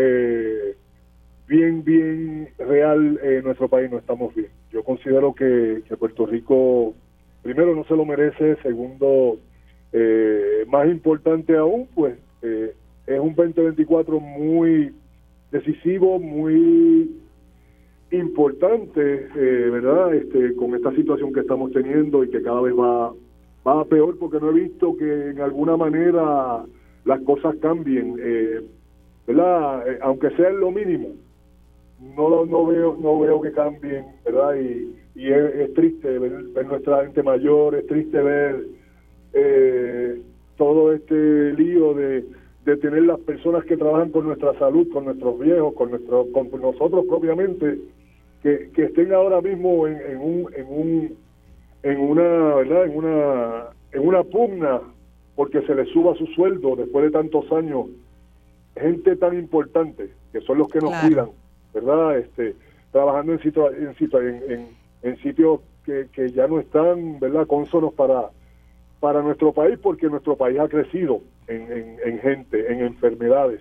[1.47, 4.49] bien, bien real, nuestro país no estamos bien.
[4.73, 6.95] Yo considero que Puerto Rico
[7.45, 9.37] primero no se lo merece, segundo,
[9.93, 12.75] eh, más importante aún, pues eh,
[13.07, 14.93] es un 2024 muy
[15.53, 17.15] decisivo, muy
[18.11, 20.15] importante, eh, ¿verdad?
[20.15, 23.13] Este, con esta situación que estamos teniendo y que cada vez va,
[23.67, 26.65] va peor porque no he visto que en alguna manera
[27.05, 28.17] las cosas cambien,
[29.27, 29.85] ¿verdad?
[30.01, 31.11] aunque sea en lo mínimo,
[32.17, 34.55] no, no veo no veo que cambien, ¿verdad?
[34.57, 38.67] Y, y es, triste ver, nuestra gente mayor, es triste ver
[39.33, 40.21] eh,
[40.57, 42.25] todo este lío de,
[42.65, 46.51] de tener las personas que trabajan con nuestra salud, con nuestros viejos, con nuestro, con
[46.61, 47.79] nosotros propiamente,
[48.43, 51.17] que, que estén ahora mismo en, en un, en un,
[51.83, 52.85] en una, ¿verdad?
[52.87, 54.81] En una, en una pugna
[55.37, 57.87] porque se les suba su sueldo después de tantos años,
[58.77, 61.31] gente tan importante que son los que nos cuidan,
[61.75, 62.19] ¿verdad?
[62.19, 62.55] Este,
[62.93, 64.69] trabajando en, situ en, en,
[65.03, 68.31] en sitios que, que ya no están, ¿verdad?, consonos para,
[69.01, 73.61] para nuestro país, porque nuestro país ha crecido en, en, gente, en enfermedades,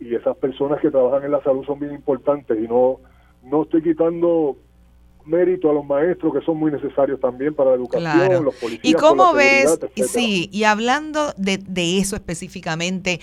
[0.00, 3.00] y esas personas que trabajan en la salud son bien importantes, y no,
[3.42, 4.56] no estoy quitando
[5.26, 8.84] mérito a los maestros que son muy necesarios también para la educación, los policías.
[8.84, 9.78] ¿Y cómo ves?
[10.06, 13.20] Sí, y hablando de, de eso específicamente,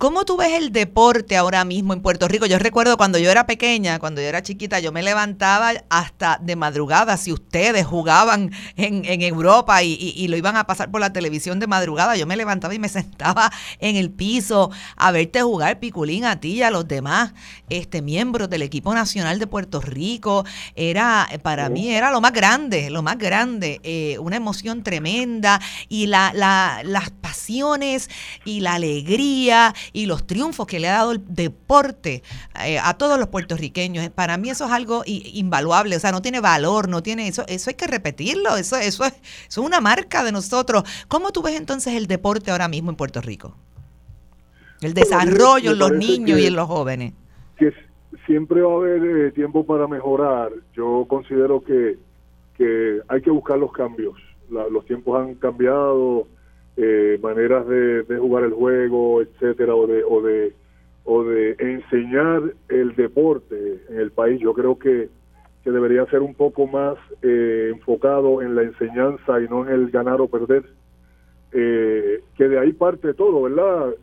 [0.00, 2.46] ¿Cómo tú ves el deporte ahora mismo en Puerto Rico?
[2.46, 6.56] Yo recuerdo cuando yo era pequeña, cuando yo era chiquita, yo me levantaba hasta de
[6.56, 7.18] madrugada.
[7.18, 12.16] Si ustedes jugaban en, Europa y, lo iban a pasar por la televisión de madrugada,
[12.16, 16.52] yo me levantaba y me sentaba en el piso a verte jugar piculín a ti
[16.52, 17.34] y a los demás
[17.68, 20.46] este, miembros del equipo nacional de Puerto Rico.
[20.76, 25.60] Era, para mí era lo más grande, lo más grande, eh, una emoción tremenda
[25.90, 28.08] y la, las pasiones
[28.46, 32.22] y la alegría y los triunfos que le ha dado el deporte
[32.64, 34.08] eh, a todos los puertorriqueños.
[34.10, 37.70] Para mí eso es algo invaluable, o sea, no tiene valor, no tiene eso, eso
[37.70, 39.12] hay que repetirlo, eso, eso, es,
[39.48, 40.84] eso es una marca de nosotros.
[41.08, 43.56] ¿Cómo tú ves entonces el deporte ahora mismo en Puerto Rico?
[44.80, 47.12] El desarrollo en los niños y en los jóvenes.
[47.58, 47.72] Que
[48.26, 50.50] siempre va a haber eh, tiempo para mejorar.
[50.74, 51.98] Yo considero que,
[52.56, 54.14] que hay que buscar los cambios.
[54.48, 56.26] los tiempos han cambiado,
[56.82, 60.54] eh, maneras de, jugar el juego, etcétera, o de, o de
[61.04, 64.40] o de enseñar el deporte en el país.
[64.40, 65.10] Yo creo que,
[65.62, 69.90] que debería ser un poco más eh, enfocado en la enseñanza y no en el
[69.90, 70.64] ganar o perder.
[71.52, 73.94] Eh, que de ahí parte todo, ¿verdad?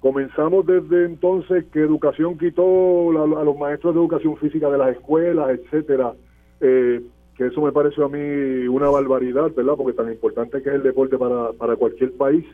[0.00, 5.50] comenzamos desde entonces que educación quitó a, los maestros de educación física de las escuelas,
[5.50, 6.14] etcétera.
[7.36, 9.74] Que eso me parece a mí una barbaridad, ¿verdad?
[9.76, 12.44] Porque tan importante que es el deporte para, para cualquier país.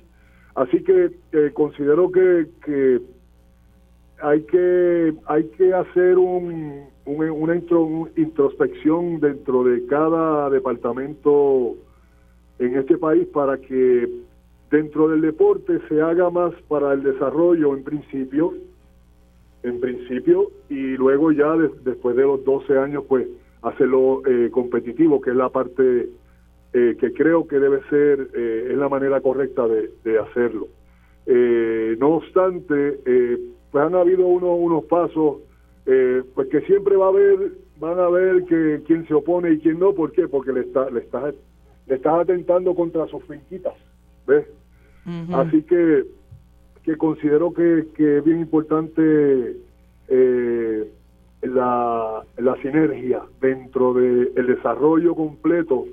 [0.54, 1.10] Así que
[1.54, 3.00] considero que,
[4.20, 7.56] hay que hay que hacer un, una
[8.16, 11.74] introspección dentro de cada departamento
[12.58, 14.08] en este país para que
[14.70, 18.54] dentro del deporte se haga más para el desarrollo en principio
[19.62, 23.26] en principio y luego ya después de los 12 años pues
[23.62, 26.08] hacerlo eh, competitivo que es la parte
[26.72, 30.68] eh, que creo que debe ser eh, es la manera correcta de, de hacerlo
[31.98, 32.98] no obstante
[33.72, 35.38] pues han habido unos, unos pasos,
[35.86, 39.58] eh, pues que siempre va a haber, van a ver que quién se opone y
[39.58, 40.28] quién no, ¿por qué?
[40.28, 41.34] Porque le está, le estás,
[41.86, 43.72] le estás atentando contra sus finquitas,
[44.26, 44.46] ¿ves?
[45.32, 46.04] Así que,
[46.84, 49.56] que considero que, que es bien importante
[50.08, 50.92] eh,
[51.42, 55.84] la, la sinergia dentro del el desarrollo completo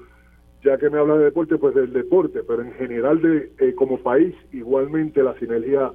[0.63, 3.97] ya que me habla de deporte, pues del deporte, pero en general de eh, como
[3.99, 5.91] país igualmente la sinergia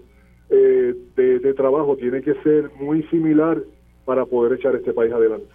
[0.51, 3.63] eh, de, trabajo tiene que ser muy similar
[4.05, 5.47] para poder echar este país adelante.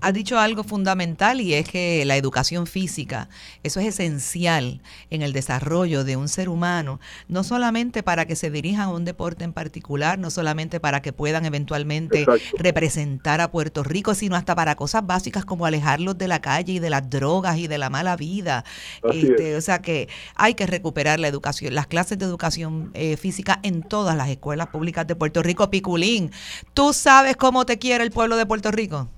[0.00, 3.28] Has dicho algo fundamental y es que la educación física,
[3.62, 4.80] eso es esencial
[5.10, 9.04] en el desarrollo de un ser humano, no solamente para que se dirijan a un
[9.04, 12.26] deporte en particular, no solamente para que puedan eventualmente
[12.58, 16.78] representar a Puerto Rico, sino hasta para cosas básicas como alejarlos de la calle y
[16.78, 18.64] de las drogas y de la mala vida.
[19.12, 23.60] Este, o sea que hay que recuperar la educación, las clases de educación eh, física
[23.62, 25.70] en todas las escuelas públicas de Puerto Rico.
[25.70, 26.30] Piculín,
[26.72, 29.08] ¿tú sabes cómo te quiere el pueblo de Puerto Rico?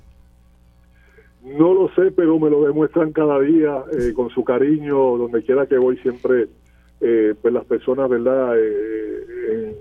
[1.47, 5.66] No lo sé, pero me lo demuestran cada día eh, con su cariño, donde quiera
[5.66, 6.48] que voy siempre,
[7.01, 8.59] eh, pues las personas, ¿verdad?
[8.59, 9.77] Eh,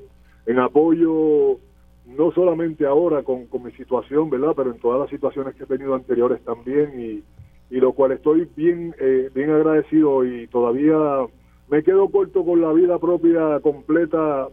[0.45, 1.57] en, apoyo,
[2.05, 4.53] no solamente ahora con, con, mi situación, ¿verdad?
[4.55, 7.23] Pero en todas las situaciones que he tenido anteriores también y,
[7.75, 8.93] y lo cual estoy bien,
[9.33, 10.95] bien agradecido y todavía
[11.67, 14.49] me quedo corto con la vida propia completa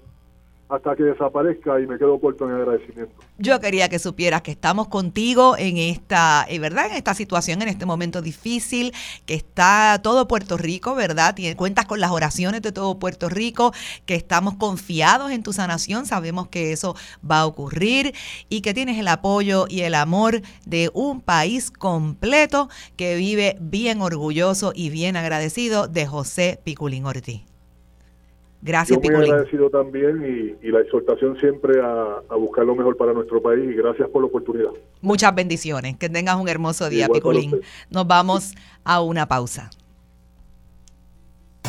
[0.69, 3.13] hasta que desaparezca y me quedo corto en agradecimiento.
[3.39, 6.87] Yo quería que supieras que estamos contigo en esta, eh, ¿verdad?
[6.87, 8.93] En esta situación, en este momento difícil,
[9.27, 11.35] que está todo Puerto Rico, ¿verdad?
[11.35, 13.73] Tienes, cuentas con las oraciones de todo Puerto Rico,
[14.07, 16.97] que estamos confiados en tu sanación, sabemos que eso
[17.29, 18.15] va a ocurrir
[18.49, 24.01] y que tienes el apoyo y el amor de un país completo que vive bien
[24.01, 27.52] orgulloso y bien agradecido de José Piculín Ortiz.
[28.63, 33.43] Gracias, Yo muy agradecido también y, la exhortación siempre a, buscar lo mejor para nuestro
[33.43, 34.71] país y gracias por la oportunidad.
[35.01, 35.97] Muchas bendiciones.
[35.97, 37.61] Que tengas un hermoso día, Piculín.
[37.91, 39.69] Nos vamos a una pausa.